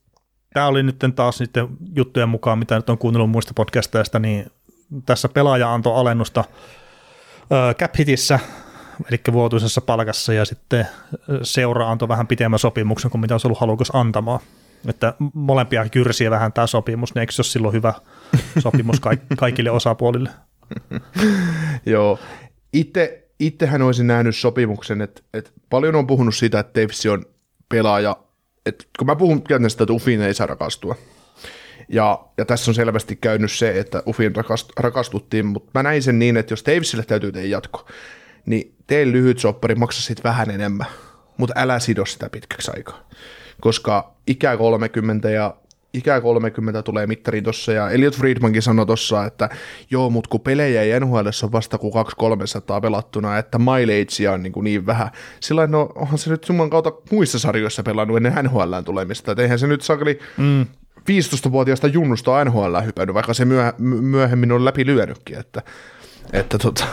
tämä 0.54 0.68
oli 0.68 0.84
nyt 0.84 1.04
taas 1.16 1.40
niiden 1.40 1.68
juttujen 1.96 2.30
mukaan, 2.30 2.60
mitä 2.60 2.76
nyt 2.76 2.90
on 2.90 2.98
kuunnellut 2.98 3.30
muista 3.30 3.54
podcasteista, 3.54 4.20
niin 4.20 4.46
tässä 5.06 5.30
pelaaja 5.30 5.74
antoi 5.74 5.96
alennusta 5.96 6.44
ö, 7.52 7.74
cap 7.74 7.96
hitissä, 8.00 8.40
eli 9.10 9.22
vuotuisessa 9.32 9.82
palkassa, 9.82 10.34
ja 10.34 10.46
sitten 10.46 10.88
seura 11.44 11.92
antoi 11.92 12.08
vähän 12.08 12.28
pitemmän 12.28 12.60
sopimuksen 12.60 13.12
kuin 13.12 13.22
mitä 13.22 13.34
olisi 13.34 13.48
ollut 13.48 13.60
halukas 13.60 13.92
antamaan. 13.94 14.40
Että 14.88 15.14
molempia 15.34 15.90
kyrsiä 15.90 16.32
vähän 16.32 16.54
tämä 16.54 16.68
sopimus, 16.68 17.16
niin 17.16 17.20
eikö 17.20 17.32
se 17.34 17.40
ole 17.40 17.46
silloin 17.46 17.74
hyvä 17.74 17.94
sopimus 18.60 19.00
kaik- 19.00 19.36
kaikille 19.38 19.72
osapuolille? 19.72 20.30
Joo. 21.86 22.20
Itse, 22.74 23.23
itsehän 23.48 23.82
olisin 23.82 24.08
nähnyt 24.08 24.36
sopimuksen, 24.36 25.02
että, 25.02 25.22
että 25.34 25.52
paljon 25.70 25.96
on 25.96 26.08
puhunut 26.08 26.36
siitä, 26.36 26.60
että 26.60 26.74
Tevsi 26.74 27.10
on 27.10 27.26
pelaaja, 27.70 28.18
että 28.66 28.86
kun 28.98 29.08
mä 29.08 29.16
puhun 29.16 29.42
käytännössä, 29.42 29.84
että 29.84 29.94
Ufin 29.94 30.22
ei 30.22 30.34
saa 30.34 30.48
rakastua. 30.48 30.96
Ja, 31.90 32.26
ja 32.38 32.46
tässä 32.46 32.72
on 32.72 32.76
selvästi 32.76 33.16
käynyt 33.16 33.52
se, 33.52 33.80
että 33.80 34.04
Ufin 34.08 34.36
rakast, 34.36 34.70
rakastuttiin, 34.80 35.46
mutta 35.46 35.72
mä 35.74 35.84
näin 35.84 36.04
sen 36.04 36.20
niin, 36.20 36.38
että 36.38 36.54
jos 36.54 36.64
Tavesille 36.64 37.04
täytyy 37.04 37.32
tehdä 37.32 37.48
jatko, 37.48 37.88
niin 38.46 38.76
tee 38.88 39.12
lyhyt 39.12 39.40
soppari, 39.40 39.76
maksa 39.76 40.02
sit 40.02 40.24
vähän 40.24 40.52
enemmän, 40.52 40.88
mutta 41.38 41.54
älä 41.58 41.80
sido 41.80 42.06
sitä 42.06 42.30
pitkäksi 42.30 42.72
aikaa. 42.76 43.10
Koska 43.62 44.16
ikä 44.28 44.58
30 44.58 45.30
ja 45.30 45.56
ikä 45.94 46.22
30 46.22 46.84
tulee 46.84 47.08
mittariin 47.08 47.44
tossa, 47.44 47.74
ja 47.74 47.90
Elliot 47.90 48.16
Friedmankin 48.16 48.62
sanoi 48.62 48.86
tossa, 48.86 49.26
että 49.26 49.50
joo, 49.92 50.10
mutta 50.10 50.30
kun 50.30 50.42
pelejä 50.42 50.82
ei 50.82 51.00
NHL 51.00 51.28
on 51.44 51.52
vasta 51.52 51.78
kuin 51.78 51.94
200-300 51.94 52.82
pelattuna, 52.82 53.38
että 53.38 53.60
mileagea 53.60 54.32
on 54.34 54.44
niin, 54.44 54.54
kuin 54.54 54.64
niin 54.64 54.86
vähän. 54.86 55.10
Sillä 55.40 55.68
no 55.68 55.90
onhan 55.96 56.18
se 56.18 56.30
nyt 56.30 56.44
summan 56.44 56.70
kautta 56.70 56.92
muissa 57.12 57.40
sarjoissa 57.40 57.84
pelannut 57.84 58.18
ennen 58.18 58.34
NHLään 58.46 58.84
tulemista, 58.86 59.32
että 59.32 59.42
eihän 59.42 59.60
se 59.60 59.68
nyt 59.68 59.82
sakeli 59.82 60.20
mm. 60.38 60.66
15-vuotiaasta 61.00 61.88
junnusta 61.88 62.32
on 62.32 62.48
NHL 62.48 62.78
hypännyt, 62.86 63.14
vaikka 63.14 63.34
se 63.34 63.46
myö, 63.46 63.74
my- 63.78 64.02
myöhemmin 64.02 64.52
on 64.52 64.66
läpi 64.66 64.86
lyönytkin, 64.86 65.40
että, 65.40 65.62
että, 66.34 66.58
tota, 66.58 66.86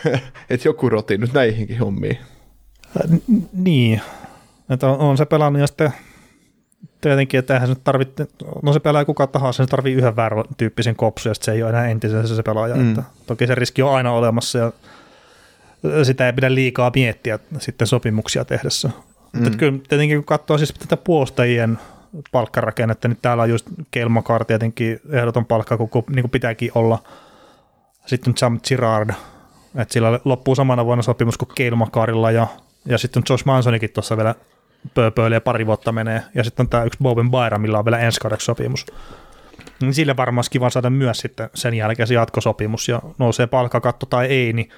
että 0.50 0.68
joku 0.68 0.88
roti 0.88 1.18
nyt 1.18 1.32
näihinkin 1.32 1.78
hommiin. 1.78 2.18
Ä, 2.96 3.00
n- 3.08 3.48
Niin. 3.52 4.00
Että 4.70 4.88
on, 4.88 4.98
on 4.98 5.16
se 5.16 5.24
pelannut 5.24 5.60
ja 5.60 5.66
sitten 5.66 5.92
tietenkin, 7.00 7.38
että 7.38 7.54
eihän 7.54 7.68
se 7.68 7.74
nyt 7.74 7.84
tarvitse, 7.84 8.28
no 8.62 8.72
se 8.72 8.80
pelaa 8.80 9.04
kuka 9.04 9.26
tahansa, 9.26 9.64
se 9.64 9.70
tarvii 9.70 9.94
yhden 9.94 10.16
väärän 10.16 10.44
tyyppisen 10.56 10.96
kopsun 10.96 11.30
ja 11.30 11.34
se 11.34 11.52
ei 11.52 11.62
ole 11.62 11.70
enää 11.70 11.88
entisensä 11.88 12.36
se 12.36 12.42
pelaaja. 12.42 12.74
Mm. 12.74 12.88
Että 12.90 13.02
toki 13.26 13.46
se 13.46 13.54
riski 13.54 13.82
on 13.82 13.94
aina 13.94 14.12
olemassa 14.12 14.58
ja 14.58 14.72
sitä 16.02 16.26
ei 16.26 16.32
pidä 16.32 16.54
liikaa 16.54 16.92
miettiä 16.94 17.38
sitten 17.58 17.86
sopimuksia 17.86 18.44
tehdessä. 18.44 18.88
Mm. 19.32 19.42
Mutta 19.42 19.58
kyllä 19.58 19.78
tietenkin 19.88 20.18
kun 20.18 20.24
katsoo 20.24 20.58
siis 20.58 20.72
tätä 20.72 20.96
puolustajien 20.96 21.78
palkkarakennetta, 22.32 23.08
niin 23.08 23.18
täällä 23.22 23.42
on 23.42 23.50
just 23.50 23.66
Kelmakar 23.90 24.44
tietenkin 24.44 25.00
ehdoton 25.10 25.46
palkka, 25.46 25.76
koko 25.76 26.04
niin 26.10 26.22
kuin 26.22 26.30
pitääkin 26.30 26.70
olla. 26.74 26.98
Sitten 28.06 28.34
Jam 28.42 28.60
Girard, 28.68 29.10
että 29.76 29.92
sillä 29.92 30.20
loppuu 30.24 30.54
samana 30.54 30.84
vuonna 30.84 31.02
sopimus 31.02 31.38
kuin 31.38 31.48
Kelmakarilla 31.54 32.30
ja, 32.30 32.46
ja 32.86 32.98
sitten 32.98 33.22
Josh 33.30 33.46
Mansonikin 33.46 33.90
tuossa 33.92 34.16
vielä 34.16 34.34
pööpöilee 34.94 35.40
pari 35.40 35.66
vuotta 35.66 35.92
menee. 35.92 36.22
Ja 36.34 36.44
sitten 36.44 36.64
on 36.64 36.70
tämä 36.70 36.84
yksi 36.84 36.98
Boben 37.02 37.30
Baira, 37.30 37.58
millä 37.58 37.78
on 37.78 37.84
vielä 37.84 37.98
ensi 37.98 38.20
kaudeksi 38.20 38.44
sopimus. 38.44 38.86
Niin 39.80 39.94
sille 39.94 40.16
varmaan 40.16 40.44
kiva 40.50 40.70
saada 40.70 40.90
myös 40.90 41.18
sitten 41.18 41.50
sen 41.54 41.74
jälkeen 41.74 42.06
se 42.06 42.14
jatkosopimus 42.14 42.88
ja 42.88 43.02
nousee 43.18 43.46
palkkakatto 43.46 44.06
tai 44.06 44.26
ei, 44.26 44.52
niin 44.52 44.68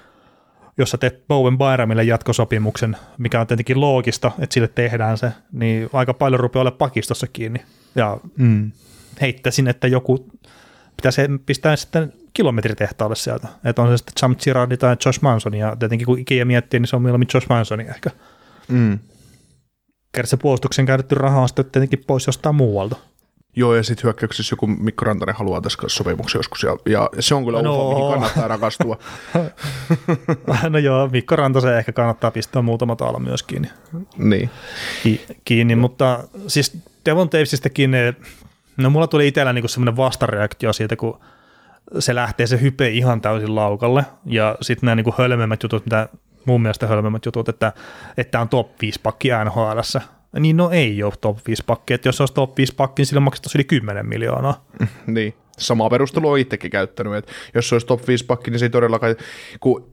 jos 0.79 0.91
sä 0.91 0.99
teet 0.99 1.29
Bowen 1.29 1.59
Byramille 1.59 2.05
jatkosopimuksen, 2.05 2.97
mikä 3.19 3.41
on 3.41 3.47
tietenkin 3.47 3.81
loogista, 3.81 4.31
että 4.39 4.55
sille 4.55 4.69
tehdään 4.69 5.19
se, 5.19 5.33
niin 5.53 5.91
aika 5.93 6.15
paljon 6.15 6.41
rupeaa 6.41 6.61
olemaan 6.61 6.79
pakistossa 6.79 7.27
kiinni. 7.27 7.63
Ja 7.95 8.17
Mm. 8.37 8.73
heittäisin, 9.21 9.69
että 9.69 9.89
joku 9.89 10.31
pitäisi 10.97 11.23
pistää 11.47 11.77
sitten 11.77 12.13
kilometritehtaalle 12.33 13.17
sieltä. 13.17 13.49
Että 13.65 13.83
on 13.83 13.89
se 13.89 13.97
sitten 13.97 14.13
Jam 14.23 14.37
Girardi 14.45 14.77
tai 14.77 14.97
Josh 15.07 15.23
Manson, 15.23 15.55
ja 15.55 15.77
tietenkin 15.77 16.07
kun 16.07 16.19
ikiä 16.19 16.45
miettii, 16.45 16.81
niin 16.81 16.89
se 16.89 16.97
on 16.97 17.03
mieluummin 17.03 17.29
Josh 17.35 17.49
Mansoni 17.49 17.85
ehkä. 17.89 18.11
Mm. 18.69 18.99
Kerran 20.13 20.29
se 20.29 20.37
puolustuksen 20.37 20.87
käytetty 20.87 21.15
raha 21.15 21.41
on 21.41 21.49
sitten 21.49 21.65
tietenkin 21.65 22.05
pois 22.07 22.27
jostain 22.27 22.55
muualta. 22.55 22.97
Joo, 23.57 23.75
ja 23.75 23.83
sitten 23.83 24.03
hyökkäyksessä 24.05 24.53
joku 24.53 24.67
Mikko 24.67 25.05
Rantanen 25.05 25.35
haluaa 25.35 25.61
tässä 25.61 25.79
sopimuksen 25.87 26.39
joskus, 26.39 26.63
ja, 26.63 26.77
ja 26.87 27.09
se 27.21 27.35
on 27.35 27.45
kyllä 27.45 27.63
No. 27.63 27.77
no. 27.77 27.89
mihin 27.95 28.13
kannattaa 28.13 28.49
rakastua. 28.49 28.99
no 30.71 30.79
joo, 30.79 31.09
Mikko 31.09 31.37
Rantasen 31.37 31.79
ehkä 31.79 31.93
kannattaa 31.93 32.31
pistää 32.31 32.63
muutama 32.63 32.97
taala 32.97 33.19
myös 33.19 33.43
kiinni. 33.43 33.69
niin. 34.19 34.51
ki- 35.03 35.21
kiinni, 35.45 35.77
mutta 35.77 36.25
siis 36.47 36.79
Devon 37.07 37.29
Tavesistäkin, 37.31 37.91
no 38.77 38.91
mulla 38.91 39.07
tuli 39.07 39.29
itsellä 39.29 39.53
niinku 39.53 39.69
semmoinen 39.69 39.97
vastareaktio 39.97 40.73
siitä, 40.73 40.97
kun 40.97 41.21
se 41.99 42.15
lähtee 42.15 42.47
se 42.47 42.61
hype 42.61 42.89
ihan 42.89 43.21
täysin 43.21 43.55
laukalle, 43.55 44.05
ja 44.27 44.57
sitten 44.61 44.87
nämä 44.87 44.95
niinku 44.97 45.15
hölmemmät 45.19 45.63
jutut, 45.63 45.85
mitä 45.87 46.09
mun 46.45 46.63
mielestä 46.63 46.87
hölmemmät 46.87 47.27
jutut, 47.27 47.49
että 47.49 47.73
että 48.17 48.41
on 48.41 48.49
top 48.49 48.81
5 48.83 49.01
pakki 49.03 49.29
NHLssä, 49.45 50.01
niin 50.39 50.57
no 50.57 50.71
ei 50.71 51.03
ole 51.03 51.13
top 51.21 51.39
5 51.47 51.63
pakki, 51.67 51.95
että 51.95 52.09
jos 52.09 52.17
se 52.17 52.23
olisi 52.23 52.35
top 52.35 52.59
5 52.59 52.75
pakki, 52.75 53.01
niin 53.01 53.07
sillä 53.07 53.21
maksettaisiin 53.21 53.59
yli 53.59 53.65
10 53.65 54.07
miljoonaa. 54.07 54.65
Niin. 55.07 55.35
Samaa 55.59 55.91
perustelua 55.91 56.33
on 56.33 56.39
itsekin 56.39 56.71
käyttänyt, 56.71 57.15
että 57.15 57.33
jos 57.55 57.69
se 57.69 57.75
olisi 57.75 57.87
top 57.87 58.09
5 58.09 58.25
pakki, 58.25 58.51
niin 58.51 58.59
se 58.59 58.65
ei 58.65 58.71
todellakaan, 58.71 59.17
kun 59.61 59.93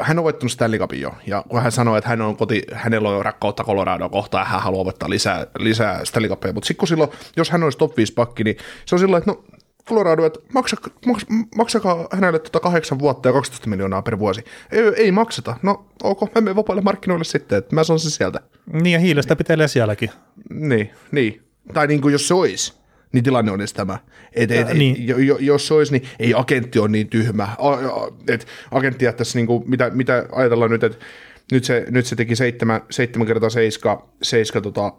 hän 0.00 0.18
on 0.18 0.24
voittanut 0.24 0.52
Stanley 0.52 0.78
Cupin 0.78 1.00
jo, 1.00 1.14
ja 1.26 1.44
kun 1.48 1.62
hän 1.62 1.72
sanoi, 1.72 1.98
että 1.98 2.10
hän 2.10 2.20
on 2.20 2.36
koti, 2.36 2.62
hänellä 2.72 3.08
on 3.08 3.24
rakkautta 3.24 3.64
Coloradoa 3.64 4.08
kohtaan, 4.08 4.42
ja 4.42 4.48
hän 4.48 4.62
haluaa 4.62 4.84
voittaa 4.84 5.10
lisää, 5.10 5.46
lisää 5.58 6.04
Stanley 6.04 6.28
Cupia, 6.28 6.52
mutta 6.52 6.66
sitten 6.66 6.78
kun 6.78 6.88
silloin, 6.88 7.10
jos 7.36 7.50
hän 7.50 7.62
olisi 7.62 7.78
top 7.78 7.96
5 7.96 8.12
pakki, 8.12 8.44
niin 8.44 8.56
se 8.84 8.94
on 8.94 8.98
sillä 8.98 9.18
että 9.18 9.30
no 9.30 9.44
Colorado, 9.88 10.26
että 10.26 10.40
maksa, 10.54 10.76
maks, 11.06 11.26
maksakaa 11.56 12.08
hänelle 12.12 12.38
tota 12.38 12.60
kahdeksan 12.60 12.98
vuotta 12.98 13.28
ja 13.28 13.32
12 13.32 13.70
miljoonaa 13.70 14.02
per 14.02 14.18
vuosi. 14.18 14.44
Ei, 14.72 14.82
ei 14.96 15.12
makseta. 15.12 15.56
No 15.62 15.86
ok, 16.02 16.20
mä 16.20 16.40
menen 16.40 16.56
vapaille 16.56 16.82
markkinoille 16.82 17.24
sitten, 17.24 17.58
että 17.58 17.74
mä 17.74 17.84
saan 17.84 17.98
se 17.98 18.10
sieltä. 18.10 18.40
Niin 18.72 18.92
ja 18.92 18.98
hiilestä 18.98 19.36
pitelee 19.36 19.68
sielläkin. 19.68 20.10
Niin, 20.50 20.90
niin. 21.12 21.42
Tai 21.74 21.86
niin 21.86 22.00
kuin 22.00 22.12
jos 22.12 22.28
se 22.28 22.34
olisi, 22.34 22.74
niin 23.12 23.24
tilanne 23.24 23.52
on 23.52 23.60
edes 23.60 23.72
tämä. 23.72 23.98
Et, 24.32 24.50
et, 24.50 24.68
et, 24.70 24.76
niin. 24.76 25.06
jo, 25.06 25.18
jo, 25.18 25.36
jos 25.40 25.66
se 25.66 25.74
olisi, 25.74 25.92
niin 25.92 26.08
ei 26.18 26.34
agentti 26.34 26.78
ole 26.78 26.88
niin 26.88 27.08
tyhmä. 27.08 27.48
A, 27.58 27.70
a, 27.70 28.08
et 28.28 28.46
agentti 28.70 29.04
jättäisi, 29.04 29.38
niin 29.38 29.46
kuin, 29.46 29.62
mitä, 29.66 29.90
mitä 29.90 30.26
ajatellaan 30.32 30.70
nyt, 30.70 30.84
että 30.84 31.04
nyt 31.52 31.64
se, 31.64 31.86
nyt 31.90 32.06
se 32.06 32.16
teki 32.16 32.36
7, 32.36 32.80
7 32.90 33.26
kertaa 33.26 33.50
7, 33.50 33.98
7 34.22 34.62
tota, 34.62 34.92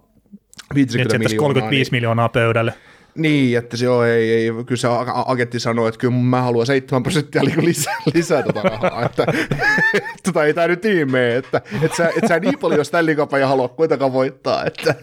50 0.76 1.18
Nyt 1.18 1.20
miljoonaa. 1.20 1.54
35 1.54 1.92
miljoonaa 1.92 2.30
pöydälle. 2.30 2.74
Niin, 3.16 3.58
että 3.58 3.78
se 3.78 3.90
on, 3.90 4.08
ei, 4.08 4.34
ei, 4.34 4.52
kyllä 4.66 4.80
se 4.80 4.88
agentti 5.26 5.60
sanoi, 5.60 5.90
että 5.90 6.00
kyllä 6.00 6.14
mä 6.14 6.42
haluan 6.42 6.66
7 6.66 7.04
prosenttia 7.04 7.42
niinku 7.42 7.66
lisää, 7.66 7.96
lisää 8.14 8.44
tota 8.44 8.62
rahaa, 8.62 9.06
että 9.06 9.26
tota 10.24 10.46
ei 10.46 10.54
tää 10.54 10.68
nyt 10.68 10.84
niin 10.84 11.12
mene, 11.12 11.36
että 11.36 11.62
et 11.82 11.96
sä, 11.96 12.10
et 12.10 12.28
sä 12.28 12.40
niin 12.40 12.60
paljon 12.60 12.86
Stanley 12.86 13.16
Cupia 13.16 13.48
halua 13.48 13.68
kuitenkaan 13.68 14.14
voittaa, 14.14 14.66
että 14.66 14.96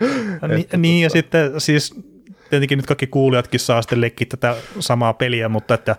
Ni, 0.48 0.68
niin 0.76 1.02
ja 1.02 1.10
sitten 1.10 1.60
siis 1.60 1.94
tietenkin 2.50 2.78
nyt 2.78 2.86
kaikki 2.86 3.06
kuulijatkin 3.06 3.60
saa 3.60 3.82
sitten 3.82 4.00
leikkiä 4.00 4.26
tätä 4.30 4.56
samaa 4.78 5.12
peliä, 5.12 5.48
mutta 5.48 5.74
että, 5.74 5.96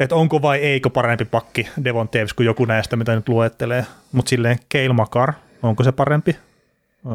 että 0.00 0.14
onko 0.14 0.42
vai 0.42 0.58
eikö 0.58 0.90
parempi 0.90 1.24
pakki 1.24 1.68
Devon 1.84 2.08
Taves 2.08 2.34
kuin 2.34 2.46
joku 2.46 2.64
näistä, 2.64 2.96
mitä 2.96 3.14
nyt 3.14 3.28
luettelee. 3.28 3.86
Mutta 4.12 4.30
silleen 4.30 4.58
Keil 4.68 4.92
Makar, 4.92 5.32
onko 5.62 5.84
se 5.84 5.92
parempi? 5.92 6.36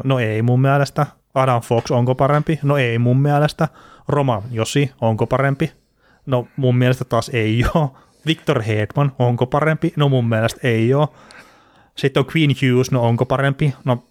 No 0.04 0.18
ei 0.18 0.42
mun 0.42 0.60
mielestä. 0.60 1.06
Adam 1.36 1.62
Fox, 1.62 1.90
onko 1.90 2.14
parempi? 2.14 2.58
No 2.62 2.76
ei 2.76 2.98
mun 2.98 3.20
mielestä. 3.20 3.68
Roman 4.08 4.42
Josi, 4.50 4.90
onko 5.00 5.26
parempi? 5.26 5.72
No 6.26 6.48
mun 6.56 6.76
mielestä 6.76 7.04
taas 7.04 7.28
ei 7.28 7.64
ole. 7.74 7.88
Victor 8.26 8.62
Hedman, 8.62 9.12
onko 9.18 9.46
parempi? 9.46 9.92
No 9.96 10.08
mun 10.08 10.28
mielestä 10.28 10.60
ei 10.62 10.94
ole. 10.94 11.08
Sitten 11.96 12.20
on 12.20 12.26
Queen 12.36 12.50
Hughes, 12.50 12.90
no 12.90 13.02
onko 13.02 13.26
parempi? 13.26 13.74
No 13.84 14.04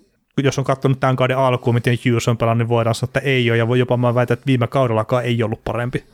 jos 0.44 0.60
on 0.60 0.66
katsonut 0.66 1.00
tämän 1.00 1.16
kauden 1.16 1.38
alkuun, 1.38 1.74
miten 1.74 1.98
Hughes 2.06 2.28
on 2.28 2.38
pelannut, 2.38 2.58
niin 2.66 2.70
voidaan 2.70 2.96
sanoa, 2.96 3.10
että 3.10 3.20
ei 3.20 3.52
ole, 3.52 3.58
ja 3.58 3.68
voi 3.68 3.80
jopa 3.80 3.98
mä 3.98 4.16
väitän, 4.16 4.34
että 4.34 4.46
viime 4.46 4.68
kaudellakaan 4.68 5.24
ei 5.26 5.44
ollut 5.44 5.64
parempi. 5.64 6.06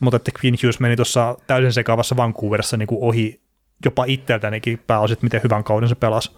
Mutta 0.00 0.16
että 0.16 0.30
Queen 0.42 0.54
Hughes 0.62 0.80
meni 0.80 0.96
tuossa 0.96 1.36
täysin 1.46 1.72
sekaavassa 1.72 2.16
Vancouverissa 2.16 2.76
niin 2.76 2.86
kuin 2.86 3.02
ohi 3.02 3.40
jopa 3.84 4.04
itseltänikin 4.04 4.80
pääosin, 4.86 5.16
miten 5.22 5.40
hyvän 5.44 5.64
kauden 5.64 5.88
se 5.88 5.94
pelasi. 5.94 6.30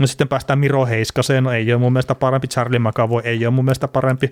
No 0.00 0.06
sitten 0.06 0.28
päästään 0.28 0.58
Miro 0.58 0.86
Heiskaseen, 0.86 1.44
no 1.44 1.52
ei 1.52 1.72
ole 1.72 1.80
mun 1.80 1.92
mielestä 1.92 2.14
parempi, 2.14 2.48
Charlie 2.48 2.78
McAvoy 2.78 3.22
ei 3.24 3.46
ole 3.46 3.54
mun 3.54 3.64
mielestä 3.64 3.88
parempi, 3.88 4.30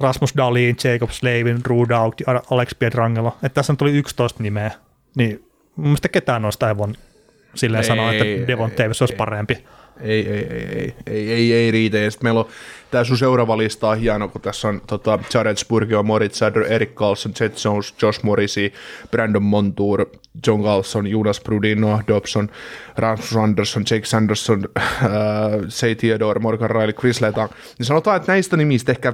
Rasmus 0.00 0.34
Dahlin, 0.36 0.76
Jacob 0.84 1.10
Slavin, 1.10 1.60
Drew 1.64 1.88
Dowd, 1.88 2.42
Alex 2.50 2.74
Piedrangelo, 2.78 3.36
että 3.42 3.54
tässä 3.54 3.74
tuli 3.78 3.92
11 3.92 4.42
nimeä, 4.42 4.70
niin 5.14 5.44
mun 5.76 5.86
mielestä 5.86 6.08
ketään 6.08 6.42
noista 6.42 6.68
ei 6.68 6.76
voi 6.76 6.88
silleen 7.54 7.82
Ei, 7.82 7.88
sanoa, 7.88 8.12
että 8.12 8.46
Devon 8.46 8.70
ei, 8.70 8.78
Davis 8.78 9.02
olisi 9.02 9.14
ei. 9.14 9.18
parempi. 9.18 9.64
Ei, 10.00 10.28
ei, 10.28 10.46
ei, 10.50 10.68
ei, 10.68 10.94
ei, 11.06 11.32
ei, 11.32 11.52
ei 11.52 11.70
riitä. 11.70 11.98
Ja 11.98 12.10
sitten 12.10 12.26
meillä 12.26 12.40
on 12.40 12.48
tämä 12.90 13.04
sun 13.04 13.18
seuraava 13.18 13.58
lista 13.58 13.88
on 13.88 13.98
hieno, 13.98 14.28
kun 14.28 14.40
tässä 14.40 14.68
on 14.68 14.82
tota, 14.86 15.18
Jared 15.34 15.56
Spurgio, 15.56 16.02
Moritz 16.02 16.38
Sadler, 16.38 16.72
Eric 16.72 16.94
Carlson, 16.94 17.32
Jet 17.40 17.64
Jones, 17.64 17.94
Josh 18.02 18.24
Morrissey, 18.24 18.72
Brandon 19.10 19.42
Montour, 19.42 20.06
John 20.46 20.62
Carlson, 20.62 21.06
Jonas 21.06 21.40
Brudin, 21.40 21.80
Noah 21.80 22.04
Dobson, 22.08 22.48
Rasmus 22.96 23.36
Anderson, 23.36 23.84
Jake 23.90 24.06
Sanderson, 24.06 24.64
äh, 24.76 24.82
Say 25.68 25.94
Theodore, 25.94 26.40
Morgan 26.40 26.70
Riley, 26.70 26.92
Chris 26.92 27.20
Letang. 27.20 27.50
Niin 27.78 27.86
sanotaan, 27.86 28.16
että 28.16 28.32
näistä 28.32 28.56
nimistä 28.56 28.92
ehkä 28.92 29.12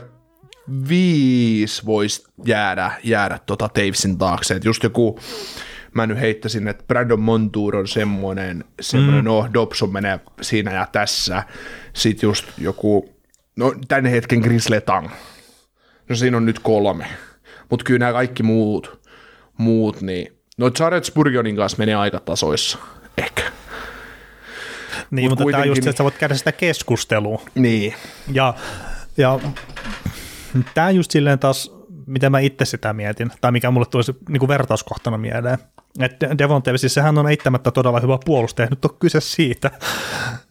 viisi 0.89 1.87
voisi 1.87 2.25
jäädä, 2.45 2.93
jäädä 3.05 3.39
tota 3.47 3.69
Tavesin 3.69 4.19
taakse. 4.19 4.55
Et 4.55 4.65
just 4.65 4.83
joku, 4.83 5.19
mä 5.95 6.07
nyt 6.07 6.21
heittäisin, 6.21 6.69
että 6.69 6.85
Brandon 6.89 7.21
Montour 7.21 7.77
on 7.77 7.89
semmoinen, 7.89 8.65
semmoinen 8.81 9.21
mm. 9.21 9.25
no 9.25 9.49
Dobson 9.55 9.93
menee 9.93 10.21
siinä 10.41 10.73
ja 10.73 10.89
tässä. 10.93 11.43
Sitten 11.93 12.29
just 12.29 12.47
joku, 12.59 13.15
no 13.57 13.75
tämän 13.89 14.07
hetken 14.07 14.43
Chris 14.43 14.69
Letang. 14.69 15.09
No 16.09 16.17
siinä 16.17 16.37
on 16.37 16.47
nyt 16.47 16.59
kolme. 16.59 17.07
Mutta 17.71 17.85
kyllä 17.85 17.99
nämä 17.99 18.13
kaikki 18.13 18.43
muut, 18.43 19.01
muut 19.59 20.01
niin, 20.01 20.38
no 20.59 20.71
Jared 20.79 21.05
Spurgeonin 21.05 21.57
kanssa 21.57 21.79
menee 21.79 21.95
aika 21.95 22.21
tasoissa, 22.21 22.79
ehkä. 23.19 23.43
Niin, 25.11 25.31
Mut 25.31 25.39
mutta 25.39 25.53
tämä 25.53 25.63
on 25.63 25.69
just 25.69 25.83
se, 25.83 25.91
että 25.91 25.99
sä 25.99 26.05
voit 26.05 26.19
käydä 26.19 26.35
sitä 26.35 26.53
keskustelua. 26.53 27.43
Niin, 27.55 27.95
Ja, 28.33 28.55
ja 29.17 29.41
tämä 30.75 30.91
just 30.91 31.11
silleen 31.11 31.39
taas, 31.39 31.73
mitä 32.07 32.31
mä 32.31 32.39
itse 32.39 32.65
sitä 32.65 32.93
mietin, 32.93 33.33
tai 33.41 33.53
mikä 33.53 33.71
mulle 33.71 33.87
tulisi 33.87 34.17
niin 34.29 34.39
kuin 34.39 34.49
vertauskohtana 34.49 35.19
mieleen. 35.19 35.59
Että 36.01 36.39
Devon 36.39 36.63
Tavis, 36.63 36.81
siis 36.81 36.95
sehän 36.95 37.19
on 37.19 37.31
eittämättä 37.31 37.71
todella 37.71 38.01
hyvä 38.01 38.19
puolustaja, 38.25 38.69
nyt 38.71 38.85
on 38.85 38.97
kyse 39.01 39.21
siitä. 39.21 39.71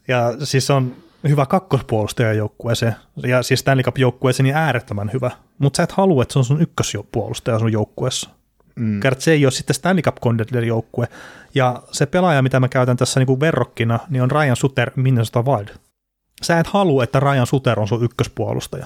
Ja 0.07 0.33
siis 0.43 0.69
on 0.69 0.95
hyvä 1.29 1.45
kakkospuolustaja 1.45 2.33
joukkueeseen, 2.33 2.95
ja 3.15 3.43
siis 3.43 3.59
Stanley 3.59 3.83
Cup 3.83 3.97
joukkueeseen 3.97 4.43
niin 4.43 4.55
äärettömän 4.55 5.09
hyvä. 5.13 5.31
Mutta 5.57 5.77
sä 5.77 5.83
et 5.83 5.91
halua, 5.91 6.23
että 6.23 6.33
se 6.33 6.39
on 6.39 6.45
sun 6.45 6.61
ykköspuolustaja 6.61 7.59
sun 7.59 7.71
joukkueessa. 7.71 8.29
Mm. 8.77 8.99
Kert 8.99 9.21
se 9.21 9.31
ei 9.31 9.45
ole 9.45 9.51
sitten 9.51 9.73
Stanley 9.73 10.01
Cup 10.01 10.19
contender 10.19 10.63
joukkue. 10.63 11.07
Ja 11.55 11.83
se 11.91 12.05
pelaaja, 12.05 12.41
mitä 12.41 12.59
mä 12.59 12.67
käytän 12.67 12.97
tässä 12.97 13.19
niin 13.19 13.27
kuin 13.27 13.39
verrokkina, 13.39 13.99
niin 14.09 14.23
on 14.23 14.31
Ryan 14.31 14.55
Suter 14.55 14.91
Minnesota 14.95 15.41
Wild. 15.41 15.67
Sä 16.41 16.59
et 16.59 16.67
halua, 16.67 17.03
että 17.03 17.19
Ryan 17.19 17.47
Suter 17.47 17.79
on 17.79 17.87
sun 17.87 18.03
ykköspuolustaja. 18.03 18.85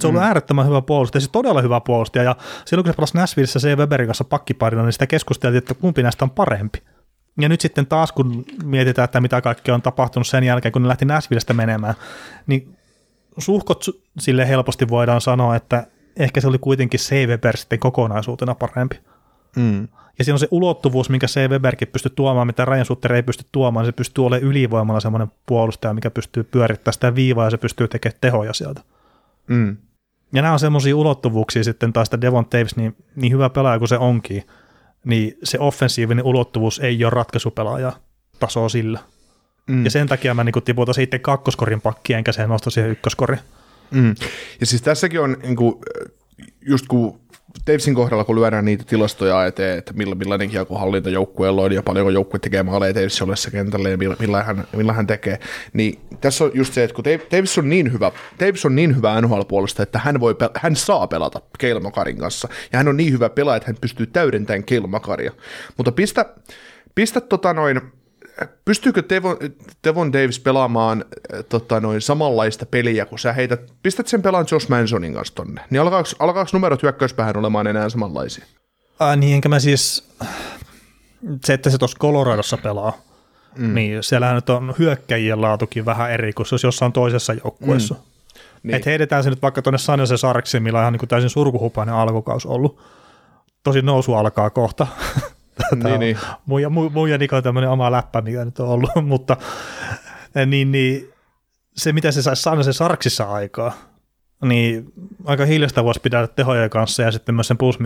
Se 0.00 0.06
on 0.06 0.10
ollut 0.10 0.22
mm. 0.22 0.26
äärettömän 0.26 0.66
hyvä 0.66 0.82
puolustaja, 0.82 1.20
siis 1.20 1.32
todella 1.32 1.62
hyvä 1.62 1.80
puolustaja, 1.80 2.24
ja 2.24 2.36
silloin 2.64 2.84
kun 2.84 2.92
se 2.92 2.96
pelasi 2.96 3.16
Nashvillessä 3.16 3.58
se 3.58 3.76
Weberin 3.76 4.08
kanssa 4.08 4.24
pakkiparina, 4.24 4.82
niin 4.82 4.92
sitä 4.92 5.06
keskusteltiin, 5.06 5.58
että 5.58 5.74
kumpi 5.74 6.02
näistä 6.02 6.24
on 6.24 6.30
parempi. 6.30 6.82
Ja 7.40 7.48
nyt 7.48 7.60
sitten 7.60 7.86
taas, 7.86 8.12
kun 8.12 8.44
mietitään, 8.64 9.04
että 9.04 9.20
mitä 9.20 9.40
kaikkea 9.40 9.74
on 9.74 9.82
tapahtunut 9.82 10.26
sen 10.26 10.44
jälkeen, 10.44 10.72
kun 10.72 10.82
ne 10.82 10.88
lähti 10.88 11.04
Nashvillestä 11.04 11.54
menemään, 11.54 11.94
niin 12.46 12.76
suhkot 13.38 13.84
su- 13.84 14.00
sille 14.18 14.48
helposti 14.48 14.88
voidaan 14.88 15.20
sanoa, 15.20 15.56
että 15.56 15.86
ehkä 16.16 16.40
se 16.40 16.48
oli 16.48 16.58
kuitenkin 16.58 17.00
C. 17.00 17.26
Weber 17.26 17.56
sitten 17.56 17.78
kokonaisuutena 17.78 18.54
parempi. 18.54 19.00
Mm. 19.56 19.88
Ja 20.18 20.24
siinä 20.24 20.34
on 20.34 20.38
se 20.38 20.48
ulottuvuus, 20.50 21.10
minkä 21.10 21.26
C. 21.26 21.48
Weberkin 21.50 21.88
pystyy 21.88 22.12
tuomaan, 22.16 22.46
mitä 22.46 22.64
Ryan 22.64 22.84
Sutter 22.84 23.12
ei 23.12 23.22
pysty 23.22 23.44
tuomaan. 23.52 23.86
Se 23.86 23.92
pystyy 23.92 24.26
olemaan 24.26 24.48
ylivoimalla 24.48 25.00
semmoinen 25.00 25.28
puolustaja, 25.46 25.94
mikä 25.94 26.10
pystyy 26.10 26.44
pyörittämään 26.44 26.94
sitä 26.94 27.14
viivaa 27.14 27.44
ja 27.44 27.50
se 27.50 27.56
pystyy 27.56 27.88
tekemään 27.88 28.18
tehoja 28.20 28.52
sieltä. 28.52 28.80
Mm. 29.46 29.76
Ja 30.32 30.42
nämä 30.42 30.52
on 30.52 30.58
semmoisia 30.58 30.96
ulottuvuuksia 30.96 31.64
sitten 31.64 31.92
taas, 31.92 32.06
että 32.06 32.20
Devon 32.20 32.46
Davis, 32.52 32.76
niin, 32.76 32.96
niin 33.16 33.32
hyvä 33.32 33.50
pelaaja 33.50 33.78
kuin 33.78 33.88
se 33.88 33.98
onkin, 33.98 34.42
niin 35.04 35.38
se 35.44 35.58
offensiivinen 35.58 36.24
ulottuvuus 36.24 36.78
ei 36.78 37.04
ole 37.04 37.10
ratkaisupelaaja 37.10 37.92
tasoa 38.40 38.68
sillä. 38.68 39.00
Mm. 39.66 39.84
Ja 39.84 39.90
sen 39.90 40.06
takia 40.06 40.34
mä 40.34 40.44
niin 40.44 40.54
tiputan 40.64 40.94
siitä 40.94 41.18
kakkoskorin 41.18 41.80
pakkia, 41.80 42.18
enkä 42.18 42.32
sen 42.32 42.48
nosta 42.48 42.70
siihen 42.70 42.90
ykköskorin. 42.90 43.38
Mm. 43.90 44.14
Ja 44.60 44.66
siis 44.66 44.82
tässäkin 44.82 45.20
on, 45.20 45.36
niin 45.42 45.56
kuin, 45.56 45.74
just 46.60 46.86
kun 46.88 47.20
Davesin 47.66 47.94
kohdalla, 47.94 48.24
kun 48.24 48.36
lyödään 48.36 48.64
niitä 48.64 48.84
tilastoja 48.84 49.46
eteen, 49.46 49.78
että 49.78 49.92
millä, 49.92 50.14
millainen 50.14 50.50
kiekohallinta 50.50 51.10
joukkueella 51.10 51.62
on 51.62 51.72
ja 51.72 51.82
paljonko 51.82 52.10
joukkue 52.10 52.38
tekee 52.38 52.62
maaleja 52.62 52.94
Davis 52.94 53.22
ollessa 53.22 53.50
kentällä 53.50 53.88
ja 53.88 53.96
millä, 53.96 54.16
millä, 54.18 54.42
hän, 54.42 54.64
millä 54.76 54.92
hän 54.92 55.06
tekee, 55.06 55.38
niin 55.72 55.98
tässä 56.20 56.44
on 56.44 56.50
just 56.54 56.74
se, 56.74 56.84
että 56.84 56.94
kun 56.94 57.04
Davis 57.04 57.58
on 57.58 57.68
niin 57.68 57.92
hyvä, 57.92 58.12
Davis 58.40 58.64
on 58.64 58.76
niin 58.76 58.96
hyvä 58.96 59.20
NHL-puolesta, 59.20 59.82
että 59.82 59.98
hän, 59.98 60.20
voi, 60.20 60.36
hän 60.54 60.76
saa 60.76 61.06
pelata 61.06 61.40
Keilmakarin 61.58 62.18
kanssa 62.18 62.48
ja 62.72 62.78
hän 62.78 62.88
on 62.88 62.96
niin 62.96 63.12
hyvä 63.12 63.28
pelaaja, 63.28 63.56
että 63.56 63.68
hän 63.68 63.76
pystyy 63.80 64.06
täydentämään 64.06 64.64
Keilmakaria. 64.64 65.32
Mutta 65.76 65.92
pistä, 65.92 66.26
pistä 66.94 67.20
tota 67.20 67.52
noin, 67.54 67.80
pystyykö 68.64 69.02
Devon, 69.08 69.36
Devon 69.84 70.12
Davis 70.12 70.40
pelaamaan 70.40 71.04
äh, 71.34 71.44
tota, 71.48 71.80
noin 71.80 72.00
samanlaista 72.00 72.66
peliä, 72.66 73.06
kun 73.06 73.18
sä 73.18 73.32
heität, 73.32 73.72
pistät 73.82 74.06
sen 74.06 74.22
pelaan 74.22 74.46
Josh 74.50 74.68
Mansonin 74.68 75.14
kanssa 75.14 75.34
tonne, 75.34 75.60
niin 75.70 75.80
alkaako, 75.80 76.08
alkaako 76.18 76.50
numerot 76.52 76.82
hyökkäyspäähän 76.82 77.36
olemaan 77.36 77.66
enää 77.66 77.88
samanlaisia? 77.88 78.44
Äh, 79.02 79.16
niin 79.16 79.34
enkä 79.34 79.48
mä 79.48 79.58
siis, 79.58 80.08
se 81.44 81.54
että 81.54 81.70
se 81.70 81.78
tuossa 81.78 81.98
Coloradossa 81.98 82.56
pelaa, 82.56 82.92
mm. 83.58 83.74
niin 83.74 84.02
siellähän 84.02 84.34
nyt 84.34 84.50
on 84.50 84.74
hyökkäjien 84.78 85.40
laatukin 85.40 85.84
vähän 85.84 86.10
eri 86.10 86.32
kuin 86.32 86.46
se 86.46 86.54
olisi 86.54 86.66
jossain 86.66 86.92
toisessa 86.92 87.32
joukkueessa. 87.32 87.94
Mm. 87.94 88.00
Niin. 88.62 88.74
Että 88.74 88.90
heitetään 88.90 89.24
se 89.24 89.30
nyt 89.30 89.42
vaikka 89.42 89.62
tuonne 89.62 89.78
San 89.78 90.00
Jose 90.00 90.16
Sarksiin, 90.16 90.62
millä 90.62 90.78
on 90.78 90.82
ihan 90.82 90.92
niin 90.92 91.08
täysin 91.08 91.30
surkuhupainen 91.30 91.94
alkukaus 91.94 92.46
ollut. 92.46 92.80
Tosi 93.62 93.82
nousu 93.82 94.14
alkaa 94.14 94.50
kohta. 94.50 94.86
Niin, 95.74 95.86
on 95.86 96.00
niin. 96.00 96.18
Mun 96.46 96.62
ja, 96.62 96.70
mun, 96.70 96.92
mun 96.92 97.10
ja 97.10 97.18
Nikon 97.18 97.42
tämmöinen 97.42 97.70
oma 97.70 97.92
läppä, 97.92 98.20
mikä 98.20 98.44
nyt 98.44 98.60
on 98.60 98.68
ollut, 98.68 98.90
mutta 99.02 99.36
eh, 100.34 100.46
niin, 100.46 100.72
niin, 100.72 101.12
se 101.76 101.92
mitä 101.92 102.12
se 102.12 102.22
saisi 102.22 102.42
San 102.42 102.58
Jose 102.58 102.72
Sarksissa 102.72 103.24
aikaa, 103.24 103.72
niin 104.44 104.92
aika 105.24 105.44
hiljasta 105.44 105.84
voisi 105.84 106.00
pitää 106.00 106.26
tehojen 106.26 106.70
kanssa 106.70 107.02
ja 107.02 107.12
sitten 107.12 107.34
myös 107.34 107.48
sen 107.48 107.58
plus 107.58 107.78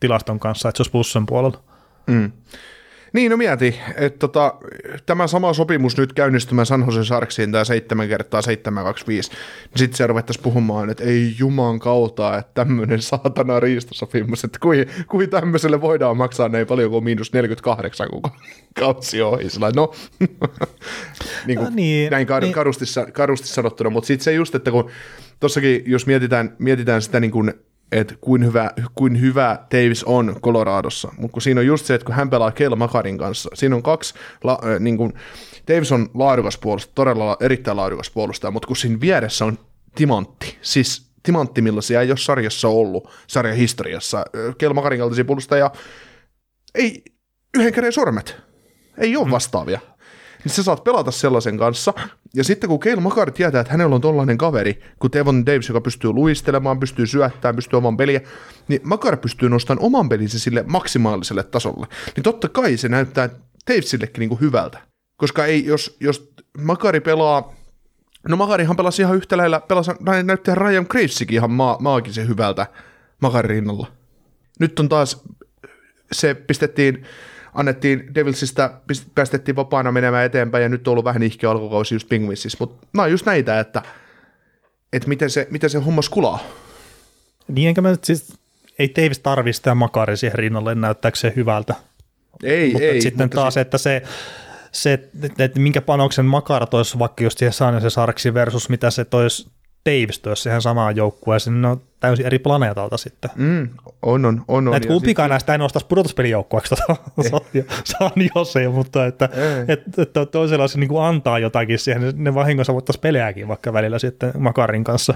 tilaston 0.00 0.40
kanssa, 0.40 0.68
että 0.68 0.76
se 0.76 0.82
olisi 0.82 0.90
plussen 0.90 1.26
puolella. 1.26 1.62
Mm. 2.06 2.32
Niin, 3.14 3.30
no 3.30 3.36
mieti, 3.36 3.80
että 3.96 4.18
tota, 4.18 4.54
tämä 5.06 5.26
sama 5.26 5.52
sopimus 5.52 5.96
nyt 5.96 6.12
käynnistymään 6.12 6.66
San 6.66 6.84
Jose 6.86 7.04
Sarksiin, 7.04 7.52
tämä 7.52 7.64
7 7.64 8.08
kertaa 8.08 8.42
725, 8.42 9.30
niin 9.30 9.38
sitten 9.78 9.96
se 9.96 10.06
ruvettaisiin 10.06 10.42
puhumaan, 10.42 10.90
että 10.90 11.04
ei 11.04 11.34
juman 11.38 11.78
kautta, 11.78 12.38
että 12.38 12.50
tämmöinen 12.54 13.02
saatana 13.02 13.60
riistosopimus, 13.60 14.44
että 14.44 14.58
kuin, 14.62 14.86
kuin 15.08 15.30
tämmöiselle 15.30 15.80
voidaan 15.80 16.16
maksaa 16.16 16.48
näin 16.48 16.66
paljon 16.66 16.90
kuin 16.90 17.04
miinus 17.04 17.32
48, 17.32 18.08
kun 18.10 18.22
kausi 18.78 19.22
on 19.22 19.32
ohi. 19.32 19.50
Sillä, 19.50 19.70
no, 19.76 19.92
niin 21.46 21.58
kuin, 21.58 21.64
No 21.64 21.70
niin, 21.74 22.10
näin 22.10 22.28
kar- 22.28 22.40
niin. 22.40 22.52
karusti, 22.52 22.84
karusti 23.12 23.48
sanottuna, 23.48 23.90
mutta 23.90 24.06
sitten 24.06 24.24
se 24.24 24.32
just, 24.32 24.54
että 24.54 24.70
kun 24.70 24.90
tossakin, 25.40 25.82
jos 25.86 26.06
mietitään, 26.06 26.56
mietitään 26.58 27.02
sitä 27.02 27.20
niin 27.20 27.30
kuin, 27.30 27.54
että 27.94 28.14
kuin 28.20 28.44
hyvä, 28.44 28.70
kuin 28.94 29.20
hyvä 29.20 29.58
Davis 29.74 30.04
on 30.04 30.36
Coloradossa, 30.42 31.12
mutta 31.18 31.32
kun 31.32 31.42
siinä 31.42 31.60
on 31.60 31.66
just 31.66 31.86
se, 31.86 31.94
että 31.94 32.04
kun 32.04 32.14
hän 32.14 32.30
pelaa 32.30 32.52
Keila 32.52 32.76
Makarin 32.76 33.18
kanssa, 33.18 33.50
siinä 33.54 33.76
on 33.76 33.82
kaksi, 33.82 34.14
la, 34.44 34.58
äh, 34.64 34.80
niin 34.80 34.96
kuin, 34.96 35.12
Davis 35.68 35.92
on 35.92 36.08
laadukas 36.14 36.58
puolustaja, 36.58 36.94
todella 36.94 37.26
la- 37.26 37.36
erittäin 37.40 37.76
laadukas 37.76 38.10
puolustaja, 38.10 38.50
mutta 38.50 38.66
kun 38.66 38.76
siinä 38.76 39.00
vieressä 39.00 39.44
on 39.44 39.58
Timantti, 39.94 40.58
siis 40.62 41.10
Timantti, 41.22 41.62
millaisia 41.62 42.00
ei 42.00 42.10
ole 42.10 42.16
sarjassa 42.16 42.68
ollut, 42.68 43.10
sarjan 43.26 43.56
historiassa, 43.56 44.24
Keila 44.58 44.74
Makarin 44.74 45.00
kaltaisia 45.00 45.24
puolustajia, 45.24 45.70
ei 46.74 47.02
yhden 47.54 47.72
käden 47.72 47.92
sormet, 47.92 48.36
ei 48.98 49.16
ole 49.16 49.30
vastaavia. 49.30 49.80
Niin 50.44 50.52
sä 50.52 50.62
saat 50.62 50.84
pelata 50.84 51.10
sellaisen 51.10 51.58
kanssa, 51.58 51.94
ja 52.34 52.44
sitten 52.44 52.68
kun 52.68 52.80
Keil 52.80 53.00
Makar 53.00 53.30
tietää, 53.30 53.60
että 53.60 53.72
hänellä 53.72 53.94
on 53.94 54.00
tollainen 54.00 54.38
kaveri, 54.38 54.80
kun 54.98 55.12
Devon 55.12 55.46
Davis, 55.46 55.68
joka 55.68 55.80
pystyy 55.80 56.12
luistelemaan, 56.12 56.80
pystyy 56.80 57.06
syöttämään, 57.06 57.56
pystyy 57.56 57.76
oman 57.76 57.96
peliä, 57.96 58.20
niin 58.68 58.80
Makar 58.84 59.16
pystyy 59.16 59.48
nostamaan 59.48 59.86
oman 59.86 60.08
pelinsä 60.08 60.38
sille 60.38 60.64
maksimaaliselle 60.66 61.42
tasolle. 61.42 61.86
Niin 62.16 62.24
totta 62.24 62.48
kai 62.48 62.76
se 62.76 62.88
näyttää 62.88 63.28
Davisillekin 63.70 64.20
niinku 64.20 64.36
hyvältä. 64.36 64.78
Koska 65.16 65.44
ei, 65.44 65.66
jos, 65.66 65.96
jos 66.00 66.32
Makari 66.58 67.00
pelaa, 67.00 67.54
no 68.28 68.36
Makarihan 68.36 68.76
pelasi 68.76 69.02
ihan 69.02 69.16
yhtä 69.16 69.36
lailla, 69.36 69.60
pelasi, 69.60 69.90
näyttää 70.24 70.54
Ryan 70.54 70.86
Gravesikin 70.88 71.34
ihan 71.34 71.50
maa, 71.50 71.76
maagisen 71.80 72.28
hyvältä 72.28 72.66
Makarin 73.20 73.50
rinnalla. 73.50 73.86
Nyt 74.60 74.80
on 74.80 74.88
taas 74.88 75.22
se 76.12 76.34
pistettiin, 76.34 77.06
annettiin 77.54 78.14
Devilsistä, 78.14 78.70
päästettiin 79.14 79.56
vapaana 79.56 79.92
menemään 79.92 80.26
eteenpäin 80.26 80.62
ja 80.62 80.68
nyt 80.68 80.88
on 80.88 80.92
ollut 80.92 81.04
vähän 81.04 81.22
ihkeä 81.22 81.50
alkukausi 81.50 81.94
just 81.94 82.08
Penguinsissa, 82.08 82.58
mutta 82.60 82.86
nämä 82.92 83.04
on 83.04 83.10
just 83.10 83.26
näitä, 83.26 83.60
että, 83.60 83.82
että 84.92 85.08
miten, 85.08 85.30
se, 85.30 85.46
miten 85.50 85.70
se 85.70 85.78
homma 85.78 86.02
skulaa. 86.02 86.38
Niin 87.48 87.68
enkä 87.68 87.80
mä 87.80 87.90
nyt 87.90 88.04
siis, 88.04 88.34
ei 88.78 88.92
Davis 88.96 89.18
tarvi 89.18 89.52
sitä 89.52 89.74
makari 89.74 90.16
siihen 90.16 90.38
rinnalle, 90.38 90.74
näyttääkö 90.74 91.18
se 91.18 91.32
hyvältä. 91.36 91.74
Ei, 92.42 92.72
Mutta 92.72 92.84
ei. 92.84 93.00
sitten 93.00 93.24
mutta 93.24 93.34
taas, 93.34 93.54
si- 93.54 93.60
että 93.60 93.78
se, 93.78 94.02
se 94.72 94.92
että, 94.92 95.44
että 95.44 95.60
minkä 95.60 95.80
panoksen 95.80 96.24
makara 96.24 96.66
toisi 96.66 96.98
vaikka 96.98 97.24
just 97.24 97.38
siihen 97.38 97.80
se 97.80 97.90
Sarksi 97.90 98.34
versus 98.34 98.68
mitä 98.68 98.90
se 98.90 99.04
toisi 99.04 99.48
Davis 99.86 100.22
siihen 100.34 100.62
samaan 100.62 100.96
joukkueeseen, 100.96 101.64
on 101.64 101.82
täysin 102.06 102.26
eri 102.26 102.38
planeetalta 102.38 102.96
sitten. 102.96 103.30
mm, 103.36 103.68
on, 104.02 104.24
on, 104.24 104.44
on. 104.48 104.68
on. 104.68 104.74
Että 104.74 104.88
kumpikaan 104.88 105.30
näistä 105.30 105.52
ei 105.52 105.58
nostaisi 105.58 105.86
pudotuspelijoukkueeksi 105.86 106.74
San 107.84 108.10
Jose, 108.34 108.68
mutta 108.68 109.06
että, 109.06 109.28
Ei. 109.32 109.64
että, 109.68 110.02
että 110.02 110.26
toisella 110.26 110.68
se 110.68 110.78
niin 110.78 110.88
kuin 110.88 111.04
antaa 111.04 111.38
jotakin 111.38 111.78
siihen, 111.78 112.02
ne, 112.02 112.12
ne 112.16 112.34
vahingossa 112.34 112.72
voittaisi 112.74 113.00
pelejäkin 113.00 113.48
vaikka 113.48 113.72
välillä 113.72 113.98
sitten 113.98 114.32
Makarin 114.38 114.84
kanssa. 114.84 115.14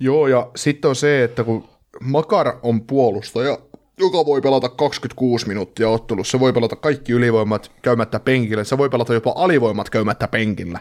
Joo, 0.00 0.26
ja 0.26 0.50
sitten 0.56 0.88
on 0.88 0.96
se, 0.96 1.24
että 1.24 1.44
kun 1.44 1.68
Makar 2.00 2.52
on 2.62 2.80
puolustaja, 2.80 3.58
joka 3.98 4.26
voi 4.26 4.40
pelata 4.40 4.68
26 4.68 5.48
minuuttia 5.48 5.88
ottelussa, 5.88 6.30
se 6.30 6.40
voi 6.40 6.52
pelata 6.52 6.76
kaikki 6.76 7.12
ylivoimat 7.12 7.72
käymättä 7.82 8.20
penkillä, 8.20 8.64
se 8.64 8.78
voi 8.78 8.88
pelata 8.88 9.14
jopa 9.14 9.32
alivoimat 9.36 9.90
käymättä 9.90 10.28
penkillä 10.28 10.80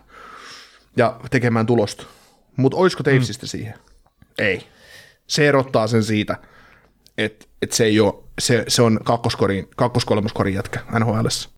ja 0.98 1.20
tekemään 1.32 1.66
tulosta. 1.66 2.06
Mutta 2.58 2.78
olisiko 2.78 3.04
Davesista 3.06 3.46
mm. 3.46 3.48
siihen? 3.48 3.74
Ei. 4.38 4.75
Se 5.28 5.48
erottaa 5.48 5.88
sen 5.88 6.04
siitä, 6.04 6.38
että 7.18 7.46
et 7.62 7.72
se, 7.72 7.84
ei 7.84 8.00
ole, 8.00 8.14
se, 8.40 8.64
se 8.68 8.82
on 8.82 9.00
kakkoskorin, 9.04 9.68
kakkoskolmoskorin 9.76 10.54
jätkä 10.54 10.80
NHLssä. 11.00 11.50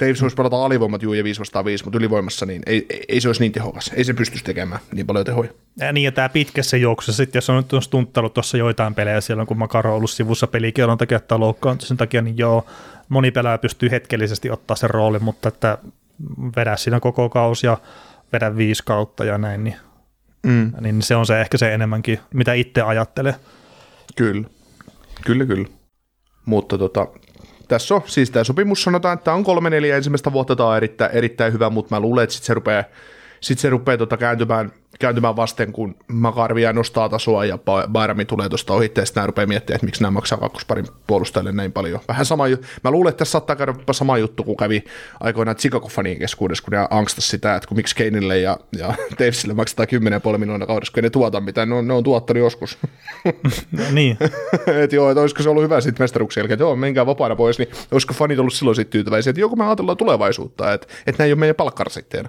Davis 0.00 0.22
voisi 0.22 0.36
pelata 0.36 0.64
alivoimat 0.64 1.02
juu 1.02 1.12
ja 1.12 1.24
5 1.24 1.40
vastaan 1.40 1.64
5, 1.64 1.84
mutta 1.84 1.98
ylivoimassa 1.98 2.46
niin 2.46 2.62
ei, 2.66 2.86
ei, 2.90 3.04
ei 3.08 3.20
se 3.20 3.28
olisi 3.28 3.40
niin 3.40 3.52
tehokas. 3.52 3.90
Ei 3.94 4.04
se 4.04 4.14
pystyisi 4.14 4.44
tekemään 4.44 4.80
niin 4.92 5.06
paljon 5.06 5.24
tehoja. 5.24 5.50
Ja 5.78 5.92
niin, 5.92 6.04
ja 6.04 6.12
tämä 6.12 6.28
pitkässä 6.28 6.76
juoksussa, 6.76 7.16
sitten 7.22 7.38
jos 7.38 7.50
on 7.50 7.56
nyt 7.56 7.84
stunttanut 7.84 8.34
tuossa 8.34 8.56
joitain 8.56 8.94
pelejä 8.94 9.20
siellä, 9.20 9.46
kun 9.46 9.58
Makaro 9.58 9.90
on 9.90 9.96
ollut 9.96 10.10
sivussa 10.10 10.46
pelikielon 10.46 10.98
takia 10.98 11.20
tai 11.20 11.38
loukkaantunut 11.38 11.88
sen 11.88 11.96
takia, 11.96 12.22
niin 12.22 12.38
joo, 12.38 12.66
moni 13.08 13.30
pelaaja 13.30 13.58
pystyy 13.58 13.90
hetkellisesti 13.90 14.50
ottaa 14.50 14.76
sen 14.76 14.90
roolin, 14.90 15.24
mutta 15.24 15.48
että 15.48 15.78
vedä 16.56 16.76
siinä 16.76 17.00
koko 17.00 17.28
kausi 17.28 17.66
ja 17.66 17.78
vedä 18.32 18.56
viisi 18.56 18.82
kautta 18.86 19.24
ja 19.24 19.38
näin, 19.38 19.64
niin, 19.64 19.76
Mm. 20.46 20.72
niin 20.80 21.02
se 21.02 21.16
on 21.16 21.26
se 21.26 21.40
ehkä 21.40 21.58
se 21.58 21.74
enemmänkin, 21.74 22.20
mitä 22.34 22.52
itse 22.52 22.82
ajattelee. 22.82 23.34
Kyllä, 24.16 24.48
kyllä, 25.24 25.46
kyllä. 25.46 25.68
Mutta 26.44 26.78
tota, 26.78 27.06
tässä 27.68 27.94
on, 27.94 28.02
siis 28.06 28.30
tämä 28.30 28.44
sopimus 28.44 28.82
sanotaan, 28.82 29.18
että 29.18 29.32
on 29.32 29.44
kolme 29.44 29.70
neljä 29.70 29.96
ensimmäistä 29.96 30.32
vuotta, 30.32 30.56
tämä 30.56 30.68
on 30.68 30.76
erittäin, 30.76 31.10
erittäin 31.10 31.52
hyvä, 31.52 31.70
mutta 31.70 31.94
mä 31.94 32.00
luulen, 32.00 32.24
että 32.24 32.34
sitten 32.34 32.46
se 32.46 32.54
rupeaa, 32.54 32.84
sit 33.40 33.58
se 33.58 33.70
rupeaa 33.70 33.98
tota 33.98 34.16
kääntymään, 34.16 34.72
kääntymään 34.98 35.36
vasten, 35.36 35.72
kun 35.72 35.96
Makarvi 36.08 36.62
jää 36.62 36.72
nostaa 36.72 37.08
tasoa 37.08 37.44
ja 37.44 37.56
Ba- 37.56 37.88
Bairami 37.92 38.24
tulee 38.24 38.48
tuosta 38.48 38.74
ohi, 38.74 38.92
ja 38.96 39.06
sitten 39.06 39.20
nämä 39.20 39.26
rupeaa 39.26 39.46
miettimään, 39.46 39.76
että 39.76 39.86
miksi 39.86 40.02
nämä 40.02 40.10
maksaa 40.10 40.38
kakkosparin 40.38 40.86
puolustajille 41.06 41.52
näin 41.52 41.72
paljon. 41.72 42.00
Vähän 42.08 42.26
sama 42.26 42.48
ju- 42.48 42.56
Mä 42.84 42.90
luulen, 42.90 43.10
että 43.10 43.18
tässä 43.18 43.32
saattaa 43.32 43.56
käydä 43.56 43.74
sama 43.92 44.18
juttu, 44.18 44.44
kun 44.44 44.56
kävi 44.56 44.84
aikoinaan 45.20 45.56
Chicago-fanien 45.56 46.18
keskuudessa, 46.18 46.64
kun 46.64 46.72
ne 46.72 46.86
angstas 46.90 47.28
sitä, 47.28 47.54
että 47.56 47.68
kun 47.68 47.76
miksi 47.76 47.96
Keinille 47.96 48.38
ja, 48.38 48.56
ja 48.78 48.86
Davesille 49.18 49.54
maksetaan 49.54 49.88
10,5 50.32 50.38
miljoonaa 50.38 50.66
kaudessa, 50.66 50.92
kun 50.92 50.98
ei 50.98 51.02
ne 51.02 51.10
tuota 51.10 51.40
mitään, 51.40 51.68
ne 51.68 51.74
on, 51.74 51.88
ne 51.88 51.94
on 51.94 52.04
tuottanut 52.04 52.42
joskus. 52.42 52.78
No, 53.72 53.82
niin, 53.92 54.16
että 54.82 54.96
joo, 54.96 55.10
että 55.10 55.20
olisiko 55.20 55.42
se 55.42 55.48
ollut 55.48 55.62
hyvä 55.64 55.80
sitten 55.80 56.04
mestaruksen 56.04 56.40
jälkeen, 56.40 56.54
että 56.54 56.62
joo, 56.64 56.76
menkää 56.76 57.06
vapaana 57.06 57.36
pois, 57.36 57.58
niin 57.58 57.68
olisiko 57.90 58.14
fanit 58.14 58.38
ollut 58.38 58.52
silloin 58.54 58.76
sitten 58.76 58.92
tyytyväisiä, 58.92 59.30
että 59.30 59.40
joku 59.40 59.56
me 59.56 59.66
ajatellaan 59.66 59.96
tulevaisuutta, 59.96 60.72
että, 60.72 60.86
että 61.06 61.22
nämä 61.22 61.26
ei 61.26 61.32
ole 61.32 61.38
meidän 61.38 61.56
palkkarasitteena. 61.56 62.28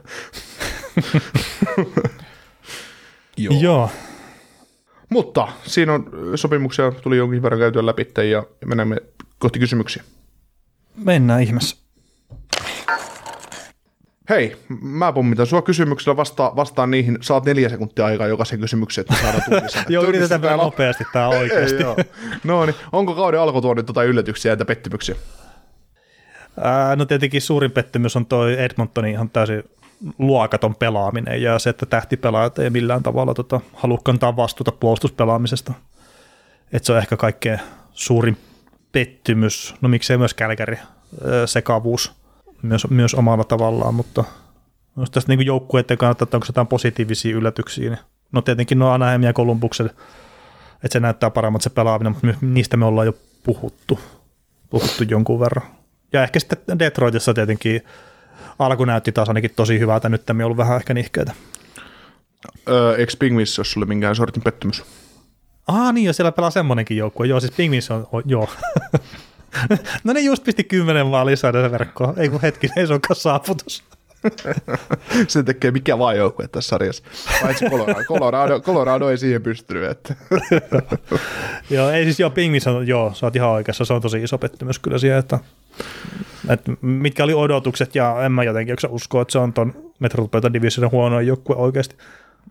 Joo. 3.38 3.54
joo. 3.62 3.90
Mutta 5.10 5.48
siinä 5.64 5.94
on 5.94 6.12
sopimuksia, 6.36 6.92
tuli 6.92 7.18
jonkin 7.18 7.42
verran 7.42 7.60
käytyä 7.60 7.86
läpi 7.86 8.08
ja 8.32 8.44
mennään 8.66 8.98
kohti 9.40 9.60
kysymyksiä. 9.60 10.04
Mennään 10.96 11.42
ihmeessä. 11.42 11.88
Hei, 14.30 14.58
mä 14.82 15.14
pommitan 15.14 15.48
sua 15.48 15.62
kysymyksellä, 15.62 16.18
vasta, 16.18 16.52
vastaan 16.56 16.92
niihin, 16.92 17.18
saat 17.22 17.46
neljä 17.46 17.70
sekuntia 17.70 18.06
aikaa 18.06 18.28
jokaisen 18.28 18.60
kysymykseen, 18.60 19.06
että 19.10 19.24
saadaan 19.24 19.44
tunnistaa. 19.50 19.84
Joo, 19.90 20.04
yritetään 20.04 20.42
vielä 20.42 20.58
nopeasti 20.58 21.04
tää 21.14 21.28
oikeasti. 21.28 21.84
No 22.44 22.66
niin, 22.66 22.76
onko 22.92 23.16
kauden 23.16 23.40
alku 23.40 23.62
tuonut 23.62 23.88
jotain 23.88 24.10
yllätyksiä 24.10 24.56
ja 24.60 24.66
pettymyksiä? 24.66 25.16
Ää, 26.62 26.96
no 26.96 27.06
tietenkin 27.06 27.42
suurin 27.42 27.72
pettymys 27.72 28.16
on 28.16 28.26
toi 28.26 28.60
Edmontonin 28.60 29.12
ihan 29.12 29.30
täysin 29.30 29.64
luokaton 30.18 30.76
pelaaminen 30.76 31.42
ja 31.42 31.60
se, 31.60 31.70
että 31.70 31.86
tähtipelaajat 31.86 32.60
ei 32.60 32.70
millään 32.70 33.04
tavalla 33.04 33.34
tota, 33.34 33.62
halua 33.74 34.00
kantaa 34.04 34.36
vastuuta 34.36 34.72
puolustuspelaamisesta. 34.72 35.74
Et 36.72 36.84
se 36.84 36.94
on 36.94 36.98
ehkä 36.98 37.18
kaikkein 37.18 37.60
suurin 37.92 38.38
pettymys, 38.92 39.76
no 39.82 39.90
miksei 39.90 40.18
myös 40.18 40.34
Kälkäri, 40.34 40.80
sekavuus 41.46 42.12
myös, 42.62 42.90
myös 42.90 43.14
omalla 43.14 43.44
tavallaan, 43.44 43.96
mutta 43.96 44.24
jos 44.98 45.12
tästä 45.12 45.36
niin 45.36 45.46
joukkueiden 45.46 45.98
kannalta, 45.98 46.24
että 46.24 46.38
onko 46.38 46.46
jotain 46.50 46.68
positiivisia 46.68 47.36
yllätyksiä, 47.36 47.90
niin 47.90 48.00
no 48.32 48.42
tietenkin 48.42 48.80
no 48.80 48.92
Anaheim 48.92 49.24
ja 49.24 49.34
Columbuksen, 49.34 49.86
että 49.86 50.94
se 50.94 51.00
näyttää 51.00 51.30
paremmat 51.30 51.62
se 51.62 51.70
pelaaminen, 51.70 52.14
mutta 52.14 52.46
niistä 52.46 52.78
me 52.78 52.86
ollaan 52.86 53.08
jo 53.08 53.14
puhuttu, 53.44 54.00
puhuttu 54.70 55.04
jonkun 55.10 55.40
verran. 55.40 55.68
Ja 56.14 56.24
ehkä 56.24 56.40
sitten 56.40 56.80
Detroitissa 56.80 57.34
tietenkin 57.34 57.82
alku 58.60 58.86
näytti 58.86 59.12
taas 59.12 59.28
ainakin 59.28 59.52
tosi 59.56 59.80
hyvältä, 59.80 60.10
nyt 60.10 60.24
me 60.34 60.44
on 60.44 60.46
ollut 60.46 60.58
vähän 60.58 60.78
ehkä 60.78 60.94
nihkeitä. 60.94 61.34
Öö, 62.70 62.96
eikö 62.96 63.14
Pingvissä 63.20 63.60
jos 63.60 63.72
sulle 63.72 63.86
minkään 63.86 64.16
sortin 64.16 64.44
pettymys? 64.44 64.84
Ah 65.68 65.94
niin, 65.94 66.06
jo 66.06 66.14
siellä 66.14 66.32
pelaa 66.32 66.50
semmoinenkin 66.50 66.98
joukkue. 66.98 67.28
Joo, 67.28 67.40
siis 67.40 67.52
Pingvissä 67.52 67.96
on, 67.96 68.08
on 68.12 68.24
joo. 68.26 68.50
no 70.04 70.14
ne 70.14 70.20
just 70.20 70.44
pisti 70.44 70.64
kymmenen 70.64 71.12
vaan 71.12 71.26
lisää 71.26 71.54
verkkoa. 71.54 72.14
Ei 72.18 72.30
kun 72.30 72.42
hetki, 72.42 72.70
ei 72.76 72.88
se 72.88 72.94
olekaan 72.94 73.16
saavutus. 73.16 73.84
se 75.28 75.44
tekee 75.44 75.72
mikä 75.72 76.00
vaan 76.00 76.18
joukkue 76.18 76.48
tässä 76.48 76.70
sarjassa. 76.70 77.04
Paitsi 77.42 77.66
Colorado. 77.66 78.04
Colorado, 78.04 78.60
Colorado 78.60 79.10
ei 79.10 79.18
siihen 79.18 79.42
pystynyt. 79.42 79.92
Että. 79.92 80.16
joo, 81.70 81.90
ei 81.90 82.04
siis 82.04 82.20
joo, 82.20 82.30
Pingvissä 82.30 82.72
joo, 82.86 83.14
sä 83.14 83.26
oot 83.26 83.36
ihan 83.36 83.50
oikeassa. 83.50 83.86
Se 83.86 83.94
on 83.94 84.02
tosi 84.02 84.24
iso 84.24 84.38
pettymys 84.38 84.80
kyllä 84.80 84.98
siihen, 84.98 85.18
että 85.18 85.40
että 86.50 86.72
mitkä 86.82 87.24
oli 87.24 87.34
odotukset, 87.34 87.96
ja 87.96 88.26
en 88.26 88.32
mä 88.32 88.44
jotenkin 88.44 88.72
jaksa 88.72 88.88
uskoa, 88.92 89.22
että 89.22 89.32
se 89.32 89.40
on 89.40 89.54
ton 89.54 89.74
Metropolitan 90.00 90.54
Divisionin 90.54 90.92
huono 90.92 91.20
joukkue 91.20 91.56
oikeasti. 91.56 91.96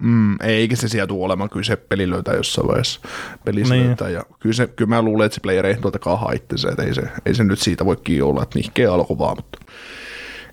Mm, 0.01 0.37
eikä 0.43 0.77
se 0.77 0.89
sieltä 0.89 1.09
tule 1.09 1.25
olemaan, 1.25 1.51
kyllä 1.51 1.64
se 1.64 1.77
peli 1.77 2.11
löytää 2.11 2.35
jossain 2.35 2.69
vaiheessa 2.69 3.01
pelissä 3.45 3.75
niin. 3.75 3.87
löytää, 3.87 4.09
ja 4.09 4.23
kyllä, 4.41 4.55
se, 4.55 4.67
kyllä 4.67 4.89
mä 4.89 5.03
luulen, 5.03 5.27
että 5.27 5.35
se 5.35 5.41
player 5.41 5.67
ei 5.67 5.75
totakaan 5.75 6.21
haitte 6.21 6.59
se, 6.59 6.69
että 6.69 6.83
ei 6.83 6.95
se, 6.95 7.03
ei 7.27 7.35
se 7.35 7.45
nyt 7.45 7.59
siitä 7.59 7.85
voi 7.85 7.97
kiinni 7.97 8.23
olla, 8.23 8.43
että 8.43 8.59
nihkeä 8.59 8.93
alku 8.93 9.19
vaan, 9.19 9.37
mutta 9.37 9.59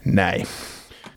näin. 0.06 0.48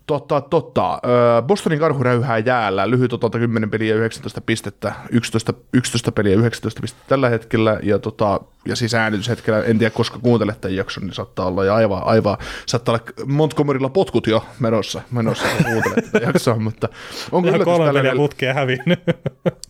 Totta, 0.06 0.40
totta. 0.40 1.00
Bostonin 1.46 1.78
karhu 1.78 2.02
räyhää 2.02 2.38
jäällä. 2.38 2.90
Lyhyt 2.90 3.12
otalta 3.12 3.38
10 3.38 3.70
peliä 3.70 3.94
19 3.94 4.40
pistettä, 4.40 4.92
11, 5.10 5.54
11 5.72 6.12
peliä 6.12 6.36
19 6.36 6.80
pistettä 6.80 7.08
tällä 7.08 7.28
hetkellä. 7.28 7.80
Ja, 7.82 7.98
tota, 7.98 8.40
ja 8.66 8.76
siis 8.76 8.94
äänityshetkellä, 8.94 9.62
en 9.62 9.78
tiedä 9.78 9.90
koska 9.90 10.18
kuuntelet 10.18 10.60
tämän 10.60 10.76
jakson, 10.76 11.04
niin 11.04 11.14
saattaa 11.14 11.46
olla 11.46 11.64
ja 11.64 11.74
aivan, 11.74 12.02
aivan 12.04 12.36
saattaa 12.66 12.94
olla 12.94 13.04
Montgomerylla 13.26 13.88
potkut 13.88 14.26
jo 14.26 14.44
menossa, 14.60 15.02
menossa 15.10 15.48
kun 15.56 15.72
kuuntelet 15.72 16.12
tätä 16.12 16.26
jaksoa, 16.26 16.58
mutta 16.58 16.88
onko 17.32 17.48
yllätys 17.48 17.64
kolme 17.64 17.92
peliä 17.92 18.16
putkea 18.16 18.54
hävinnyt. 18.54 19.00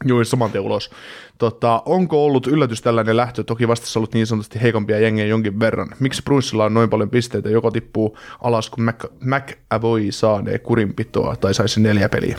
Joo, 0.04 0.24
saman 0.24 0.50
tien 0.52 0.64
ulos. 0.64 0.90
Tota, 1.38 1.82
onko 1.86 2.24
ollut 2.24 2.46
yllätys 2.46 2.82
tällainen 2.82 3.16
lähtö? 3.16 3.44
Toki 3.44 3.68
vastassa 3.68 3.98
ollut 3.98 4.14
niin 4.14 4.26
sanotusti 4.26 4.62
heikompia 4.62 4.98
jengejä 4.98 5.26
jonkin 5.26 5.60
verran. 5.60 5.88
Miksi 6.00 6.22
Brunsilla 6.22 6.64
on 6.64 6.74
noin 6.74 6.90
paljon 6.90 7.10
pisteitä? 7.10 7.48
Joko 7.48 7.70
tippuu 7.70 8.18
alas, 8.42 8.70
kun 8.70 8.84
Mac, 8.84 9.04
McAvoy 9.20 10.12
saanee 10.12 10.58
kurinpitoa 10.58 11.36
tai 11.36 11.54
saisi 11.54 11.80
neljä 11.80 12.08
peliä? 12.08 12.38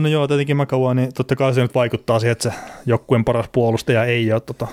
No 0.00 0.08
joo, 0.08 0.28
tietenkin 0.28 0.56
McAvoy, 0.56 0.94
niin 0.94 1.14
totta 1.14 1.36
kai 1.36 1.54
se 1.54 1.62
nyt 1.62 1.74
vaikuttaa 1.74 2.18
siihen, 2.18 2.32
että 2.32 2.50
se 2.50 2.56
joukkueen 2.86 3.24
paras 3.24 3.48
puolustaja 3.52 4.04
ei 4.04 4.32
ole 4.32 4.40
tota, 4.40 4.66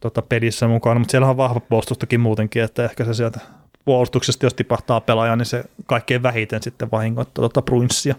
tota 0.00 0.22
pelissä 0.22 0.68
mukana, 0.68 0.98
mutta 0.98 1.10
siellä 1.10 1.28
on 1.28 1.36
vahva 1.36 1.60
puolustustakin 1.60 2.20
muutenkin, 2.20 2.62
että 2.62 2.84
ehkä 2.84 3.04
se 3.04 3.14
sieltä 3.14 3.40
puolustuksesta, 3.84 4.46
jos 4.46 4.54
tipahtaa 4.54 5.00
pelaaja, 5.00 5.36
niin 5.36 5.46
se 5.46 5.64
kaikkein 5.86 6.22
vähiten 6.22 6.62
sitten 6.62 6.90
vahingoittaa 6.90 7.42
tota 7.42 7.62
Brunssia. 7.62 8.14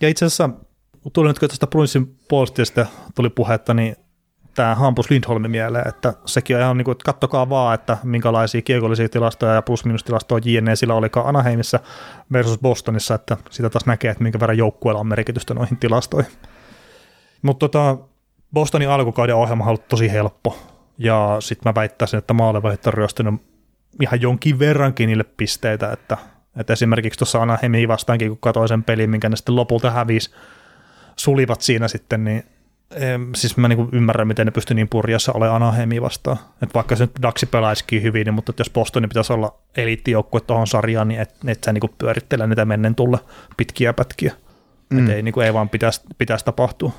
Ja 0.00 0.08
itse 0.08 0.24
asiassa 0.24 0.50
tuli 1.12 1.28
nyt 1.28 1.38
tästä 1.40 1.66
Bruinsin 1.66 2.16
puolustajasta 2.28 2.86
tuli 3.14 3.30
puhetta, 3.30 3.74
niin 3.74 3.96
tämä 4.54 4.74
Hampus 4.74 5.10
Lindholm 5.10 5.50
mieleen, 5.50 5.88
että 5.88 6.14
sekin 6.26 6.56
on 6.56 6.62
ihan 6.62 6.76
niin 6.76 6.84
kuin, 6.84 6.92
että 6.92 7.04
kattokaa 7.04 7.48
vaan, 7.48 7.74
että 7.74 7.98
minkälaisia 8.02 8.62
kiekollisia 8.62 9.08
tilastoja 9.08 9.54
ja 9.54 9.62
plus-minus-tilastoja 9.62 10.42
JNE 10.44 10.76
sillä 10.76 10.94
olikaan 10.94 11.26
Anaheimissa 11.26 11.80
versus 12.32 12.58
Bostonissa, 12.58 13.14
että 13.14 13.36
sitä 13.50 13.70
taas 13.70 13.86
näkee, 13.86 14.10
että 14.10 14.22
minkä 14.22 14.40
verran 14.40 14.58
joukkueella 14.58 15.00
on 15.00 15.06
merkitystä 15.06 15.54
noihin 15.54 15.76
tilastoihin. 15.76 16.32
Mutta 17.42 17.68
tota, 17.68 17.96
Bostonin 18.52 18.88
alkukauden 18.88 19.34
ohjelma 19.34 19.64
on 19.64 19.68
ollut 19.68 19.88
tosi 19.88 20.12
helppo, 20.12 20.58
ja 20.98 21.36
sitten 21.40 21.70
mä 21.70 21.74
väittäisin, 21.74 22.18
että 22.18 22.34
maalevahit 22.34 22.86
on 22.86 22.94
ryöstänyt 22.94 23.34
ihan 24.02 24.20
jonkin 24.20 24.58
verrankin 24.58 25.06
niille 25.06 25.24
pisteitä, 25.24 25.92
että, 25.92 26.16
että 26.56 26.72
esimerkiksi 26.72 27.18
tuossa 27.18 27.42
Anaheimiin 27.42 27.88
vastaankin, 27.88 28.28
kun 28.28 28.38
katsoin 28.40 28.68
sen 28.68 28.84
pelin, 28.84 29.10
minkä 29.10 29.28
ne 29.28 29.36
sitten 29.36 29.56
lopulta 29.56 29.90
hävisi, 29.90 30.30
sulivat 31.20 31.60
siinä 31.60 31.88
sitten, 31.88 32.24
niin 32.24 32.44
siis 33.36 33.56
mä 33.56 33.68
niin 33.68 33.88
ymmärrän, 33.92 34.28
miten 34.28 34.46
ne 34.46 34.50
pystyy 34.50 34.74
niin 34.74 34.88
purjassa 34.88 35.32
olemaan 35.32 35.62
Anaheimia 35.62 36.02
vastaan. 36.02 36.38
Että 36.62 36.74
vaikka 36.74 36.96
se 36.96 37.04
nyt 37.04 37.22
Daxi 37.22 37.46
pelaisikin 37.46 38.02
hyvin, 38.02 38.24
niin, 38.24 38.34
mutta 38.34 38.52
jos 38.58 38.70
Bostonin 38.70 39.08
pitäisi 39.08 39.32
olla 39.32 39.58
eliittijoukkue 39.76 40.40
tuohon 40.40 40.66
sarjaan, 40.66 41.08
niin 41.08 41.20
et, 41.20 41.34
et 41.46 41.64
sä 41.64 41.72
niin 41.72 41.94
pyörittele 41.98 42.46
niitä 42.46 42.64
mennen 42.64 42.94
tulla 42.94 43.18
pitkiä 43.56 43.92
pätkiä. 43.92 44.32
Mm. 44.90 44.98
Että 44.98 45.14
ei, 45.14 45.22
niin 45.22 45.32
kuin, 45.32 45.46
ei 45.46 45.54
vaan 45.54 45.68
pitäisi, 45.68 46.00
pitäisi 46.18 46.44
tapahtua. 46.44 46.92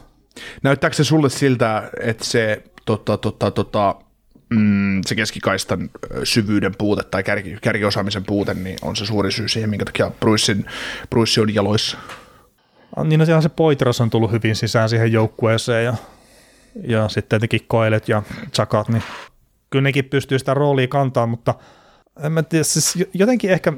Näyttääkö 0.64 0.96
se 0.96 1.04
sulle 1.04 1.30
siltä, 1.30 1.90
että 2.02 2.26
se, 2.26 2.64
tota, 2.86 3.18
tota, 3.18 3.52
tota, 3.52 3.96
mm, 4.50 5.02
se 5.06 5.16
keskikaistan 5.16 5.90
syvyyden 6.24 6.76
puute 6.78 7.04
tai 7.04 7.24
kärki, 7.24 7.58
kärkiosaamisen 7.62 8.24
puute 8.26 8.54
niin 8.54 8.78
on 8.82 8.96
se 8.96 9.06
suuri 9.06 9.32
syy 9.32 9.48
siihen, 9.48 9.70
minkä 9.70 9.86
takia 9.86 10.12
Bruissin, 10.20 10.66
Bruissi 11.10 11.42
on 11.42 11.54
jaloissa? 11.54 11.98
Niin 13.04 13.20
no 13.20 13.26
siellä 13.26 13.42
se 13.42 13.50
Poitras 13.50 14.02
on 14.02 14.10
tullut 14.10 14.32
hyvin 14.32 14.56
sisään 14.56 14.90
siihen 14.90 15.12
joukkueeseen 15.12 15.86
ja, 15.86 15.94
ja 16.88 17.10
sitten 17.10 17.30
tietenkin 17.30 17.68
Koelet 17.68 18.10
ja 18.10 18.24
Chakat, 18.54 18.90
niin 18.90 19.04
kyllä 19.70 19.84
nekin 19.84 20.06
pystyy 20.06 20.40
sitä 20.40 20.54
roolia 20.54 20.88
kantaa, 20.88 21.28
mutta 21.28 21.56
en 22.24 22.32
mä 22.32 22.44
tiedä, 22.44 22.64
siis 22.64 23.08
jotenkin 23.14 23.52
ehkä 23.52 23.74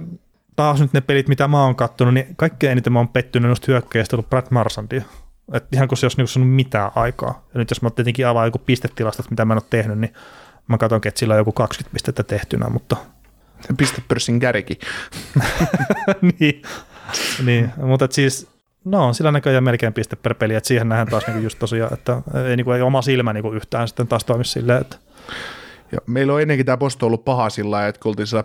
taas 0.55 0.79
nyt 0.79 0.93
ne 0.93 1.01
pelit, 1.01 1.27
mitä 1.27 1.47
mä 1.47 1.63
oon 1.63 1.75
kattonut, 1.75 2.13
niin 2.13 2.35
kaikkein 2.35 2.71
eniten 2.71 2.93
mä 2.93 2.99
oon 2.99 3.07
pettynyt 3.07 3.49
just 3.49 3.67
hyökkäjistä 3.67 4.15
ollut 4.15 4.29
Brad 4.29 4.47
Marsandia. 4.49 5.01
Et 5.53 5.65
ihan 5.71 5.87
kun 5.87 5.97
se 5.97 6.05
olisi 6.05 6.17
niinku 6.17 6.39
mitään 6.39 6.91
aikaa. 6.95 7.45
Ja 7.53 7.57
nyt 7.57 7.69
jos 7.69 7.81
mä 7.81 7.89
tietenkin 7.89 8.27
avaan 8.27 8.47
joku 8.47 8.59
pistetilastot, 8.59 9.29
mitä 9.29 9.45
mä 9.45 9.53
en 9.53 9.57
ole 9.57 9.67
tehnyt, 9.69 9.99
niin 9.99 10.13
mä 10.67 10.77
katson, 10.77 11.01
että 11.05 11.19
sillä 11.19 11.33
on 11.33 11.37
joku 11.37 11.51
20 11.51 11.93
pistettä 11.93 12.23
tehtynä, 12.23 12.69
mutta... 12.69 12.97
Pistepörssin 13.77 14.39
kärki. 14.39 14.79
niin, 16.39 16.61
niin, 17.45 17.73
mutta 17.77 18.07
siis 18.11 18.52
No 18.85 19.07
on 19.07 19.15
sillä 19.15 19.31
näköjään 19.31 19.63
melkein 19.63 19.93
piste 19.93 20.15
per 20.15 20.33
peli, 20.33 20.55
että 20.55 20.67
siihen 20.67 20.89
nähdään 20.89 21.07
taas 21.07 21.27
niinku 21.27 21.43
just 21.43 21.59
tosiaan, 21.59 21.93
että 21.93 22.21
ei, 22.49 22.55
niinku, 22.55 22.71
ei 22.71 22.81
oma 22.81 23.01
silmä 23.01 23.33
niinku 23.33 23.51
yhtään 23.51 23.87
sitten 23.87 24.07
taas 24.07 24.25
toimi 24.25 24.45
silleen, 24.45 24.81
että 24.81 24.97
ja 25.93 25.99
meillä 26.07 26.33
on 26.33 26.41
ennenkin 26.41 26.65
tämä 26.65 26.77
posto 26.77 27.05
ollut 27.05 27.25
paha 27.25 27.49
sillä 27.49 27.87
että 27.87 28.01
kun 28.01 28.09
oltiin 28.09 28.27
sillä 28.27 28.43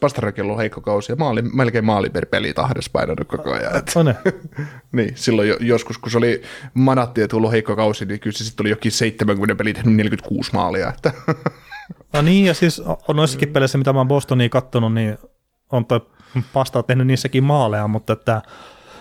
Pastarakilla 0.00 0.52
on 0.52 0.58
heikko 0.58 0.80
kausi, 0.80 1.12
ja 1.12 1.16
maali, 1.16 1.42
melkein 1.42 1.84
maali 1.84 2.10
per 2.10 2.26
peli 2.26 2.52
tahdessa 2.52 2.90
painanut 2.92 3.28
koko 3.28 3.52
ajan. 3.52 3.76
Että. 3.76 4.00
On 4.00 4.14
niin, 4.92 5.12
silloin 5.14 5.48
jo, 5.48 5.56
joskus, 5.60 5.98
kun 5.98 6.10
se 6.10 6.18
oli 6.18 6.42
manatti 6.74 7.20
ja 7.20 7.28
tullut 7.28 7.52
heikko 7.52 7.76
kausi, 7.76 8.04
niin 8.04 8.20
kyllä 8.20 8.38
se 8.38 8.44
sitten 8.44 8.64
oli 8.64 8.70
jokin 8.70 8.92
70 8.92 9.54
peli 9.54 9.74
tehnyt 9.74 9.96
46 9.96 10.50
maalia. 10.52 10.88
Että. 10.88 11.12
No 12.12 12.22
niin, 12.22 12.46
ja 12.46 12.54
siis 12.54 12.82
on 13.08 13.16
noissakin 13.16 13.48
peleissä, 13.48 13.78
mitä 13.78 13.92
mä 13.92 13.98
oon 13.98 14.08
Bostonia 14.08 14.48
kattonut, 14.48 14.94
niin 14.94 15.18
on 15.72 15.86
toi 15.86 16.00
Pasta 16.52 16.82
tehnyt 16.82 17.06
niissäkin 17.06 17.44
maaleja, 17.44 17.88
mutta 17.88 18.12
että 18.12 18.42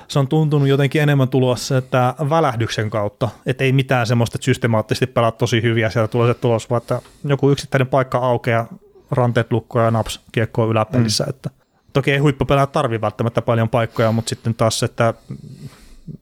se 0.09 0.19
on 0.19 0.27
tuntunut 0.27 0.67
jotenkin 0.67 1.01
enemmän 1.01 1.29
tulossa 1.29 1.77
että 1.77 2.15
välähdyksen 2.29 2.89
kautta, 2.89 3.29
että 3.45 3.63
ei 3.63 3.71
mitään 3.71 4.07
semmoista, 4.07 4.37
että 4.37 4.45
systemaattisesti 4.45 5.07
pelaa 5.07 5.31
tosi 5.31 5.61
hyviä, 5.61 5.89
sieltä 5.89 6.11
tulee 6.11 6.33
se 6.33 6.39
tulos, 6.39 6.69
vaan 6.69 6.81
että 6.81 7.01
joku 7.23 7.51
yksittäinen 7.51 7.87
paikka 7.87 8.17
aukeaa, 8.17 8.67
ranteet 9.11 9.51
lukkoa 9.51 9.83
ja 9.83 9.91
naps 9.91 10.19
kiekkoa 10.31 10.65
yläpelissä, 10.65 11.23
mm. 11.23 11.29
että 11.29 11.49
toki 11.93 12.11
ei 12.11 12.17
huippupelaa 12.17 12.67
tarvi 12.67 13.01
välttämättä 13.01 13.41
paljon 13.41 13.69
paikkoja, 13.69 14.11
mutta 14.11 14.29
sitten 14.29 14.55
taas, 14.55 14.83
että 14.83 15.13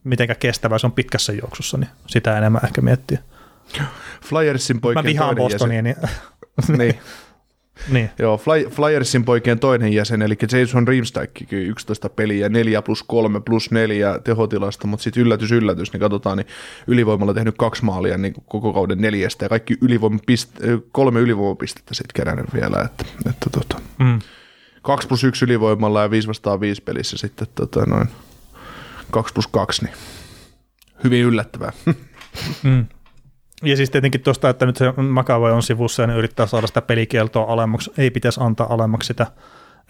mitenkä 0.04 0.34
kestävä 0.34 0.78
se 0.78 0.86
on 0.86 0.92
pitkässä 0.92 1.32
juoksussa, 1.32 1.78
niin 1.78 1.90
sitä 2.06 2.38
enemmän 2.38 2.64
ehkä 2.64 2.80
miettiä. 2.80 3.18
Flyersin 4.24 4.80
poikien 4.80 5.04
Mä 5.04 5.08
vihaan 5.08 5.36
Bostonia, 5.36 5.82
niin, 5.82 5.96
niin. 6.78 6.98
niin. 7.88 8.10
Joo, 8.18 8.38
Fly, 8.38 8.64
Flyersin 8.70 9.24
poikien 9.24 9.58
toinen 9.58 9.92
jäsen, 9.92 10.22
eli 10.22 10.38
Jason 10.52 10.88
Riemsdijk, 10.88 11.52
11 11.52 12.08
peliä, 12.08 12.48
4 12.48 12.82
plus 12.82 13.02
3 13.02 13.40
plus 13.40 13.70
4 13.70 14.18
tehotilasta, 14.24 14.86
mutta 14.86 15.04
sitten 15.04 15.22
yllätys, 15.22 15.52
yllätys, 15.52 15.92
niin 15.92 16.00
katsotaan, 16.00 16.36
niin 16.38 16.46
ylivoimalla 16.86 17.34
tehnyt 17.34 17.54
kaksi 17.58 17.84
maalia 17.84 18.18
niin 18.18 18.34
koko 18.48 18.72
kauden 18.72 18.98
neljästä, 18.98 19.44
ja 19.44 19.48
kaikki 19.48 19.76
ylivoimapist, 19.80 20.50
kolme 20.92 21.20
ylivoimapistettä 21.20 21.94
sitten 21.94 22.14
kerännyt 22.14 22.54
vielä, 22.54 22.82
että, 22.82 23.04
että 23.30 23.50
tota, 23.50 23.80
Mm. 23.98 24.18
2 24.82 25.08
plus 25.08 25.24
1 25.24 25.44
ylivoimalla 25.44 26.02
ja 26.02 26.10
5 26.10 26.28
vastaan 26.28 26.60
5 26.60 26.82
pelissä 26.82 27.16
sitten 27.16 27.48
tota, 27.54 27.86
noin 27.86 28.08
2 29.10 29.34
plus 29.34 29.46
2, 29.46 29.84
niin 29.84 29.94
hyvin 31.04 31.24
yllättävää. 31.24 31.72
Mm. 32.62 32.86
Ja 33.62 33.76
siis 33.76 33.90
tietenkin 33.90 34.20
tuosta, 34.20 34.50
että 34.50 34.66
nyt 34.66 34.76
se 34.76 34.92
Makavoi 34.92 35.52
on 35.52 35.62
sivussa 35.62 36.02
ja 36.02 36.06
ne 36.06 36.14
yrittää 36.14 36.46
saada 36.46 36.66
sitä 36.66 36.82
pelikieltoa 36.82 37.52
alemmaksi, 37.52 37.92
ei 37.98 38.10
pitäisi 38.10 38.40
antaa 38.42 38.74
alemmaksi 38.74 39.06
sitä. 39.06 39.26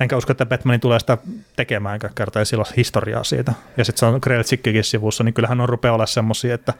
Enkä 0.00 0.16
usko, 0.16 0.32
että 0.32 0.46
Batmanin 0.46 0.80
tulee 0.80 1.00
sitä 1.00 1.18
tekemään, 1.56 1.94
enkä 1.94 2.10
kertaa 2.14 2.44
sillä 2.44 2.64
ole 2.68 2.74
historiaa 2.76 3.24
siitä. 3.24 3.52
Ja 3.76 3.84
sitten 3.84 3.98
se 3.98 4.06
on 4.06 4.20
Kreltsikkikin 4.20 4.84
sivussa, 4.84 5.24
niin 5.24 5.34
kyllähän 5.34 5.60
on 5.60 5.68
rupeaa 5.68 5.94
olla 5.94 6.06
semmoisia, 6.06 6.54
että 6.54 6.74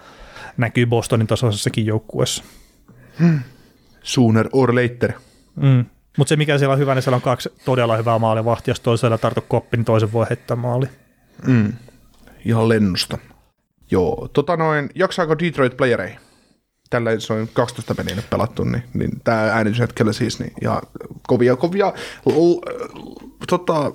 näkyy 0.56 0.86
Bostonin 0.86 1.26
tasoisessakin 1.26 1.86
joukkueessa. 1.86 2.44
Sooner 4.02 4.48
or 4.52 4.74
later. 4.74 5.12
Mm. 5.56 5.84
Mutta 6.18 6.28
se 6.28 6.36
mikä 6.36 6.58
siellä 6.58 6.72
on 6.72 6.78
hyvä, 6.78 6.94
niin 6.94 7.02
siellä 7.02 7.16
on 7.16 7.22
kaksi 7.22 7.48
todella 7.64 7.96
hyvää 7.96 8.18
maalivahtia, 8.18 8.70
jos 8.70 8.80
toisella 8.80 9.18
tarttu 9.18 9.44
koppi, 9.48 9.76
niin 9.76 9.84
toisen 9.84 10.12
voi 10.12 10.26
heittää 10.30 10.56
maali. 10.56 10.86
Mm. 11.46 11.72
Ihan 12.44 12.68
lennosta. 12.68 13.18
Joo, 13.90 14.28
tota 14.32 14.56
noin, 14.56 14.90
jaksaako 14.94 15.38
Detroit 15.38 15.76
playereihin? 15.76 16.18
Tällä 16.90 17.10
se 17.18 17.32
on 17.32 17.48
12 17.52 17.94
peliä 17.94 18.14
nyt 18.14 18.30
pelattu, 18.30 18.64
niin, 18.64 18.82
niin 18.94 19.10
tämä 19.24 19.40
äänityshetkellä 19.40 20.12
siis, 20.12 20.40
niin, 20.40 20.52
ja 20.62 20.82
kovia, 21.26 21.56
kovia 21.56 21.92
l- 22.26 22.58
tota, 23.48 23.92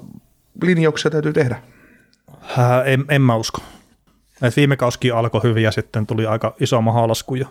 linjauksia 0.61 1.11
täytyy 1.11 1.33
tehdä. 1.33 1.61
Äh, 2.59 2.81
en, 2.85 3.05
en 3.09 3.21
mä 3.21 3.35
usko. 3.35 3.61
Et 4.41 4.55
viime 4.55 4.77
kausikin 4.77 5.15
alkoi 5.15 5.43
hyvin 5.43 5.63
ja 5.63 5.71
sitten 5.71 6.07
tuli 6.07 6.25
aika 6.25 6.55
iso 6.59 6.81
mahalasku 6.81 7.35
jo. 7.35 7.45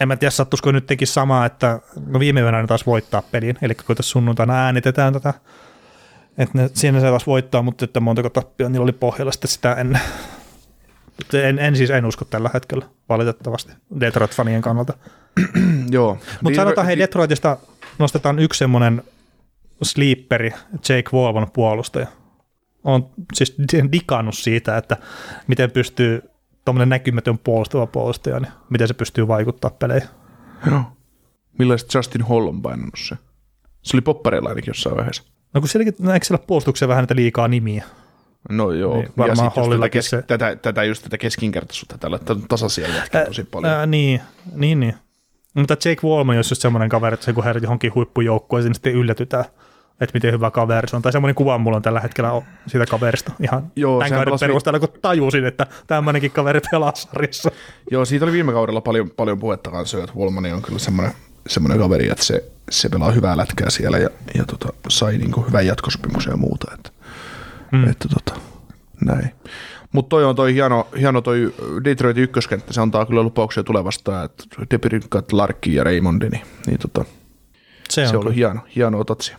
En 0.00 0.08
mä 0.08 0.16
tiedä, 0.16 0.30
sattuisiko 0.30 0.72
nyt 0.72 0.86
teki 0.86 1.06
samaa, 1.06 1.46
että 1.46 1.80
no 2.06 2.20
viime 2.20 2.40
yönä 2.40 2.60
ne 2.60 2.66
taas 2.66 2.86
voittaa 2.86 3.22
pelin, 3.22 3.58
eli 3.62 3.74
kun 3.74 3.96
tässä 3.96 4.10
sunnuntaina 4.10 4.54
äänitetään 4.54 5.12
tätä, 5.12 5.34
että 6.38 6.58
ne, 6.58 6.70
siinä 6.74 7.00
se 7.00 7.06
taas 7.06 7.26
voittaa, 7.26 7.62
mutta 7.62 7.84
että 7.84 8.00
montako 8.00 8.30
tappia 8.30 8.68
niillä 8.68 8.84
oli 8.84 8.92
pohjalla 8.92 9.32
sitten 9.32 9.50
sitä 9.50 9.74
ennen. 9.74 10.00
Mutta 11.20 11.42
En, 11.42 11.58
en 11.58 11.76
siis 11.76 11.90
en 11.90 12.06
usko 12.06 12.24
tällä 12.24 12.50
hetkellä, 12.54 12.86
valitettavasti, 13.08 13.72
Detroit-fanien 14.00 14.60
kannalta. 14.60 14.92
Joo. 15.90 16.18
Mutta 16.40 16.56
sanotaan, 16.56 16.86
hei 16.86 16.98
Detroitista 16.98 17.56
nostetaan 17.98 18.38
yksi 18.38 18.58
semmoinen 18.58 19.02
sleeperi, 19.82 20.50
Jake 20.72 21.10
Volvon 21.12 21.50
puolustaja. 21.52 22.06
On 22.84 23.10
siis 23.32 23.56
dikannut 23.92 24.36
siitä, 24.36 24.76
että 24.76 24.96
miten 25.46 25.70
pystyy 25.70 26.22
tuommoinen 26.64 26.88
näkymätön 26.88 27.38
puolustava 27.38 27.86
puolustaja, 27.86 28.40
niin 28.40 28.52
miten 28.70 28.88
se 28.88 28.94
pystyy 28.94 29.28
vaikuttaa 29.28 29.70
peleihin. 29.70 30.08
Joo. 30.66 30.82
Millaiset 31.58 31.94
Justin 31.94 32.22
Hall 32.22 32.46
on 32.46 32.62
painanut 32.62 32.94
se? 32.98 33.16
Se 33.82 33.96
oli 33.96 34.00
poppareilla 34.00 34.48
ainakin 34.48 34.70
jossain 34.70 34.96
vaiheessa. 34.96 35.22
No 35.54 35.60
kun 35.60 35.68
sielläkin, 35.68 35.94
no 35.98 36.12
eikö 36.12 36.26
siellä 36.26 36.44
puolustuksessa 36.46 36.88
vähän 36.88 37.02
näitä 37.02 37.16
liikaa 37.16 37.48
nimiä? 37.48 37.84
No 38.48 38.72
joo, 38.72 38.94
Niin, 38.94 39.04
ja 39.04 39.10
varmaan 39.16 39.52
just 39.56 39.70
tätä, 39.70 39.88
kes- 39.88 40.10
se- 40.10 40.22
tätä, 40.22 40.56
tätä, 40.56 40.84
just 40.84 41.02
tätä 41.02 41.18
keskinkertaisuutta 41.18 41.98
tällä, 41.98 42.16
että 42.16 42.32
on 42.32 42.42
tasaisia 42.48 42.88
jätkiä 42.88 43.24
tosi 43.24 43.44
paljon. 43.44 43.72
Ää, 43.72 43.86
niin, 43.86 44.20
niin, 44.54 44.80
niin. 44.80 44.94
Mutta 45.54 45.72
Jake 45.74 46.06
Wallman 46.06 46.36
olisi 46.36 46.52
just 46.52 46.62
semmoinen 46.62 46.88
kaveri, 46.88 47.14
että 47.14 47.26
se 47.26 47.32
kun 47.32 47.44
herra 47.44 47.60
johonkin 47.62 47.94
huippujoukkueeseen, 47.94 48.68
niin 48.70 48.74
sitten 48.74 48.92
yllätytään, 48.94 49.44
että 50.00 50.14
miten 50.14 50.32
hyvä 50.32 50.50
kaveri 50.50 50.88
se 50.88 50.96
on. 50.96 51.02
Tai 51.02 51.12
semmoinen 51.12 51.34
kuva 51.34 51.58
mulla 51.58 51.76
on 51.76 51.82
tällä 51.82 52.00
hetkellä 52.00 52.42
siitä 52.66 52.86
kaverista 52.86 53.32
ihan 53.42 53.72
Joo, 53.76 53.98
tämän 53.98 54.10
kauden 54.10 54.24
pelasi- 54.32 54.40
perusteella, 54.46 54.80
kun 54.80 54.88
tajusin, 55.02 55.44
että 55.44 55.66
tämmöinenkin 55.86 56.30
kaveri 56.30 56.60
pelaa 56.70 56.92
sarjassa. 56.94 57.50
Joo, 57.90 58.04
siitä 58.04 58.24
oli 58.24 58.32
viime 58.32 58.52
kaudella 58.52 58.80
paljon, 58.80 59.10
paljon 59.10 59.38
puhetta 59.38 59.70
kanssa, 59.70 59.98
että 59.98 60.16
Wolmani 60.16 60.52
on 60.52 60.62
kyllä 60.62 60.78
semmoinen, 60.78 61.12
semmoinen 61.48 61.78
kaveri, 61.78 62.08
että 62.08 62.24
se, 62.24 62.44
se 62.70 62.88
pelaa 62.88 63.10
hyvää 63.10 63.36
lätkää 63.36 63.70
siellä 63.70 63.98
ja, 63.98 64.10
ja 64.34 64.44
tota, 64.44 64.68
sai 64.88 65.18
niin 65.18 65.32
kuin 65.32 65.46
hyvän 65.46 65.66
jatkosopimuksen 65.66 66.30
ja 66.30 66.36
muuta. 66.36 66.74
Että, 66.74 66.90
mm. 67.72 67.90
että 67.90 68.08
tota, 68.08 68.40
näin. 69.04 69.30
Mutta 69.92 70.08
toi 70.08 70.24
on 70.24 70.36
toi 70.36 70.54
hieno, 70.54 70.88
hieno 70.98 71.20
toi 71.20 71.54
Detroitin 71.84 72.24
ykköskenttä, 72.24 72.72
se 72.72 72.80
antaa 72.80 73.06
kyllä 73.06 73.22
lupauksia 73.22 73.62
tulevasta, 73.62 74.24
että 74.24 74.44
Depirinkat, 74.70 75.32
Larkki 75.32 75.74
ja 75.74 75.84
Raymondi, 75.84 76.28
niin, 76.28 76.42
niin 76.66 76.78
tota, 76.78 77.04
Se 77.88 78.00
on, 78.00 78.08
se 78.08 78.16
on 78.16 78.20
ollut 78.20 78.34
kyllä. 78.34 78.48
hieno, 78.48 78.60
hieno 78.76 79.04
tatsia. 79.04 79.38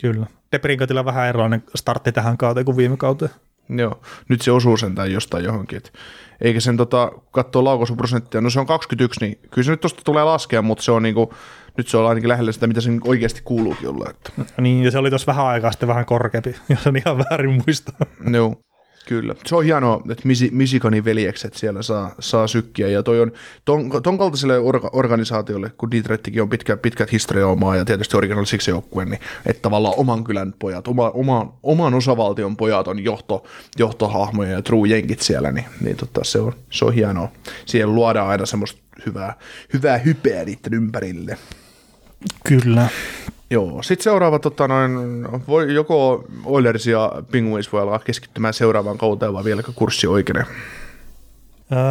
kyllä. 0.00 0.26
Deberinkatilla 0.52 1.04
vähän 1.04 1.28
erilainen 1.28 1.62
startti 1.74 2.12
tähän 2.12 2.38
kauteen 2.38 2.64
kuin 2.64 2.76
viime 2.76 2.96
kauteen. 2.96 3.30
Joo, 3.68 4.00
nyt 4.28 4.42
se 4.42 4.52
osuu 4.52 4.76
sentään 4.76 5.12
jostain 5.12 5.44
johonkin. 5.44 5.76
Et 5.76 5.92
eikä 6.40 6.60
sen 6.60 6.76
tota, 6.76 7.10
kun 7.14 7.22
katsoo 7.30 7.64
laukaisuprosenttia, 7.64 8.40
no 8.40 8.50
se 8.50 8.60
on 8.60 8.66
21, 8.66 9.20
niin 9.20 9.38
kyllä 9.50 9.64
se 9.64 9.70
nyt 9.70 9.80
tosta 9.80 10.02
tulee 10.04 10.24
laskea, 10.24 10.62
mutta 10.62 10.84
se 10.84 10.92
on 10.92 11.02
niinku, 11.02 11.34
nyt 11.76 11.88
se 11.88 11.96
on 11.96 12.08
ainakin 12.08 12.28
lähellä 12.28 12.52
sitä, 12.52 12.66
mitä 12.66 12.80
sen 12.80 13.00
oikeasti 13.04 13.40
kuuluukin 13.44 13.88
olla. 13.88 14.10
Että. 14.10 14.32
Niin, 14.60 14.84
ja 14.84 14.90
se 14.90 14.98
oli 14.98 15.10
tuossa 15.10 15.26
vähän 15.26 15.46
aikaa 15.46 15.72
sitten 15.72 15.88
vähän 15.88 16.06
korkeampi, 16.06 16.56
jos 16.68 16.86
on 16.86 16.96
ihan 16.96 17.18
väärin 17.18 17.62
muista. 17.66 17.92
Joo, 18.32 18.56
kyllä. 19.06 19.34
Se 19.46 19.56
on 19.56 19.64
hienoa, 19.64 20.02
että 20.10 20.28
Misi- 20.28 20.50
Michiganin 20.52 21.04
veljekset 21.04 21.54
siellä 21.54 21.82
saa, 21.82 22.14
saa 22.20 22.46
sykkiä, 22.46 22.88
ja 22.88 23.02
toi 23.02 23.20
on 23.20 23.32
ton, 23.64 24.02
ton 24.02 24.18
kaltaiselle 24.18 24.58
orga, 24.58 24.90
organisaatiolle, 24.92 25.72
kun 25.78 25.90
Detroittikin 25.90 26.42
on 26.42 26.48
pitkä, 26.48 26.76
pitkät 26.76 27.12
historia 27.12 27.48
omaa, 27.48 27.76
ja 27.76 27.84
tietysti 27.84 28.16
Original 28.16 28.44
Six 28.44 28.68
joukkue, 28.68 29.04
niin 29.04 29.20
että 29.46 29.62
tavallaan 29.62 29.94
oman 29.96 30.24
kylän 30.24 30.54
pojat, 30.58 30.88
oma, 30.88 31.10
oma, 31.10 31.58
oman 31.62 31.94
osavaltion 31.94 32.56
pojat 32.56 32.88
on 32.88 33.04
johto, 33.04 33.44
johtohahmoja 33.78 34.50
ja 34.50 34.62
true 34.62 34.88
jenkit 34.88 35.20
siellä, 35.20 35.52
niin, 35.52 35.66
niin 35.80 35.96
tota, 35.96 36.20
se, 36.24 36.38
on, 36.38 36.52
se 36.70 36.84
on 36.84 36.94
hienoa. 36.94 37.28
Siihen 37.66 37.94
luodaan 37.94 38.28
aina 38.28 38.46
semmoista 38.46 38.80
hyvää, 39.06 39.34
hyvää 39.72 39.98
hypeä 39.98 40.44
niiden 40.44 40.74
ympärille. 40.74 41.38
Kyllä. 42.48 42.88
Joo, 43.50 43.82
sitten 43.82 44.04
seuraava, 44.04 44.38
tota 44.38 44.68
noin, 44.68 44.92
voi, 45.48 45.74
joko 45.74 46.24
Oilers 46.44 46.86
ja 46.86 47.12
Penguins 47.32 47.72
voi 47.72 47.82
alkaa 47.82 47.98
keskittymään 47.98 48.54
seuraavaan 48.54 48.98
kauteen, 48.98 49.32
vai 49.32 49.44
vieläkö 49.44 49.72
kurssi 49.74 50.06
oikein? 50.06 50.44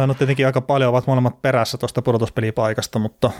No 0.06 0.14
tietenkin 0.14 0.46
aika 0.46 0.60
paljon 0.60 0.90
ovat 0.90 1.06
molemmat 1.06 1.42
perässä 1.42 1.78
tuosta 1.78 2.02
pudotuspelipaikasta, 2.02 2.98
mutta, 2.98 3.30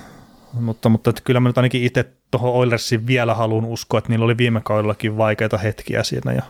mutta, 0.53 0.89
mutta 0.89 1.11
että 1.11 1.23
kyllä 1.25 1.41
mä 1.41 1.49
nyt 1.49 1.59
ainakin 1.59 1.83
itse 1.83 2.05
tuohon 2.31 2.53
Oilersiin 2.53 3.07
vielä 3.07 3.35
haluan 3.35 3.65
uskoa, 3.65 3.99
että 3.99 4.11
niillä 4.11 4.25
oli 4.25 4.37
viime 4.37 4.61
kaudellakin 4.61 5.17
vaikeita 5.17 5.59
hetkiä 5.59 6.03
siinä 6.03 6.33
ja 6.33 6.43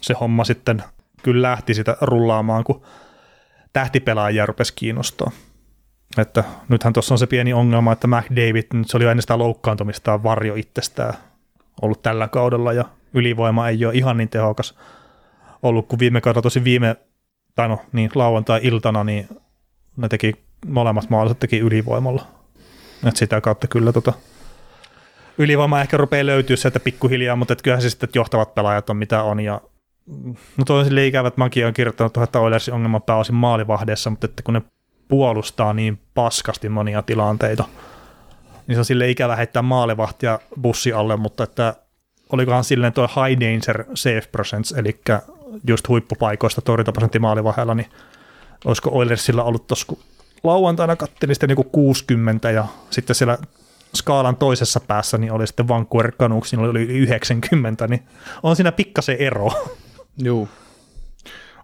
se 0.00 0.14
homma 0.20 0.44
sitten 0.44 0.82
kyllä 1.22 1.48
lähti 1.48 1.74
sitä 1.74 1.96
rullaamaan, 2.00 2.64
kun 2.64 2.82
tähtipelaajia 3.72 4.46
rupesi 4.46 4.72
kiinnostaa. 4.76 5.30
Että 6.18 6.44
nythän 6.68 6.92
tuossa 6.92 7.14
on 7.14 7.18
se 7.18 7.26
pieni 7.26 7.52
ongelma, 7.52 7.92
että 7.92 8.06
McDavid, 8.06 8.64
nyt 8.72 8.90
se 8.90 8.96
oli 8.96 9.06
aina 9.06 9.20
sitä 9.20 9.38
loukkaantumistaan 9.38 10.22
varjo 10.22 10.54
itsestään 10.54 11.14
ollut 11.82 12.02
tällä 12.02 12.28
kaudella 12.28 12.72
ja 12.72 12.84
ylivoima 13.14 13.68
ei 13.68 13.84
ole 13.84 13.94
ihan 13.94 14.16
niin 14.16 14.28
tehokas 14.28 14.78
ollut 15.62 15.88
kuin 15.88 15.98
viime 15.98 16.20
kaudella 16.20 16.42
tosi 16.42 16.64
viime 16.64 16.96
tai 17.54 17.68
no 17.68 17.80
niin, 17.92 18.10
lauantai-iltana, 18.14 19.04
niin 19.04 19.28
ne 19.96 20.08
teki 20.08 20.32
molemmat 20.66 21.10
maalit 21.10 21.40
teki 21.40 21.58
ylivoimalla. 21.58 22.26
Et 23.06 23.16
sitä 23.16 23.40
kautta 23.40 23.66
kyllä 23.66 23.92
tota, 23.92 24.12
ylivoima 25.38 25.80
ehkä 25.80 25.96
rupeaa 25.96 26.26
löytyä 26.26 26.56
sieltä 26.56 26.80
pikkuhiljaa, 26.80 27.36
mutta 27.36 27.52
et 27.52 27.62
kyllähän 27.62 27.82
se 27.82 27.90
sitten 27.90 28.10
johtavat 28.14 28.54
pelaajat 28.54 28.90
on 28.90 28.96
mitä 28.96 29.22
on. 29.22 29.40
Ja, 29.40 29.60
no 30.56 30.64
toi 30.66 30.80
on 30.80 30.98
että 30.98 31.32
mäkin 31.36 31.64
olen 31.64 31.74
kirjoittanut 31.74 32.16
että 32.16 32.40
Oilersin 32.40 32.74
ongelma 32.74 33.00
pääosin 33.00 33.34
maalivahdeessa, 33.34 34.10
mutta 34.10 34.24
että 34.24 34.42
kun 34.42 34.54
ne 34.54 34.62
puolustaa 35.08 35.72
niin 35.72 35.98
paskasti 36.14 36.68
monia 36.68 37.02
tilanteita, 37.02 37.64
niin 38.66 38.76
se 38.76 38.78
on 38.78 38.84
sille 38.84 39.10
ikävä 39.10 39.36
heittää 39.36 39.62
maalivahtia 39.62 40.38
bussi 40.60 40.92
alle, 40.92 41.16
mutta 41.16 41.44
että 41.44 41.74
olikohan 42.32 42.64
silleen 42.64 42.92
tuo 42.92 43.06
high 43.08 43.40
danger 43.40 43.84
safe 43.94 44.28
percents, 44.32 44.72
eli 44.72 45.00
just 45.68 45.88
huippupaikoista 45.88 46.60
torjuntaprosentti 46.60 47.18
maalivahella, 47.18 47.74
niin 47.74 47.90
olisiko 48.64 48.90
Oilersilla 48.92 49.44
ollut 49.44 49.66
tuossa, 49.66 49.86
kun 49.86 49.98
lauantaina 50.44 50.96
kattelin 50.96 51.34
sitten 51.34 51.48
niinku 51.48 51.64
60 51.64 52.50
ja 52.50 52.64
sitten 52.90 53.16
siellä 53.16 53.38
skaalan 53.94 54.36
toisessa 54.36 54.80
päässä 54.80 55.18
niin 55.18 55.32
oli 55.32 55.46
sitten 55.46 55.68
Vancouver 55.68 56.12
Canucks, 56.12 56.52
niin 56.52 56.60
oli 56.60 56.82
yli 56.82 56.98
90, 56.98 57.86
niin 57.88 58.02
on 58.42 58.56
siinä 58.56 58.72
pikkasen 58.72 59.16
ero. 59.16 59.50
Joo. 60.18 60.48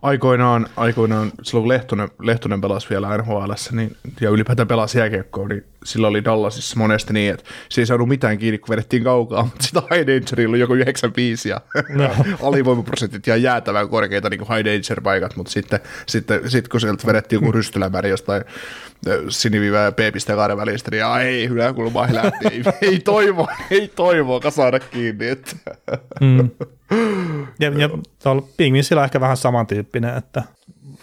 Aikoinaan, 0.02 0.66
aikoinaan 0.76 1.32
silloin 1.42 1.62
kun 1.62 1.68
Lehtonen, 1.68 2.08
Lehtonen 2.22 2.60
pelasi 2.60 2.86
vielä 2.90 3.16
NHL, 3.18 3.52
niin, 3.72 3.96
ja 4.20 4.30
ylipäätään 4.30 4.68
pelasi 4.68 4.98
jääkiekkoa, 4.98 5.48
niin 5.48 5.64
sillä 5.84 6.08
oli 6.08 6.24
Dallasissa 6.24 6.76
monesti 6.78 7.12
niin, 7.12 7.34
että 7.34 7.44
se 7.68 7.80
ei 7.80 7.86
saanut 7.86 8.08
mitään 8.08 8.38
kiinni, 8.38 8.58
kun 8.58 8.68
vedettiin 8.68 9.04
kaukaa, 9.04 9.42
mutta 9.42 9.66
sitä 9.66 9.80
High 9.80 10.06
Dangerilla 10.06 10.50
oli 10.50 10.60
joku 10.60 10.74
95 10.74 11.48
ja 11.48 11.60
No. 11.88 12.10
alivoimaprosentit 12.48 13.26
ja 13.26 13.36
jäätävän 13.36 13.88
korkeita 13.88 14.30
niin 14.30 14.40
kuin 14.40 14.56
High 14.56 14.64
Danger-paikat, 14.64 15.36
mutta 15.36 15.52
sitten, 15.52 15.80
sitten 16.06 16.50
sit, 16.50 16.68
kun 16.68 16.80
sieltä 16.80 17.06
vedettiin 17.06 17.36
joku 17.36 17.52
rystylämäri 17.52 18.10
jostain 18.10 18.44
ö, 19.06 19.24
siniviivää 19.28 19.84
ja 19.84 19.92
p-piste 19.92 20.34
kahden 20.34 20.56
välistä, 20.56 20.90
niin 20.90 21.04
ei, 21.20 21.48
hyvä 21.48 21.72
kulma 21.72 22.06
lähti, 22.12 22.46
ei, 22.50 22.62
ei 22.82 22.98
toivo, 22.98 23.48
ei 23.70 23.88
toivoa 23.88 24.50
saada 24.50 24.80
kiinni, 24.80 25.28
että 25.28 25.56
Mm. 26.20 26.50
Ja, 27.60 27.70
ja 27.78 27.88
tuolla 28.22 28.42
Pingvinsillä 28.56 29.04
ehkä 29.04 29.20
vähän 29.20 29.36
samantyyppinen, 29.36 30.16
että 30.16 30.42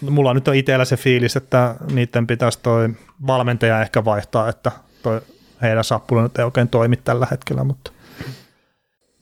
mulla 0.01 0.33
nyt 0.33 0.47
on 0.47 0.55
itsellä 0.55 0.85
se 0.85 0.97
fiilis, 0.97 1.35
että 1.35 1.75
niiden 1.91 2.27
pitäisi 2.27 2.59
toi 2.63 2.89
valmentaja 3.27 3.81
ehkä 3.81 4.05
vaihtaa, 4.05 4.49
että 4.49 4.71
toi 5.03 5.21
heidän 5.61 5.83
sappulu 5.83 6.21
nyt 6.21 6.37
ei 6.37 6.45
oikein 6.45 6.67
toimi 6.67 6.95
tällä 6.95 7.27
hetkellä, 7.31 7.63
mutta, 7.63 7.91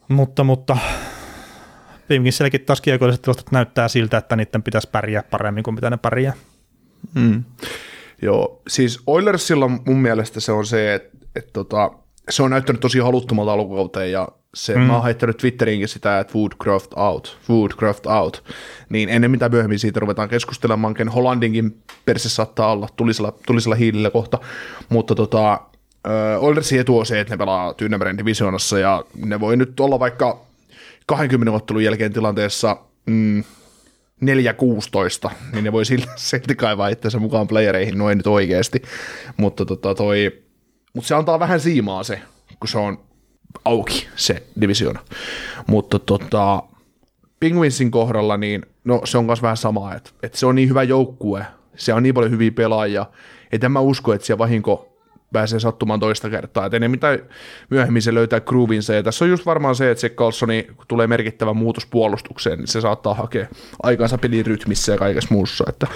mutta, 0.07 0.43
mutta 0.43 0.77
Pingvinsilläkin 2.07 2.61
taas 2.61 2.81
kiekolliset 2.81 3.21
tilastot 3.21 3.51
näyttää 3.51 3.87
siltä, 3.87 4.17
että 4.17 4.35
niiden 4.35 4.63
pitäisi 4.63 4.89
pärjää 4.91 5.23
paremmin 5.23 5.63
kuin 5.63 5.75
mitä 5.75 5.89
ne 5.89 5.97
pärjää. 5.97 6.33
Mm. 7.13 7.43
Joo, 8.21 8.61
siis 8.67 8.99
Oilersilla 9.07 9.67
mun 9.67 9.97
mielestä 9.97 10.39
se 10.39 10.51
on 10.51 10.65
se, 10.65 10.93
että 10.93 11.17
et 11.35 11.53
tota, 11.53 11.91
se 12.29 12.43
on 12.43 12.51
näyttänyt 12.51 12.79
tosi 12.79 12.99
haluttomalta 12.99 13.53
alkukauteen 13.53 14.11
ja 14.11 14.27
se, 14.53 14.75
mm. 14.75 14.81
mä 14.81 14.95
oon 14.95 15.03
heittänyt 15.03 15.37
Twitterinkin 15.37 15.87
sitä, 15.87 16.19
että 16.19 16.33
Woodcraft 16.35 16.93
out, 16.93 17.37
Woodcraft 17.49 18.05
out, 18.05 18.43
niin 18.89 19.09
ennen 19.09 19.31
mitä 19.31 19.49
myöhemmin 19.49 19.79
siitä 19.79 19.99
ruvetaan 19.99 20.29
keskustelemaan, 20.29 20.93
ken 20.93 21.09
Hollandinkin 21.09 21.77
perse 22.05 22.29
saattaa 22.29 22.71
olla 22.71 22.89
tulisella, 22.95 23.33
tulisella 23.45 23.75
hiilillä 23.75 24.09
kohta, 24.09 24.39
mutta 24.89 25.15
tota, 25.15 25.53
äh, 25.53 26.43
Oilersin 26.43 26.79
etu 26.79 26.99
on 26.99 27.05
se, 27.05 27.19
että 27.19 27.33
ne 27.33 27.37
pelaa 27.37 27.73
Tyynemeren 27.73 28.17
divisioonassa 28.17 28.79
ja 28.79 29.05
ne 29.15 29.39
voi 29.39 29.57
nyt 29.57 29.79
olla 29.79 29.99
vaikka 29.99 30.41
20 31.05 31.51
ottelun 31.51 31.83
jälkeen 31.83 32.13
tilanteessa 32.13 32.77
mm, 33.05 33.43
4-16, 34.23 35.31
niin 35.53 35.63
ne 35.63 35.71
voi 35.71 35.85
silti, 35.85 36.07
silti 36.15 36.55
kaivaa 36.55 36.87
itsensä 36.87 37.19
mukaan 37.19 37.47
playereihin 37.47 37.97
noin 37.97 38.17
nyt 38.17 38.27
oikeasti, 38.27 38.81
mutta 39.37 39.65
tota 39.65 39.95
toi, 39.95 40.43
mutta 40.93 41.07
se 41.07 41.15
antaa 41.15 41.39
vähän 41.39 41.59
siimaa 41.59 42.03
se, 42.03 42.21
kun 42.59 42.67
se 42.67 42.77
on 42.77 43.12
auki 43.65 44.07
se 44.15 44.43
divisioona. 44.61 44.99
Mutta 45.67 45.99
tota, 45.99 46.63
Penguinsin 47.39 47.91
kohdalla, 47.91 48.37
niin 48.37 48.65
no 48.83 49.01
se 49.03 49.17
on 49.17 49.25
myös 49.25 49.41
vähän 49.41 49.57
sama, 49.57 49.93
että, 49.93 50.09
että 50.23 50.37
se 50.37 50.45
on 50.45 50.55
niin 50.55 50.69
hyvä 50.69 50.83
joukkue, 50.83 51.45
se 51.75 51.93
on 51.93 52.03
niin 52.03 52.15
paljon 52.15 52.31
hyviä 52.31 52.51
pelaajia, 52.51 53.05
että 53.51 53.69
mä 53.69 53.79
usko, 53.79 54.13
että 54.13 54.27
siellä 54.27 54.39
vahinko 54.39 54.93
pääsee 55.33 55.59
sattumaan 55.59 55.99
toista 55.99 56.29
kertaa. 56.29 56.65
Et 56.65 56.99
tai 56.99 57.23
myöhemmin 57.69 58.01
se 58.01 58.13
löytää 58.13 58.39
groovinsa. 58.39 58.93
Ja 58.93 59.03
tässä 59.03 59.25
on 59.25 59.31
just 59.31 59.45
varmaan 59.45 59.75
se, 59.75 59.91
että 59.91 60.01
se 60.01 60.09
Carlsoni, 60.09 60.67
kun 60.75 60.85
tulee 60.87 61.07
merkittävä 61.07 61.53
muutos 61.53 61.85
puolustukseen, 61.85 62.59
niin 62.59 62.67
se 62.67 62.81
saattaa 62.81 63.13
hakea 63.13 63.47
aikansa 63.83 64.17
pelin 64.17 64.45
rytmissä 64.45 64.91
ja 64.91 64.97
kaikessa 64.97 65.33
muussa. 65.33 65.63
Että 65.69 65.87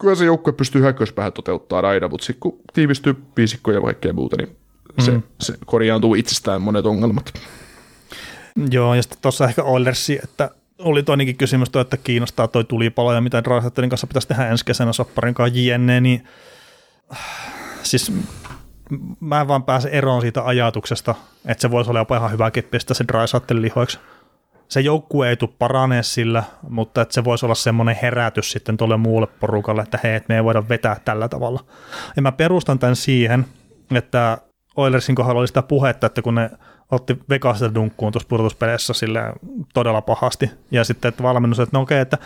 kyllä 0.00 0.14
se 0.14 0.24
joukkue 0.24 0.52
pystyy 0.52 0.82
hyökkäyspäähän 0.82 1.32
toteuttaa 1.32 1.80
aina, 1.80 2.08
mutta 2.08 2.26
sitten 2.26 2.40
kun 2.40 2.58
tiivistyy 2.72 3.16
viisikko 3.36 3.72
ja 3.72 3.80
kaikkea 3.80 4.12
muuta, 4.12 4.36
niin 4.36 4.56
se, 4.98 5.10
mm. 5.10 5.22
se 5.40 5.54
korjaantuu 5.66 6.14
itsestään 6.14 6.62
monet 6.62 6.86
ongelmat. 6.86 7.32
Joo, 8.70 8.94
ja 8.94 9.02
sitten 9.02 9.18
tuossa 9.22 9.44
ehkä 9.44 9.62
Oilersi, 9.62 10.20
että 10.24 10.50
oli 10.78 11.02
toinenkin 11.02 11.36
kysymys, 11.36 11.70
toi, 11.70 11.82
että 11.82 11.96
kiinnostaa 11.96 12.48
toi 12.48 12.64
tulipalo 12.64 13.14
ja 13.14 13.20
mitä 13.20 13.44
Draisaitelin 13.44 13.90
kanssa 13.90 14.06
pitäisi 14.06 14.28
tehdä 14.28 14.48
ensi 14.48 14.64
kesänä 14.64 14.92
sopparin 14.92 15.34
kanssa 15.34 15.58
JNE, 15.58 16.00
niin 16.00 16.24
siis 17.82 18.12
mä 19.20 19.40
en 19.40 19.48
vaan 19.48 19.62
pääse 19.62 19.88
eroon 19.88 20.20
siitä 20.20 20.44
ajatuksesta, 20.44 21.14
että 21.46 21.62
se 21.62 21.70
voisi 21.70 21.90
olla 21.90 22.00
jopa 22.00 22.16
ihan 22.16 22.32
hyvä 22.32 22.50
pistää 22.70 22.94
se 22.94 23.04
Draisaitelin 23.08 23.62
lihoiksi. 23.62 23.98
Se 24.68 24.80
joukkue 24.80 25.28
ei 25.28 25.36
tule 25.36 25.50
paranee 25.58 26.02
sillä, 26.02 26.42
mutta 26.68 27.02
että 27.02 27.14
se 27.14 27.24
voisi 27.24 27.46
olla 27.46 27.54
semmoinen 27.54 27.96
herätys 28.02 28.52
sitten 28.52 28.76
tuolle 28.76 28.96
muulle 28.96 29.26
porukalle, 29.26 29.82
että 29.82 29.98
hei, 30.02 30.14
että 30.14 30.26
me 30.28 30.36
ei 30.36 30.44
voida 30.44 30.68
vetää 30.68 30.96
tällä 31.04 31.28
tavalla. 31.28 31.64
Ja 32.16 32.22
mä 32.22 32.32
perustan 32.32 32.78
tämän 32.78 32.96
siihen, 32.96 33.46
että 33.94 34.38
Oilersin 34.80 35.14
kohdalla 35.14 35.40
oli 35.40 35.48
sitä 35.48 35.62
puhetta, 35.62 36.06
että 36.06 36.22
kun 36.22 36.34
ne 36.34 36.50
otti 36.90 37.18
Vegasista 37.28 37.74
dunkkuun 37.74 38.12
tuossa 38.12 38.28
pudotuspeleissä 38.28 38.92
sille 38.92 39.20
todella 39.74 40.00
pahasti, 40.00 40.50
ja 40.70 40.84
sitten 40.84 41.08
että 41.08 41.22
valmennus, 41.22 41.60
että 41.60 41.76
no 41.76 41.82
okei, 41.82 42.00
että 42.00 42.18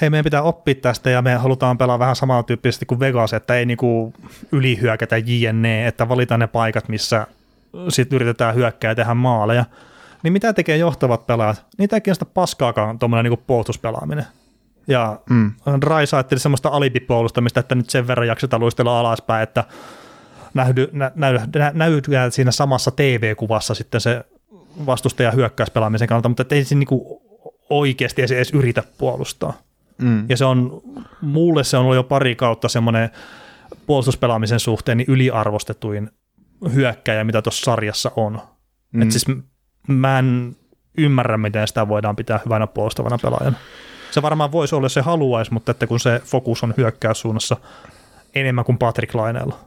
hei, 0.00 0.10
meidän 0.10 0.24
pitää 0.24 0.42
oppia 0.42 0.74
tästä 0.74 1.10
ja 1.10 1.22
me 1.22 1.34
halutaan 1.34 1.78
pelaa 1.78 1.98
vähän 1.98 2.16
samantyyppisesti 2.16 2.86
kuin 2.86 3.00
Vegas, 3.00 3.32
että 3.32 3.54
ei 3.54 3.66
niinku 3.66 4.12
ylihyökätä 4.52 5.16
JNE, 5.16 5.86
että 5.86 6.08
valitaan 6.08 6.40
ne 6.40 6.46
paikat, 6.46 6.88
missä 6.88 7.26
sitten 7.88 8.16
yritetään 8.16 8.54
hyökkää 8.54 8.90
ja 8.90 8.94
tehdä 8.94 9.14
maaleja. 9.14 9.64
Niin 10.22 10.32
mitä 10.32 10.52
tekee 10.52 10.76
johtavat 10.76 11.26
pelaajat? 11.26 11.64
Niitä 11.78 11.96
ei 11.96 12.00
kiinnosta 12.00 12.24
paskaakaan 12.24 12.98
tuommoinen 12.98 13.24
niinku 13.24 13.44
puolustuspelaaminen. 13.46 14.26
Ja 14.86 15.18
mm. 15.30 15.52
Rai 15.82 16.06
saatteli 16.06 16.40
semmoista 16.40 16.68
alibipuolustamista, 16.68 17.60
että 17.60 17.74
nyt 17.74 17.90
sen 17.90 18.06
verran 18.06 18.28
jaksetaan 18.28 18.60
luistella 18.60 19.00
alaspäin, 19.00 19.42
että 19.42 19.64
näydy, 20.54 20.88
nä, 20.92 21.12
näy, 21.14 21.38
nä, 21.72 22.30
siinä 22.30 22.50
samassa 22.50 22.90
TV-kuvassa 22.90 23.74
sitten 23.74 24.00
se 24.00 24.24
vastustaja 24.86 25.30
hyökkäyspelaamisen 25.30 26.08
kannalta, 26.08 26.28
mutta 26.28 26.54
ei 26.54 26.64
se 26.64 26.74
niinku 26.74 27.22
oikeasti 27.70 28.22
edes, 28.22 28.32
edes 28.32 28.50
yritä 28.50 28.82
puolustaa. 28.98 29.52
Mm. 29.98 30.26
Ja 30.28 30.36
se 30.36 30.44
on, 30.44 30.82
mulle 31.20 31.64
se 31.64 31.76
on 31.76 31.84
ollut 31.84 31.96
jo 31.96 32.02
pari 32.02 32.36
kautta 32.36 32.68
semmoinen 32.68 33.10
puolustuspelaamisen 33.86 34.60
suhteen 34.60 34.98
niin 34.98 35.10
yliarvostetuin 35.10 36.10
hyökkäjä, 36.74 37.24
mitä 37.24 37.42
tuossa 37.42 37.64
sarjassa 37.64 38.12
on. 38.16 38.40
Mm. 38.92 39.02
Et 39.02 39.10
siis 39.10 39.26
mä 39.88 40.18
en 40.18 40.56
ymmärrä, 40.98 41.38
miten 41.38 41.68
sitä 41.68 41.88
voidaan 41.88 42.16
pitää 42.16 42.40
hyvänä 42.44 42.66
puolustavana 42.66 43.18
pelaajana. 43.22 43.56
Se 44.10 44.22
varmaan 44.22 44.52
voisi 44.52 44.74
olla, 44.74 44.84
jos 44.84 44.94
se 44.94 45.00
haluaisi, 45.00 45.52
mutta 45.52 45.70
että 45.70 45.86
kun 45.86 46.00
se 46.00 46.20
fokus 46.24 46.64
on 46.64 46.74
hyökkäyssuunnassa 46.76 47.56
enemmän 48.34 48.64
kuin 48.64 48.78
Patrick 48.78 49.14
Laineella. 49.14 49.58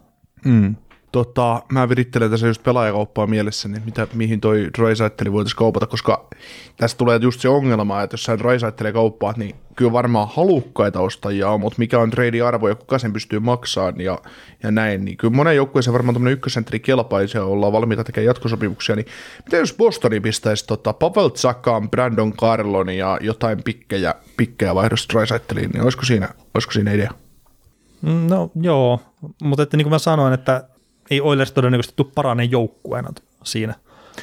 Mm. 0.46 0.76
Tota, 1.14 1.62
mä 1.72 1.90
virittelen 1.90 2.32
tässä 2.32 2.48
just 2.48 2.64
pelaajakauppaa 2.64 3.28
mielessä, 3.28 3.70
niin 3.70 3.82
mitä, 3.86 4.08
mihin 4.14 4.42
toi 4.42 4.70
Drysaitteli 4.78 5.32
voitaisiin 5.32 5.58
kaupata, 5.58 5.88
koska 5.88 6.30
tässä 6.78 6.98
tulee 6.98 7.20
just 7.22 7.42
se 7.42 7.50
ongelma, 7.50 8.02
että 8.02 8.14
jos 8.14 8.24
sä 8.24 8.40
Drysaitteli 8.40 8.94
kauppaat, 8.94 9.38
niin 9.38 9.56
kyllä 9.76 9.92
varmaan 9.92 10.28
halukkaita 10.34 11.00
ostajia 11.00 11.50
on, 11.50 11.60
mutta 11.60 11.80
mikä 11.80 12.00
on 12.00 12.10
trade 12.10 12.42
arvo 12.42 12.70
ja 12.70 12.76
kuka 12.76 13.00
sen 13.00 13.14
pystyy 13.14 13.40
maksamaan 13.40 14.02
ja, 14.02 14.20
ja 14.64 14.72
näin, 14.72 15.06
niin 15.06 15.18
kyllä 15.18 15.36
monen 15.36 15.56
joukkueeseen 15.56 15.94
varmaan 15.94 16.16
tämmöinen 16.16 16.34
ykkösentteri 16.34 16.80
kelpaisi 16.80 17.38
ja 17.38 17.44
ollaan 17.44 17.74
valmiita 17.74 18.04
tekemään 18.04 18.26
jatkosopimuksia, 18.26 18.96
niin 18.96 19.06
mitä 19.46 19.58
jos 19.58 19.74
Bostoni 19.74 20.20
pistäisi 20.20 20.68
tota, 20.68 20.94
Pavel 20.94 21.30
Zakan, 21.30 21.90
Brandon 21.90 22.34
Carlon 22.34 22.90
ja 22.90 23.18
jotain 23.22 23.64
pikkejä, 23.64 24.16
pikkejä 24.38 24.76
vaihdosta 24.76 25.14
Drysaitteliin, 25.14 25.70
niin 25.70 25.84
olisiko 25.84 26.06
siinä, 26.06 26.30
olisiko 26.54 26.72
siinä 26.72 26.92
idea? 26.92 27.23
Mm, 28.04 28.28
No 28.30 28.52
joo, 28.62 29.00
mutta 29.44 29.64
että 29.64 29.78
niin 29.78 29.86
kuin 29.86 29.92
mä 29.92 30.00
sanoin, 30.00 30.34
että 30.34 30.64
ei 31.12 31.22
Oilers 31.22 31.52
todennäköisesti 31.52 31.96
tule 31.96 32.12
paraneen 32.16 32.52
joukkueena 32.52 33.10
siinä, 33.44 33.76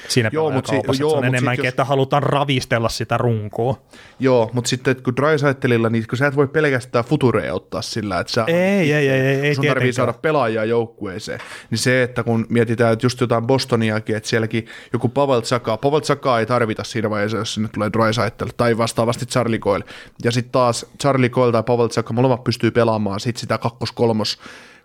siinä 0.09 0.30
Joo, 0.32 0.51
mut 0.51 0.66
si- 0.66 0.74
joo, 0.74 0.95
se 0.95 1.05
on 1.05 1.24
enemmänkin, 1.24 1.64
jos- 1.64 1.68
että 1.68 1.84
halutaan 1.84 2.22
ravistella 2.22 2.88
sitä 2.88 3.16
runkoa. 3.18 3.82
Joo, 4.18 4.51
mutta 4.53 4.68
sitten 4.68 5.03
kun 5.03 5.16
Drysaitelilla, 5.16 5.91
niin 5.91 6.05
kun 6.09 6.18
sä 6.18 6.26
et 6.26 6.36
voi 6.36 6.49
pelkästään 6.49 7.05
futureja 7.05 7.55
ottaa 7.55 7.82
sillä, 7.82 8.20
että 8.20 8.32
sä, 8.32 8.45
Ei, 8.47 8.57
ei, 8.57 8.93
ei, 8.93 9.09
ei, 9.09 9.41
ei 9.41 9.55
sun 9.55 9.66
tarvii 9.66 9.93
saada 9.93 10.12
pelaajia 10.12 10.64
joukkueeseen. 10.64 11.41
Niin 11.70 11.78
se, 11.78 12.03
että 12.03 12.22
kun 12.22 12.47
mietitään, 12.49 12.93
että 12.93 13.07
just 13.07 13.20
jotain 13.20 13.47
Bostoniakin, 13.47 14.16
että 14.16 14.28
sielläkin 14.28 14.66
joku 14.93 15.09
Pavel 15.09 15.43
Zakaa, 15.43 15.76
Pavel 15.76 16.01
Zakaa 16.01 16.41
ei 16.41 16.47
tarvita 16.47 16.84
siinä 16.84 17.11
vaiheessa, 17.11 17.36
jos 17.38 17.55
sinne 17.55 17.68
tulee 17.74 17.91
Drysaitel, 17.93 18.49
tai 18.57 18.78
vastaavasti 18.78 19.26
Charlie 19.26 19.59
Coyle. 19.59 19.84
Ja 20.24 20.30
sitten 20.32 20.53
taas 20.53 20.86
Charlie 21.01 21.28
Coyle 21.28 21.53
tai 21.53 21.62
Pavel 21.62 21.88
Zakaa, 21.88 22.12
molemmat 22.12 22.45
pystyy 22.45 22.70
pelaamaan 22.70 23.20
sit 23.20 23.36
sitä 23.36 23.59
kakkos-kolmos 23.59 24.38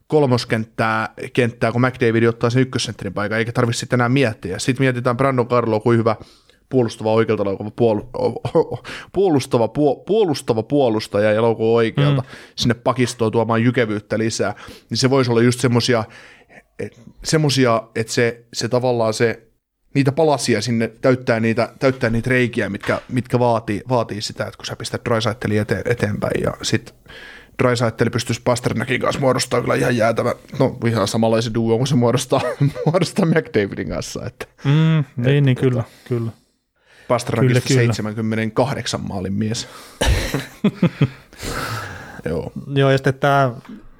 kolmoskenttää, 0.07 1.13
kenttää, 1.33 1.71
kun 1.71 1.81
McDavid 1.81 2.23
ottaa 2.23 2.49
sen 2.49 2.61
ykkössentterin 2.61 3.13
paikan, 3.13 3.37
eikä 3.37 3.51
tarvitse 3.51 3.79
sitten 3.79 3.97
enää 3.97 4.09
miettiä. 4.09 4.59
Sitten 4.59 4.83
mietitään 4.83 5.17
Brandon 5.17 5.47
Carlo, 5.47 5.79
kuin 5.79 5.97
hyvä 5.97 6.15
puolustava 6.69 7.13
oikealta 7.13 7.45
laukava 7.45 7.71
puol, 7.71 8.01
puolustava, 9.13 9.67
puol, 9.67 9.95
puolustava 9.95 10.63
puolustaja 10.63 11.31
ja 11.31 11.41
laukuu 11.41 11.75
oikealta 11.75 12.21
mm. 12.21 12.27
sinne 12.55 12.73
pakistoon 12.73 13.31
tuomaan 13.31 13.63
jykevyyttä 13.63 14.17
lisää, 14.17 14.55
niin 14.89 14.97
se 14.97 15.09
voisi 15.09 15.31
olla 15.31 15.41
just 15.41 15.59
semmosia, 15.59 16.03
et, 16.79 16.99
semmosia, 17.23 17.83
että 17.95 18.13
se, 18.13 18.45
se 18.53 18.67
tavallaan 18.67 19.13
se 19.13 19.41
niitä 19.93 20.11
palasia 20.11 20.61
sinne 20.61 20.87
täyttää 20.87 21.39
niitä, 21.39 21.73
täyttää 21.79 22.09
niitä 22.09 22.29
reikiä, 22.29 22.69
mitkä, 22.69 23.01
mitkä 23.09 23.39
vaatii, 23.39 23.81
vaatii 23.89 24.21
sitä, 24.21 24.43
että 24.45 24.57
kun 24.57 24.65
sä 24.65 24.75
pistät 24.75 25.01
Drysaitteli 25.05 25.57
eteen, 25.57 25.81
eteenpäin 25.85 26.43
ja 26.43 26.53
sitten 26.61 26.95
Drysaitteli 27.63 28.09
pystyisi 28.09 28.41
Pasternakin 28.43 29.01
kanssa 29.01 29.21
muodostaa 29.21 29.61
kyllä 29.61 29.75
ihan 29.75 29.97
jäätävä, 29.97 30.35
no 30.59 30.77
ihan 30.87 31.07
samanlaisen 31.07 31.53
duo, 31.53 31.77
kun 31.77 31.87
se 31.87 31.95
muodostaa, 31.95 32.41
muodostaa 32.85 33.25
McDavidin 33.25 33.89
kanssa. 33.89 34.25
Että. 34.25 34.45
Mm, 34.63 35.03
niin, 35.25 35.45
niin 35.45 35.57
kyllä, 35.57 35.83
kyllä. 36.07 36.31
Pasternakista 37.07 37.67
Kyllä, 37.67 37.81
kyllä. 37.81 37.93
78 37.93 39.01
maalin 39.01 39.33
mies. 39.33 39.67
Joo. 42.25 42.51
Joo, 42.75 42.91
ja 42.91 42.97
sitten 42.97 43.13
tämä 43.13 43.51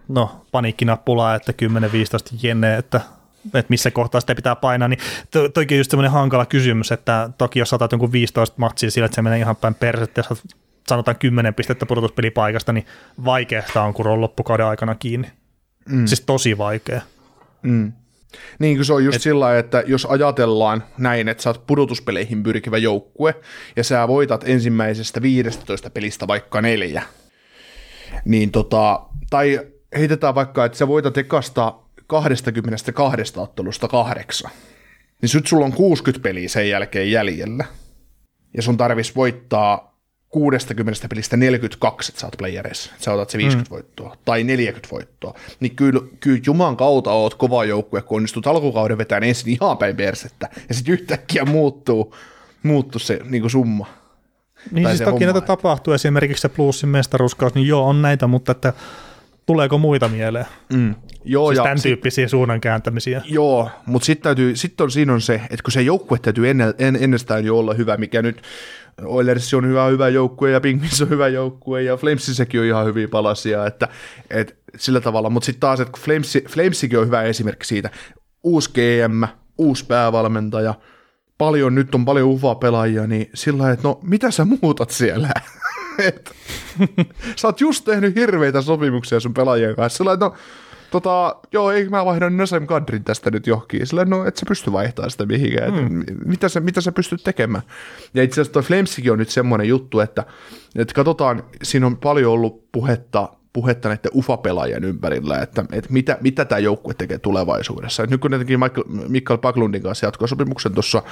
no, 0.08 0.46
paniikkinappula, 0.52 1.36
että 1.36 1.52
10-15 1.52 2.38
jenne, 2.44 2.78
että, 2.78 3.02
että 3.46 3.70
missä 3.70 3.92
kohtaa 3.92 4.22
sitä 4.22 4.36
pitää 4.36 4.56
painaa, 4.56 4.88
niin 4.88 5.00
to, 5.32 5.50
toikin 5.50 5.76
on 5.76 5.80
just 5.80 5.92
semmoinen 5.92 6.12
hankala 6.12 6.46
kysymys, 6.46 6.92
että 6.92 7.30
toki 7.38 7.60
jos 7.60 7.70
saatat 7.70 7.92
jonkun 7.92 8.12
15 8.12 8.56
matsia 8.58 8.92
sillä, 8.92 9.06
että 9.06 9.16
se 9.16 9.22
menee 9.22 9.40
ihan 9.40 9.56
päin 9.56 9.76
persettä, 9.76 10.20
ja 10.20 10.24
saat, 10.24 10.44
sanotaan 10.88 11.20
10 11.20 11.54
pistettä 11.54 11.86
pudotuspelipaikasta, 11.86 12.74
niin 12.74 12.86
vaikeasta 13.26 13.82
on, 13.82 13.94
kun 13.94 14.08
on 14.08 14.22
loppukauden 14.22 14.66
aikana 14.66 14.96
kiinni. 14.96 15.28
Mm. 15.90 16.06
Siis 16.06 16.22
tosi 16.22 16.58
vaikea. 16.58 17.02
Niin 18.60 18.76
kuin 18.76 18.86
se 18.86 18.94
on 18.94 19.06
just 19.06 19.16
Et... 19.16 19.22
sillä 19.22 19.58
että 19.58 19.84
jos 19.88 20.06
ajatellaan 20.06 20.84
näin, 20.98 21.28
että 21.28 21.44
sä 21.44 21.50
oot 21.50 21.68
pudotuspeleihin 21.68 22.44
pyrkivä 22.44 22.78
joukkue, 22.78 23.36
ja 23.76 23.84
sä 23.84 24.08
voitat 24.08 24.44
ensimmäisestä 24.48 25.22
15 25.22 25.90
pelistä 25.90 26.28
vaikka 26.28 26.62
neljä, 26.62 27.04
niin 28.26 28.52
tota, 28.52 29.02
tai 29.30 29.60
heitetään 29.98 30.36
vaikka, 30.36 30.66
että 30.66 30.78
sä 30.78 30.88
voitat 30.88 31.18
ekasta 31.18 31.74
22 32.08 33.40
ottelusta 33.40 33.88
kahdeksan, 33.88 34.52
niin 35.22 35.30
nyt 35.34 35.48
sulla 35.48 35.66
on 35.66 35.74
60 35.74 36.24
peliä 36.24 36.50
sen 36.50 36.70
jälkeen 36.70 37.12
jäljellä, 37.12 37.66
ja 38.54 38.62
sun 38.62 38.78
tarvis 38.78 39.16
voittaa 39.16 39.95
60 40.36 41.08
pelistä 41.10 41.38
42, 41.38 42.12
että 42.12 42.22
sä 42.22 42.28
oot 42.28 42.38
playereissa, 42.38 42.92
että 42.94 43.04
sä 43.04 43.14
otat 43.14 43.30
se 43.30 43.38
50 43.38 43.70
mm. 43.70 43.74
voittoa, 43.74 44.16
tai 44.26 44.44
40 44.44 44.88
voittoa, 44.92 45.34
niin 45.60 45.76
kyllä, 45.76 46.02
kyllä 46.20 46.42
Juman 46.46 46.78
kautta 46.78 47.12
oot 47.12 47.34
kova 47.34 47.66
joukkue, 47.66 48.02
kun 48.02 48.16
onnistut 48.16 48.48
alkukauden 48.48 48.98
vetämään 48.98 49.24
ensin 49.24 49.54
ihan 49.54 49.78
päin 49.78 49.96
persettä, 49.96 50.50
ja 50.70 50.76
sitten 50.76 50.94
yhtäkkiä 50.94 51.46
muuttuu, 51.46 52.16
muuttuu 52.64 53.00
se 53.00 53.20
niin 53.30 53.42
kuin 53.42 53.52
summa. 53.52 53.88
Niin 54.72 54.88
siis 54.88 55.02
toki 55.02 55.26
näitä 55.26 55.42
tapahtuu, 55.42 55.94
esimerkiksi 55.94 56.42
se 56.42 56.50
plussin 56.50 56.90
mestaruuskaus, 56.90 57.56
niin 57.56 57.68
joo, 57.68 57.88
on 57.88 58.02
näitä, 58.02 58.28
mutta 58.28 58.52
että 58.52 58.74
tuleeko 59.46 59.78
muita 59.78 60.08
mieleen? 60.08 60.46
Mm. 60.74 60.96
Joo, 61.26 61.50
Siis 61.50 61.58
ja 61.58 61.64
tämän 61.64 61.78
sit- 61.78 61.90
tyyppisiä 61.90 62.28
suunnan 62.28 62.62
kääntämisiä. 62.62 63.22
Joo, 63.26 63.70
mutta 63.86 64.06
sitten 64.06 64.36
sit 64.54 64.82
on, 64.82 64.92
siinä 64.92 65.14
on 65.14 65.22
se, 65.22 65.36
että 65.36 65.64
kun 65.64 65.72
se 65.72 65.82
joukkue 65.82 66.20
täytyy 66.20 66.50
ennen, 66.50 66.74
en, 66.80 66.98
ennestään 67.02 67.46
jo 67.46 67.60
olla 67.60 67.74
hyvä, 67.74 67.98
mikä 67.98 68.22
nyt 68.22 68.42
Oilers 69.04 69.54
on 69.54 69.68
hyvä, 69.68 69.86
hyvä 69.86 70.10
joukkue 70.10 70.52
ja 70.52 70.62
Penguins 70.62 71.02
on 71.02 71.10
hyvä 71.10 71.28
joukkue 71.28 71.84
ja 71.84 71.98
Flamesissäkin 71.98 72.60
on 72.60 72.66
ihan 72.66 72.86
hyviä 72.86 73.08
palasia, 73.08 73.66
että, 73.66 73.88
että 74.30 74.54
sillä 74.78 75.02
tavalla, 75.02 75.30
mutta 75.30 75.46
sitten 75.46 75.60
taas, 75.60 75.80
että 75.80 76.00
Flames, 76.00 76.38
Flamesikin 76.50 77.00
on 77.00 77.06
hyvä 77.06 77.24
esimerkki 77.24 77.66
siitä, 77.66 77.90
uusi 78.44 78.70
GM, 78.74 79.24
uusi 79.58 79.86
päävalmentaja, 79.86 80.74
paljon, 81.38 81.76
nyt 81.76 81.96
on 81.96 82.06
paljon 82.06 82.30
ufa-pelaajia, 82.30 83.08
niin 83.08 83.30
sillä 83.34 83.72
että 83.72 83.88
no 83.88 84.00
mitä 84.04 84.32
sä 84.32 84.46
muutat 84.62 84.90
siellä? 84.90 85.30
Et, 86.08 86.32
sä 87.36 87.48
oot 87.48 87.62
just 87.62 87.86
tehnyt 87.86 88.16
hirveitä 88.16 88.62
sopimuksia 88.62 89.20
sun 89.20 89.34
pelaajien 89.34 89.76
kanssa, 89.76 89.98
sillä 89.98 90.14
että 90.14 90.26
no 90.26 90.36
tota, 91.02 91.36
joo, 91.52 91.72
ei 91.72 91.90
mä 91.90 92.06
vaihdan 92.06 92.38
Nasem 92.38 92.68
Kadrin 92.68 93.04
tästä 93.04 93.32
nyt 93.32 93.48
johonkin. 93.48 93.88
Sillä 93.88 94.06
no, 94.06 94.26
et 94.26 94.38
sä 94.38 94.46
pysty 94.48 94.72
vaihtamaan 94.72 95.12
sitä 95.12 95.26
mihinkään. 95.26 95.74
Mm. 95.74 96.04
Mitä, 96.26 96.50
sä, 96.50 96.60
mitä 96.60 96.82
sä 96.82 96.92
pystyt 96.92 97.24
tekemään? 97.24 97.64
Ja 98.14 98.24
itse 98.24 98.42
asiassa 98.42 98.54
toi 98.54 98.64
Flamesikin 98.64 99.12
on 99.12 99.18
nyt 99.18 99.30
semmoinen 99.30 99.68
juttu, 99.68 100.00
että, 100.00 100.26
että 100.76 100.94
katsotaan, 100.94 101.44
siinä 101.64 101.86
on 101.86 101.98
paljon 101.98 102.34
ollut 102.34 102.72
puhetta, 102.72 103.30
puhetta 103.54 103.90
näiden 103.90 104.12
UFA-pelaajien 104.14 104.84
ympärillä, 104.84 105.40
että, 105.40 105.66
että 105.72 105.94
mitä, 105.94 106.18
mitä 106.22 106.46
tämä 106.46 106.60
joukkue 106.60 106.94
tekee 106.94 107.18
tulevaisuudessa. 107.18 108.04
Et 108.04 108.10
nyt 108.10 108.22
kun 108.22 108.32
ne 108.32 108.38
teki 108.38 108.58
Michael, 108.58 108.84
Mikael 109.08 109.38
Paklundin 109.38 109.82
kanssa 109.82 110.06
jatkosopimuksen 110.06 110.74
tuossa 110.74 111.04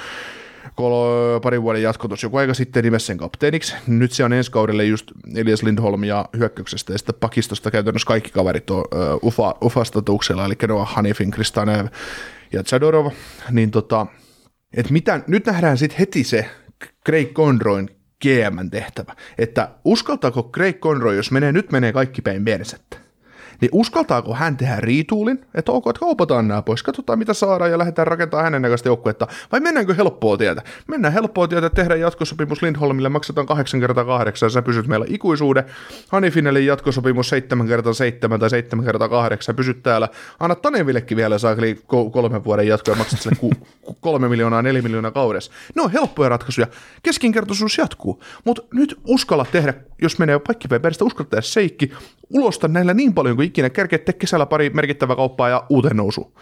kol- 0.74 1.40
parin 1.42 1.62
vuoden 1.62 1.82
jatko 1.82 2.08
tuossa 2.08 2.26
joku 2.26 2.36
aika 2.36 2.54
sitten 2.54 2.84
nimessä 2.84 3.06
sen 3.06 3.18
kapteeniksi. 3.18 3.74
Nyt 3.86 4.12
se 4.12 4.24
on 4.24 4.32
ensi 4.32 4.50
kaudelle 4.50 4.84
just 4.84 5.12
Elias 5.34 5.62
Lindholm 5.62 6.04
ja 6.04 6.28
hyökkäyksestä 6.36 6.92
ja 6.92 6.98
sitten 6.98 7.14
pakistosta 7.20 7.70
käytännössä 7.70 8.06
kaikki 8.06 8.30
kaverit 8.30 8.70
on 8.70 8.78
uh, 8.80 9.28
ufa, 9.28 9.54
ufa-statuksella, 9.64 10.44
eli 10.44 10.54
Noah 10.68 10.94
Hanifin, 10.94 11.30
Kristanev 11.30 11.86
ja 12.52 12.62
Chadorov. 12.62 13.12
Niin 13.50 13.70
tota, 13.70 14.06
et 14.76 14.90
mitä, 14.90 15.20
nyt 15.26 15.46
nähdään 15.46 15.78
sitten 15.78 15.98
heti 15.98 16.24
se 16.24 16.50
Craig 17.06 17.32
Conroyn 17.32 17.88
GM 18.22 18.70
tehtävä, 18.70 19.14
että 19.38 19.68
uskaltaako 19.84 20.50
Craig 20.54 20.78
Conroy, 20.78 21.16
jos 21.16 21.30
menee, 21.30 21.52
nyt 21.52 21.72
menee 21.72 21.92
kaikki 21.92 22.22
päin 22.22 22.44
persettä, 22.44 22.96
niin 23.60 23.68
uskaltaako 23.72 24.34
hän 24.34 24.56
tehdä 24.56 24.76
riituulin, 24.78 25.46
että 25.54 25.72
ok, 25.72 25.86
että 25.86 26.00
kaupataan 26.00 26.48
nämä 26.48 26.62
pois, 26.62 26.82
katsotaan 26.82 27.18
mitä 27.18 27.34
saadaan 27.34 27.70
ja 27.70 27.78
lähdetään 27.78 28.06
rakentamaan 28.06 28.44
hänen 28.44 28.62
näköistä 28.62 28.88
joukkuetta, 28.88 29.26
vai 29.52 29.60
mennäänkö 29.60 29.94
helppoa 29.94 30.36
tietä? 30.36 30.62
Mennään 30.86 31.14
helppoa 31.14 31.48
tietä, 31.48 31.70
tehdään 31.70 32.00
jatkosopimus 32.00 32.62
Lindholmille, 32.62 33.08
maksetaan 33.08 33.46
8 33.46 33.80
kertaa 33.80 34.04
8 34.04 34.50
sä 34.50 34.62
pysyt 34.62 34.86
meillä 34.86 35.06
ikuisuuden, 35.08 35.64
Hanifinelle 36.08 36.60
jatkosopimus 36.60 37.28
7 37.28 37.66
kertaa 37.66 37.92
7 37.92 38.40
tai 38.40 38.50
7 38.50 38.84
kertaa 38.84 39.08
8 39.08 39.56
pysyt 39.56 39.82
täällä, 39.82 40.08
anna 40.40 40.54
Tanevillekin 40.54 41.16
vielä 41.16 41.38
saakeli 41.38 41.74
ko- 41.74 42.10
kolmen 42.10 42.44
vuoden 42.44 42.66
jatko 42.66 42.90
ja 42.90 42.96
maksat 42.96 43.20
sille 43.20 43.36
ku, 43.40 43.52
ku, 43.82 43.96
kolme 44.00 44.28
miljoonaa, 44.28 44.62
neljä 44.62 44.82
miljoonaa 44.82 45.10
kaudessa. 45.10 45.52
Ne 45.74 45.82
on 45.82 45.92
helppoja 45.92 46.28
ratkaisuja, 46.28 46.66
keskinkertaisuus 47.02 47.78
jatkuu, 47.78 48.22
mutta 48.44 48.62
nyt 48.74 49.00
uskalla 49.04 49.46
tehdä, 49.52 49.74
jos 50.02 50.18
menee 50.18 50.38
kaikki 50.38 50.68
päin 50.68 50.82
peristä, 50.82 51.04
uskalla 51.04 51.30
tehdä 51.30 51.42
seikki, 51.42 51.92
ulosta 52.30 52.68
näillä 52.68 52.94
niin 52.94 53.14
paljon 53.14 53.36
kuin 53.36 53.48
ikinä, 53.48 53.70
kerkeä 53.70 53.98
tee 53.98 54.12
kesällä 54.12 54.46
pari 54.46 54.70
merkittävää 54.70 55.16
kauppaa 55.16 55.48
ja 55.48 55.66
uuteen 55.70 55.96
nousu. 55.96 56.38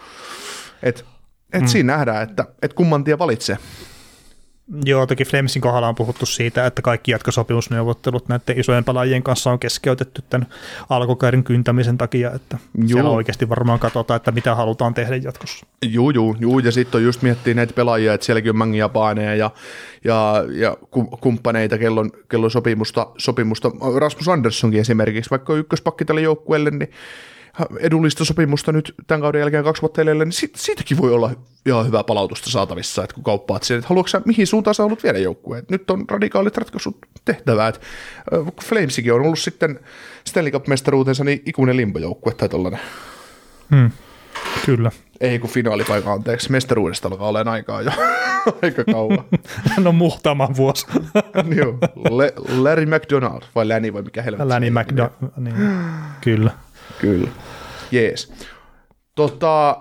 Et, 0.83 1.05
et 1.53 1.61
mm. 1.61 1.67
siinä 1.67 1.93
nähdään, 1.93 2.23
että 2.29 2.45
et 2.61 2.73
kumman 2.73 3.03
tie 3.03 3.19
valitsee. 3.19 3.57
Joo, 4.85 5.07
toki 5.07 5.25
Flamesin 5.25 5.61
kohdalla 5.61 5.87
on 5.87 5.95
puhuttu 5.95 6.25
siitä, 6.25 6.65
että 6.65 6.81
kaikki 6.81 7.11
jatkosopimusneuvottelut 7.11 8.27
näiden 8.29 8.59
isojen 8.59 8.83
pelaajien 8.83 9.23
kanssa 9.23 9.51
on 9.51 9.59
keskeytetty 9.59 10.23
tämän 10.29 10.47
alkukauden 10.89 11.43
kyntämisen 11.43 11.97
takia, 11.97 12.31
että 12.31 12.57
Joo. 12.77 12.87
siellä 12.87 13.07
Joo. 13.07 13.15
oikeasti 13.15 13.49
varmaan 13.49 13.79
katsotaan, 13.79 14.15
että 14.15 14.31
mitä 14.31 14.55
halutaan 14.55 14.93
tehdä 14.93 15.15
jatkossa. 15.15 15.65
Juu, 15.85 16.09
juu, 16.09 16.35
juu. 16.39 16.59
ja 16.59 16.71
sitten 16.71 16.99
on 16.99 17.03
just 17.03 17.21
miettiä 17.21 17.53
näitä 17.53 17.73
pelaajia, 17.73 18.13
että 18.13 18.25
sielläkin 18.25 18.49
on 18.49 18.57
Mangi 18.57 18.77
Japaneja 18.77 19.35
ja, 19.35 19.51
ja, 20.03 20.43
ja 20.51 20.77
ku- 20.91 21.17
kumppaneita, 21.21 21.77
kello 21.77 22.01
on, 22.01 22.11
kello 22.29 22.45
on 22.45 22.51
sopimusta, 22.51 23.07
sopimusta. 23.17 23.71
Rasmus 23.99 24.27
Anderssonkin 24.27 24.81
esimerkiksi, 24.81 25.31
vaikka 25.31 25.53
on 25.53 25.59
ykköspakki 25.59 26.05
tälle 26.05 26.21
joukkueelle, 26.21 26.71
niin 26.71 26.89
edullista 27.79 28.25
sopimusta 28.25 28.71
nyt 28.71 28.95
tämän 29.07 29.21
kauden 29.21 29.39
jälkeen 29.39 29.63
kaksi 29.63 29.81
vuotta 29.81 30.01
edellä, 30.01 30.25
niin 30.25 30.31
siitä, 30.33 30.57
siitäkin 30.57 30.97
voi 30.97 31.13
olla 31.13 31.31
ihan 31.65 31.85
hyvää 31.87 32.03
palautusta 32.03 32.49
saatavissa, 32.49 33.03
että 33.03 33.13
kun 33.13 33.23
kauppaat 33.23 33.63
sen, 33.63 33.77
että 33.77 33.87
haluatko 33.89 34.07
sä, 34.07 34.21
mihin 34.25 34.47
suuntaan 34.47 34.75
sä 34.75 34.83
haluat 34.83 35.03
viedä 35.03 35.19
joukkueen. 35.19 35.63
Nyt 35.69 35.89
on 35.89 36.05
radikaalit 36.09 36.57
ratkaisut 36.57 36.97
tehtävää, 37.25 37.67
että 37.67 37.81
Flamesikin 38.63 39.13
on 39.13 39.21
ollut 39.21 39.39
sitten 39.39 39.79
Stanley 40.27 40.51
Cup-mestaruutensa 40.51 41.23
niin 41.23 41.41
ikuinen 41.45 41.77
limbojoukkue 41.77 42.33
tai 42.33 42.49
tollainen. 42.49 42.79
Hmm. 43.75 43.91
Kyllä. 44.65 44.91
Ei 45.21 45.39
kun 45.39 45.49
finaalipaikka, 45.49 46.13
anteeksi, 46.13 46.51
mestaruudesta 46.51 47.07
alkaa 47.07 47.27
olemaan 47.27 47.53
aikaa 47.53 47.81
jo 47.81 47.91
aika 48.61 48.83
kauan. 48.83 49.23
No 49.83 49.91
muhtama 49.91 50.49
vuosi. 50.55 50.85
Niin 51.43 51.57
Joo, 51.57 51.77
Le- 52.17 52.33
Larry 52.57 52.85
McDonald, 52.85 53.41
vai 53.55 53.67
Lanny 53.67 53.93
vai 53.93 54.01
mikä 54.01 54.21
helvetti. 54.21 54.49
Läni 54.49 54.69
McDonald. 54.71 55.11
Niin. 55.37 55.55
Kyllä. 56.21 56.51
Kyllä. 57.03 57.29
Jees. 57.91 58.33
Tota, 59.15 59.77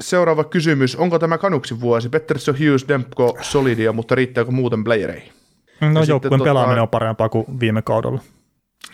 seuraava 0.00 0.44
kysymys. 0.44 0.96
Onko 0.96 1.18
tämä 1.18 1.38
Kanuksin 1.38 1.80
vuosi? 1.80 2.08
Pettersson, 2.08 2.54
Hughes, 2.58 2.88
Dempko, 2.88 3.38
Solidia, 3.40 3.92
mutta 3.92 4.14
riittääkö 4.14 4.50
muuten 4.50 4.84
playereihin? 4.84 5.32
No 5.80 6.02
joukkueen 6.02 6.40
tota- 6.40 6.44
pelaaminen 6.44 6.82
on 6.82 6.88
parempaa 6.88 7.28
kuin 7.28 7.60
viime 7.60 7.82
kaudella. 7.82 8.20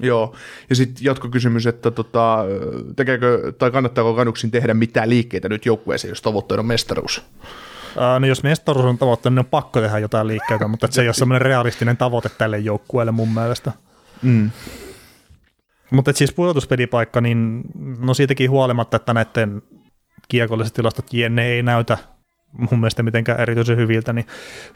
Joo, 0.00 0.34
ja 0.70 0.76
sitten 0.76 1.04
jatkokysymys, 1.04 1.66
että 1.66 1.90
tota, 1.90 2.38
tekeekö, 2.96 3.52
tai 3.52 3.70
kannattaako 3.70 4.14
Kanuksin 4.14 4.50
tehdä 4.50 4.74
mitään 4.74 5.10
liikkeitä 5.10 5.48
nyt 5.48 5.66
joukkueeseen, 5.66 6.10
jos 6.10 6.22
tavoitteena 6.22 6.60
on 6.60 6.66
mestaruus? 6.66 7.22
Ää, 7.98 8.20
no 8.20 8.26
jos 8.26 8.42
mestaruus 8.42 8.84
on 8.84 8.98
tavoitteena, 8.98 9.34
niin 9.34 9.46
on 9.46 9.50
pakko 9.50 9.80
tehdä 9.80 9.98
jotain 9.98 10.26
liikkeitä, 10.26 10.68
mutta 10.68 10.88
se 10.90 11.02
ei 11.02 11.08
ole 11.08 11.14
semmoinen 11.14 11.42
realistinen 11.42 11.96
tavoite 11.96 12.28
tälle 12.38 12.58
joukkueelle 12.58 13.12
mun 13.12 13.34
mielestä. 13.34 13.72
Mm. 14.22 14.50
Mutta 15.94 16.12
siis 16.12 16.32
pudotuspelipaikka, 16.32 17.20
niin 17.20 17.62
no 17.98 18.14
siitäkin 18.14 18.50
huolimatta, 18.50 18.96
että 18.96 19.14
näiden 19.14 19.62
kiekolliset 20.28 20.74
tilastot 20.74 21.12
jenne 21.12 21.46
ei 21.46 21.62
näytä 21.62 21.98
mun 22.58 22.80
mielestä 22.80 23.02
mitenkään 23.02 23.40
erityisen 23.40 23.76
hyviltä, 23.76 24.12
niin 24.12 24.26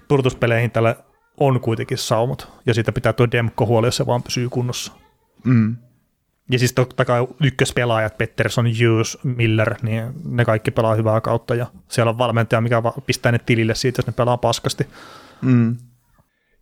pudotuspeleihin 0.08 0.70
tällä 0.70 0.96
on 1.40 1.60
kuitenkin 1.60 1.98
saumat. 1.98 2.48
Ja 2.66 2.74
siitä 2.74 2.92
pitää 2.92 3.12
tuo 3.12 3.30
Demko 3.32 3.66
huoli, 3.66 3.86
jos 3.86 3.96
se 3.96 4.06
vaan 4.06 4.22
pysyy 4.22 4.48
kunnossa. 4.48 4.92
Mm. 5.44 5.76
Ja 6.50 6.58
siis 6.58 6.72
totta 6.72 7.04
kai 7.04 7.26
ykköspelaajat, 7.42 8.18
Pettersson, 8.18 8.66
Hughes, 8.66 9.18
Miller, 9.24 9.74
niin 9.82 10.12
ne 10.24 10.44
kaikki 10.44 10.70
pelaa 10.70 10.94
hyvää 10.94 11.20
kautta. 11.20 11.54
Ja 11.54 11.66
siellä 11.88 12.10
on 12.10 12.18
valmentaja, 12.18 12.60
mikä 12.60 12.82
pistää 13.06 13.32
ne 13.32 13.38
tilille 13.38 13.74
siitä, 13.74 13.98
jos 13.98 14.06
ne 14.06 14.12
pelaa 14.12 14.36
paskasti. 14.36 14.86
Mm. 15.42 15.76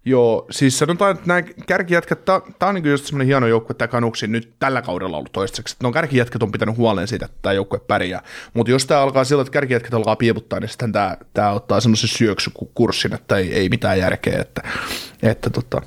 Joo, 0.09 0.46
siis 0.50 0.78
sanotaan, 0.78 1.11
että 1.11 1.26
nämä 1.26 1.42
kärkijätkät, 1.42 2.24
tämä 2.24 2.68
on 2.68 2.74
niin 2.74 2.90
just 2.90 3.07
semmoinen 3.07 3.26
hieno 3.26 3.46
joukkue, 3.46 3.74
tämä 3.74 3.88
Kanuksi 3.88 4.26
nyt 4.26 4.52
tällä 4.59 4.82
kaudella 4.82 5.16
ollut 5.16 5.32
toistaiseksi. 5.32 5.74
että 5.74 5.86
No 5.86 5.92
kärkijätkät 5.92 6.42
on 6.42 6.52
pitänyt 6.52 6.76
huolen 6.76 7.09
siitä, 7.09 7.24
että 7.24 7.38
tämä 7.42 7.52
joukkue 7.52 7.78
pärjää. 7.78 8.22
Mutta 8.54 8.70
jos 8.70 8.86
tämä 8.86 9.00
alkaa 9.00 9.24
sillä, 9.24 9.40
että 9.40 9.52
kärkijätkät 9.52 9.94
alkaa 9.94 10.16
piiputtaa, 10.16 10.61
niin 10.61 10.68
sitten 10.68 10.92
tämä, 10.92 11.16
tämä 11.34 11.50
ottaa 11.50 11.80
semmoisen 11.80 12.09
syöksykurssin, 12.09 13.14
että 13.14 13.36
ei, 13.36 13.54
ei 13.54 13.68
mitään 13.68 13.98
järkeä. 13.98 14.40
Että, 14.40 14.62
että 15.22 15.50
tota, 15.50 15.82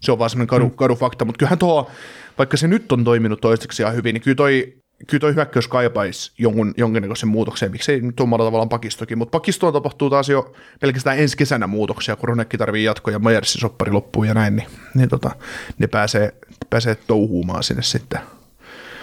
se 0.00 0.12
on 0.12 0.18
vaan 0.18 0.30
semmoinen 0.30 0.48
kadu, 0.48 0.70
kadu 0.70 0.94
fakta, 0.94 1.24
mutta 1.24 1.38
kyllähän 1.38 1.58
tuo, 1.58 1.90
vaikka 2.38 2.56
se 2.56 2.68
nyt 2.68 2.92
on 2.92 3.04
toiminut 3.04 3.40
toistaiseksi 3.40 3.82
ihan 3.82 3.94
hyvin, 3.94 4.14
niin 4.14 4.22
kyllä 4.22 4.34
toi, 4.34 4.74
kyllä 5.06 5.20
toi 5.20 5.34
hyökkäys 5.34 5.68
kaipaisi 5.68 6.32
jonkun, 6.38 6.74
jonkinnäköisen 6.76 7.28
muutoksen, 7.28 7.70
miksei 7.70 8.00
nyt 8.00 8.20
omalla 8.20 8.44
tavallaan 8.44 8.68
pakistokin, 8.68 9.18
mutta 9.18 9.38
pakistoon 9.38 9.72
tapahtuu 9.72 10.10
taas 10.10 10.28
jo 10.28 10.52
pelkästään 10.80 11.18
ensi 11.18 11.36
kesänä 11.36 11.66
muutoksia, 11.66 12.16
kun 12.16 12.28
Ronekki 12.28 12.58
tarvii 12.58 12.84
jatkoja 12.84 13.14
ja 13.14 13.18
Majersin 13.18 13.60
soppari 13.60 13.92
loppuu 13.92 14.24
ja 14.24 14.34
näin, 14.34 14.56
niin, 14.56 14.68
niin 14.94 15.08
tota, 15.08 15.30
ne 15.78 15.86
pääsee, 15.86 16.34
pääsee 16.70 16.94
touhuumaan 16.94 17.62
sinne 17.62 17.82
sitten. 17.82 18.20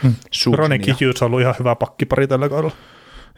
Hmm. 0.04 0.16
Ja- 0.90 0.96
Hughes 1.02 1.22
on 1.22 1.26
ollut 1.26 1.42
ihan 1.42 1.56
hyvä 1.60 1.76
pakkipari 1.76 2.28
tällä 2.28 2.50
kaudella. 2.50 2.76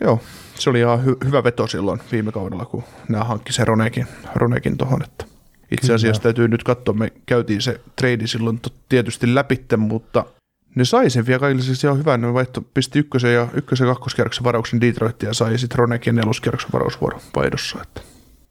Joo, 0.02 0.22
se 0.56 0.70
oli 0.70 0.80
ihan 0.80 1.00
hy- 1.06 1.26
hyvä 1.26 1.44
veto 1.44 1.68
silloin 1.68 2.00
viime 2.12 2.32
kaudella, 2.32 2.66
kun 2.66 2.84
nämä 3.10 3.24
hankki 3.24 3.54
se 3.54 3.66
Ronekin, 3.66 4.08
Ronekin 4.36 4.78
tuohon. 4.78 5.04
Että 5.04 5.26
itse 5.72 5.94
asiassa 5.94 6.22
täytyy 6.22 6.48
nyt 6.48 6.64
katsoa, 6.64 6.94
me 6.94 7.14
käytiin 7.26 7.62
se 7.62 7.82
trade 7.96 8.28
silloin 8.28 8.60
tietysti 8.90 9.36
läpitte, 9.36 9.78
mutta 9.78 10.26
ne 10.78 10.86
sai 10.86 11.10
sen 11.10 11.26
vielä 11.26 11.40
kaikille 11.40 11.64
siis 11.64 11.84
ihan 11.84 11.98
hyvän. 11.98 12.22
Ne 12.22 12.34
vaihto, 12.34 12.62
pisti 12.62 13.00
ykkösen 13.00 13.34
ja, 13.34 13.48
ykkösen 13.54 13.88
ja 13.88 13.94
kakkoskierroksen 13.94 14.44
varauksen 14.44 14.82
Detroitin 14.82 15.28
ja 15.28 15.34
sai 15.34 15.58
sitten 15.58 15.80
Ronekin 15.80 16.16
neloskierroksen 16.16 16.70
varausvuoron 16.74 17.22
vaihdossa. 17.36 17.80
Että 17.82 18.02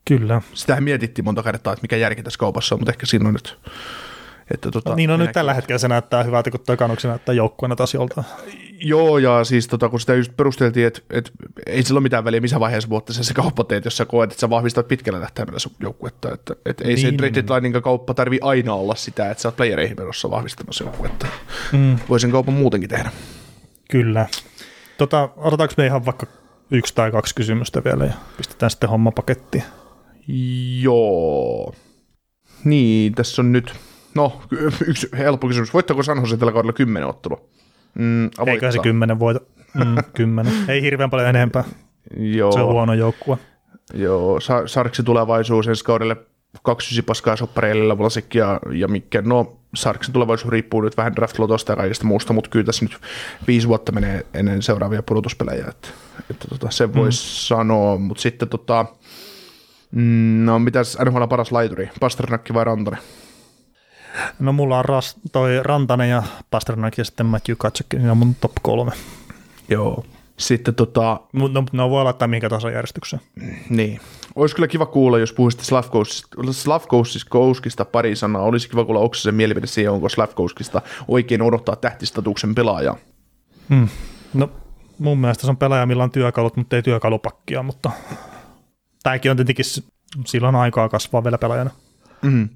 Kyllä. 0.05 0.43
sitähän 0.55 0.85
mietittiin 0.85 1.24
monta 1.24 1.43
kertaa, 1.43 1.72
että 1.72 1.83
mikä 1.83 1.97
järki 1.97 2.22
tässä 2.22 2.39
kaupassa 2.39 2.74
on, 2.74 2.81
mutta 2.81 2.93
ehkä 2.93 3.07
siinä 3.07 3.29
on 3.29 3.35
nyt... 3.35 3.59
Että 4.55 4.70
tota, 4.70 4.94
niin 4.94 5.11
on 5.11 5.18
nyt 5.20 5.32
tällä 5.32 5.55
hetkellä 5.55 5.78
se 5.78 5.88
näyttää 5.88 6.22
hyvältä, 6.22 6.51
kun 6.51 6.61
toi 6.66 6.76
Canucks 6.76 7.05
näyttää 7.05 7.34
joukkueena 7.34 7.76
taas 7.76 7.94
joltain. 7.94 8.26
Joo, 8.80 9.18
ja 9.18 9.44
siis 9.44 9.68
tota, 9.68 9.88
kun 9.88 10.01
sitä 10.01 10.14
just 10.14 10.36
perusteltiin, 10.36 10.86
että, 10.86 11.01
että 11.11 11.30
ei 11.66 11.82
sillä 11.82 11.99
ole 11.99 12.03
mitään 12.03 12.24
väliä, 12.24 12.40
missä 12.40 12.61
vaiheessa 12.61 12.88
vuotta 12.90 13.12
sä 13.12 13.24
se 13.24 13.34
kauppa 13.34 13.64
teet, 13.64 13.84
jos 13.84 13.97
sä 13.97 14.05
koet, 14.05 14.30
että 14.32 14.40
sä 14.40 14.51
vahvistat 14.51 14.88
pitkällä 14.88 15.20
tähtäimellä 15.20 15.59
sun 15.59 15.72
joukkuetta. 15.80 16.34
Että, 16.34 16.55
että 16.66 16.84
ei 16.84 16.97
se 16.97 17.07
Niin. 17.07 17.16
trade 17.16 17.34
deadline 17.34 17.80
kauppa 17.80 18.14
tarvi 18.14 18.38
aina 18.42 18.74
olla 18.74 18.94
sitä, 18.94 19.30
että 19.30 19.42
sä 19.42 19.49
oot 19.49 19.57
playereihin 19.57 19.97
menossa 19.99 20.30
vahvistamassa 20.30 20.84
joukkuetta. 20.84 21.26
Mm, 21.72 21.97
Voisin 22.09 22.30
kaupan 22.30 22.55
muutenkin 22.55 22.90
tehdä. 22.90 23.11
kyllä. 23.90 24.26
Tota, 24.99 25.28
otetaanko 25.36 25.74
me 25.76 25.86
ihan 25.86 26.05
vaikka 26.07 26.26
yksi 26.70 26.94
tai 26.94 27.11
kaksi 27.11 27.34
kysymystä 27.34 27.84
vielä 27.84 28.05
ja 28.05 28.12
pistetään 28.36 28.70
sitten 28.70 28.90
homma 28.90 29.11
pakettiin. 29.11 29.64
Joo. 30.82 31.74
Niin, 32.64 33.14
tässä 33.14 33.42
on 33.42 33.53
nyt, 33.53 33.74
no 34.17 34.43
yksi 34.89 35.09
helppo 35.19 35.49
kysymys. 35.49 35.75
Voittako 35.75 36.03
San 36.03 36.19
Jose 36.19 36.37
tällä 36.37 36.53
kaudella 36.53 36.73
kymmenen 36.73 37.09
ottelua? 37.09 37.41
Mm, 37.95 38.31
Eiköhän 38.47 38.73
se 38.73 38.79
kymmenen 38.79 39.19
voita. 39.19 39.41
Mm, 39.75 39.97
kymmenen. 40.17 40.53
Ei 40.69 40.83
hirveän 40.83 41.11
paljon 41.11 41.29
enempää. 41.29 41.64
Joo. 42.17 42.53
Se 42.53 42.61
on 42.61 42.73
huono 42.73 42.95
joukkue. 42.95 43.39
Joo, 43.95 44.41
Sa- 44.41 44.67
Sarksin 44.67 45.05
tulevaisuus 45.05 45.69
ensi 45.69 45.85
kaudelle 45.85 46.17
29 46.62 47.05
paskaa 47.05 47.37
soppareille 47.37 47.99
Vlasik 47.99 48.35
ja, 48.35 48.61
ja 48.73 48.89
Mikke. 48.89 49.23
No, 49.23 49.57
Sarksin 49.75 50.12
tulevaisuus 50.12 50.53
riippuu 50.53 50.81
nyt 50.81 50.97
vähän 50.97 51.12
draft-lotosta 51.17 51.73
ja 51.73 51.77
kaikesta 51.77 52.05
muusta, 52.05 52.33
mutta 52.33 52.51
kyllä 52.51 52.64
tässä 52.64 52.85
nyt 52.85 52.99
viisi 53.47 53.69
vuotta 53.69 53.93
menee 53.93 54.27
ennen 54.35 54.62
seuraavia 54.62 55.03
pudotuspelejä, 55.03 55.67
että, 55.69 55.89
että 56.31 56.49
tota, 56.49 56.71
sen 56.71 56.95
voisi 56.95 57.25
mm. 57.25 57.29
sanoa, 57.29 57.97
mutta 57.97 58.23
sitten 58.23 58.49
tota, 58.49 58.87
mm, 59.93 60.45
no 60.45 60.59
mitäs 60.59 60.99
NHL 61.05 61.25
paras 61.25 61.53
laituri, 61.53 61.91
Pasternakki 62.01 62.55
vai 62.55 62.64
Rantanen? 62.64 63.01
No 64.39 64.53
mulla 64.53 64.79
on 64.79 64.85
ras, 64.85 65.17
toi 65.33 65.62
Rantanen 65.62 66.11
ja 66.11 66.23
Pasternak 66.51 66.99
ja 66.99 67.05
sitten 67.05 67.27
Matthew 67.27 67.57
Katsek, 67.59 67.87
niin 67.93 68.11
on 68.11 68.17
mun 68.19 68.35
top 68.41 68.53
kolme. 68.62 68.93
Joo. 69.69 70.05
Sitten 70.37 70.75
tota, 70.75 71.21
Mut 71.33 71.53
No, 71.53 71.64
no 71.73 71.91
voi 71.91 72.05
laittaa 72.05 72.29
minkä 72.29 72.49
tahansa 72.49 72.71
järjestykseen. 72.71 73.23
Niin. 73.71 74.01
Olisi 74.35 74.55
kyllä 74.55 74.69
kiva 74.69 74.87
kuulla, 74.87 75.19
jos 75.19 75.33
puhuisitte 75.33 75.64
Slavkouskista, 75.64 76.37
Slavkouskista 76.53 77.85
pari 77.85 78.17
sanaa. 78.17 78.43
Olisi 78.43 78.69
kiva 78.69 78.85
kuulla 78.85 79.01
Oksisen 79.01 79.35
mielipide 79.35 79.67
siihen, 79.67 79.93
onko 79.93 80.09
Slavkouskista 80.09 80.83
oikein 81.09 81.43
odottaa 81.43 81.77
tähtistatuksen 81.77 82.55
pelaajaa. 82.55 82.97
Hmm. 83.69 83.89
No 84.35 84.51
mun 84.99 85.19
mielestä 85.19 85.45
se 85.45 85.51
on 85.51 85.57
pelaaja, 85.57 85.87
millä 85.87 86.03
on 86.05 86.11
työkalut, 86.11 86.57
mutta 86.57 86.77
ei 86.77 86.83
työkalupakkia, 86.83 87.62
mutta 87.62 87.91
tämäkin 89.03 89.31
on 89.31 89.37
tietenkin, 89.37 89.64
s- 89.64 89.83
sillä 90.25 90.49
on 90.49 90.57
aikaa 90.57 90.89
kasvaa 90.89 91.25
vielä 91.25 91.39
pelaajana. 91.39 91.71
Mm. 92.27 92.49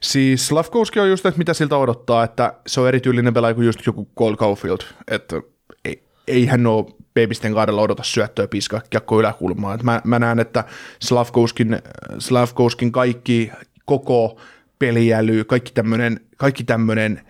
Siis 0.00 0.46
Slavkouski 0.46 1.00
on 1.00 1.08
just, 1.08 1.26
että 1.26 1.38
mitä 1.38 1.54
siltä 1.54 1.76
odottaa, 1.76 2.24
että 2.24 2.54
se 2.66 2.80
on 2.80 2.88
erityylinen 2.88 3.34
pelaaja 3.34 3.54
kuin 3.54 3.66
just 3.66 3.86
joku 3.86 4.08
Cole 4.18 4.36
Caulfield, 4.36 4.80
että 5.08 5.42
ei, 5.84 6.02
ei 6.26 6.46
hän 6.46 6.66
ole 6.66 6.86
babisten 7.14 7.54
kaudella 7.54 7.82
odota 7.82 8.02
syöttöä 8.02 8.48
piskaa 8.48 8.80
kiekko 8.90 9.20
yläkulmaan. 9.20 9.74
Et 9.74 9.82
mä, 9.82 10.00
mä, 10.04 10.18
näen, 10.18 10.38
että 10.38 10.64
Slavkouskin, 11.02 11.78
Slavkouskin 12.18 12.92
kaikki 12.92 13.50
koko 13.84 14.40
peliäly, 14.78 15.44
kaikki 15.44 15.72
tämmöinen 15.72 16.20
kaikki 16.36 16.64
tämmönen 16.64 17.20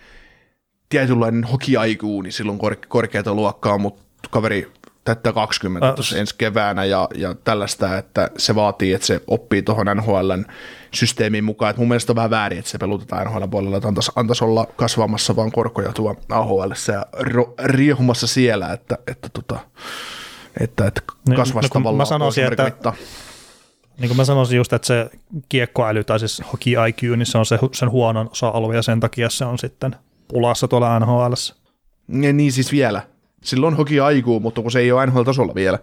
tietynlainen 0.89 1.45
hokiaikuu, 1.45 2.23
niin 2.23 2.33
silloin 2.33 2.59
kor, 2.59 2.77
korkeata 2.89 3.35
luokkaa, 3.35 3.79
mutta 3.79 4.03
kaveri 4.31 4.73
täyttää 5.15 5.33
20 5.33 5.89
Äh, 5.89 5.95
tuossa 5.95 6.19
ensi 6.19 6.35
keväänä 6.39 6.85
ja, 6.85 7.09
ja 7.15 7.35
tällaista, 7.45 7.99
että 7.99 8.31
se 8.39 8.55
vaatii, 8.55 8.93
että 8.93 9.07
se 9.07 9.21
oppii 9.27 9.63
tuohon 9.63 9.87
NHLn 9.87 10.45
systeemiin 10.95 11.45
mukaan. 11.45 11.71
Et 11.71 11.77
mun 11.77 11.89
mielestä 11.89 12.13
on 12.13 12.17
vähän 12.17 12.31
väärin, 12.31 12.59
että 12.59 12.71
se 12.71 12.79
pelutetaan 12.79 13.27
NHL 13.27 13.45
puolella, 13.51 13.77
että 13.77 13.89
antaisi, 13.89 14.13
antaisi 14.17 14.45
olla 14.45 14.67
kasvamassa 14.77 15.37
vaan 15.37 15.53
korkoja 15.53 15.93
tuo 15.93 16.17
AHL 16.29 16.73
ja 16.93 17.07
ro, 17.13 17.55
riehumassa 17.65 18.27
siellä, 18.27 18.73
että, 18.73 18.99
että, 19.07 19.29
tota, 19.29 19.59
että, 20.61 20.87
että 20.87 21.03
Niin, 21.29 21.37
kasvaisi 21.37 21.69
no 21.69 21.73
kun 21.73 21.83
mä 21.83 21.85
tavallaan 21.85 22.07
sanoisin, 22.07 22.45
että- 22.45 22.65
mittaan. 22.65 22.97
Niin 23.99 24.09
kuin 24.09 24.17
mä 24.17 24.25
sanoisin 24.25 24.57
just, 24.57 24.73
että 24.73 24.87
se 24.87 25.11
kiekkoäly 25.49 26.05
tai 26.05 26.19
siis 26.19 26.43
hockey 26.53 26.73
IQ, 26.89 27.03
niin 27.03 27.27
se 27.27 27.39
on 27.39 27.47
se, 27.47 27.59
sen 27.73 27.91
huonon 27.91 28.29
osa-alue 28.33 28.77
ja 28.77 28.83
sen 28.83 29.01
takia 29.01 29.31
se 29.31 29.45
on 29.45 29.59
sitten 29.59 29.97
pulassa 30.29 30.69
tuolla 30.69 30.99
NHL. 30.99 31.33
Ja 32.23 32.33
niin 32.33 32.53
siis 32.53 32.73
vielä. 32.73 33.03
Silloin 33.45 33.77
hoki 33.77 34.01
aikuu, 34.01 34.41
mutta 34.41 34.63
kun 34.63 34.71
se 34.71 34.81
ei 34.81 34.93
ole 34.93 35.07
NHL-tasolla 35.07 35.55
vielä. 35.55 35.79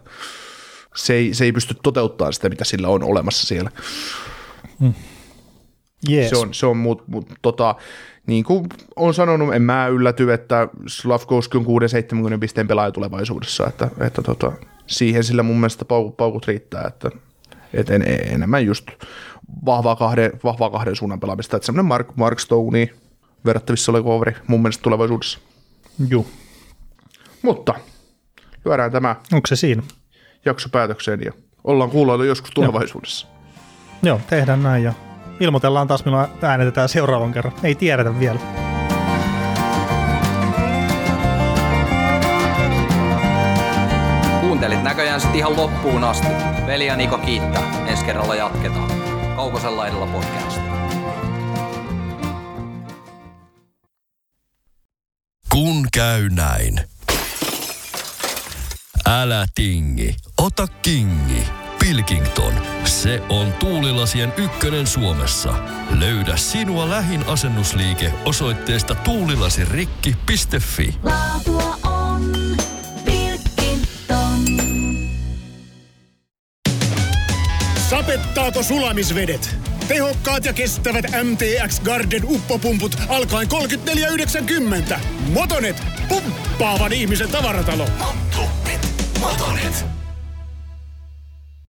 Se 0.96 1.14
ei, 1.14 1.34
se 1.34 1.46
ei 1.46 1.52
pysty 1.52 1.76
toteuttamaan 1.84 2.34
sitä, 2.34 2.50
mitä 2.50 2.66
sillä 2.66 2.88
on 2.88 3.04
olemassa 3.04 3.48
siellä. 3.48 3.72
Yes. 6.10 6.30
Se 6.30 6.38
on, 6.38 6.54
se 6.54 6.66
on 6.66 6.78
mut, 6.78 7.08
mut, 7.08 7.34
tota, 7.42 7.76
niin 8.28 8.44
kuin 8.44 8.66
on 8.96 9.14
sanonut, 9.14 9.54
en 9.54 9.62
mä 9.62 9.88
ylläty, 9.88 10.34
että 10.34 10.68
Slavkowski 10.88 11.58
on 11.58 11.66
6-70 11.66 11.68
pisteen 12.40 12.68
pelaaja 12.68 12.92
tulevaisuudessa, 12.92 13.68
että, 13.68 13.90
että 14.02 14.22
tota, 14.22 14.52
siihen 14.88 15.24
sillä 15.24 15.44
mun 15.44 15.56
mielestä 15.56 15.86
paukut, 15.86 16.18
paukut 16.18 16.48
riittää, 16.48 16.84
että, 16.88 17.10
että 17.74 17.96
en, 17.96 18.04
enemmän 18.08 18.66
just 18.66 18.88
vahvaa 19.66 19.96
kahden, 19.96 20.32
vahvaa 20.44 20.70
kahden 20.70 20.96
suunnan 20.96 21.20
pelaamista, 21.20 21.58
että 21.58 21.66
semmoinen 21.66 21.86
Mark, 21.86 22.08
Mark 22.16 22.40
Stoney 22.40 22.88
verrattavissa 23.46 23.92
oleva 23.92 24.16
overi 24.16 24.36
mun 24.48 24.62
mielestä 24.62 24.82
tulevaisuudessa. 24.82 25.40
Juu. 26.10 26.28
Mutta 27.42 27.74
lyödään 28.66 28.92
tämä 28.92 29.16
Onko 29.34 29.48
se 29.48 29.56
siinä? 29.56 29.84
jakso 30.46 30.70
päätökseen 30.70 31.22
ja 31.26 31.32
ollaan 31.64 31.90
kuulla 31.90 32.26
joskus 32.26 32.52
tulevaisuudessa. 32.52 33.28
Joo, 34.04 34.22
tehdään 34.30 34.64
näin 34.64 34.84
ja 34.84 34.94
ilmoitellaan 35.40 35.88
taas, 35.88 36.06
milloin 36.06 36.28
äänetetään 36.42 36.90
seuraavan 36.90 37.34
kerran. 37.34 37.54
Ei 37.64 37.76
tiedetä 37.76 38.20
vielä. 38.20 38.40
Kuuntelit 44.42 44.84
näköjään 44.84 45.22
sit 45.22 45.36
ihan 45.36 45.58
loppuun 45.58 46.04
asti. 46.04 46.28
Veli 46.68 46.86
ja 46.86 46.96
Niko 46.96 47.18
kiittää. 47.18 47.86
Ensi 47.88 48.06
kerralla 48.06 48.36
jatketaan. 48.36 48.92
Kaukosella 49.36 49.88
edellä 49.88 50.06
podcast. 50.06 50.62
Kun 55.52 55.86
käy 55.94 56.30
näin. 56.30 56.80
Älä 59.10 59.46
tingi, 59.56 60.16
ota 60.38 60.68
kingi. 60.68 61.44
Pilkington, 61.80 62.54
se 62.84 63.22
on 63.30 63.54
tuulilasien 63.54 64.34
ykkönen 64.38 64.88
Suomessa. 64.88 65.54
Löydä 66.00 66.38
sinua 66.38 66.90
lähin 66.90 67.24
asennusliike 67.28 68.14
osoitteesta 68.26 68.96
tuulilasirikki.fi. 68.96 70.96
Laatua 71.04 71.78
on 71.84 72.32
Pilkington. 73.06 74.46
Sapettaako 77.90 78.64
sulamisvedet? 78.64 79.56
Tehokkaat 79.88 80.46
ja 80.46 80.54
kestävät 80.54 81.06
MTX 81.24 81.80
Garden 81.80 82.26
uppopumput 82.26 82.98
alkaen 83.08 83.48
34,90. 84.92 85.00
Motonet, 85.34 85.84
pumppaavan 86.10 86.94
ihmisen 86.94 87.30
tavaratalo. 87.30 87.88
Motonet. 89.20 89.97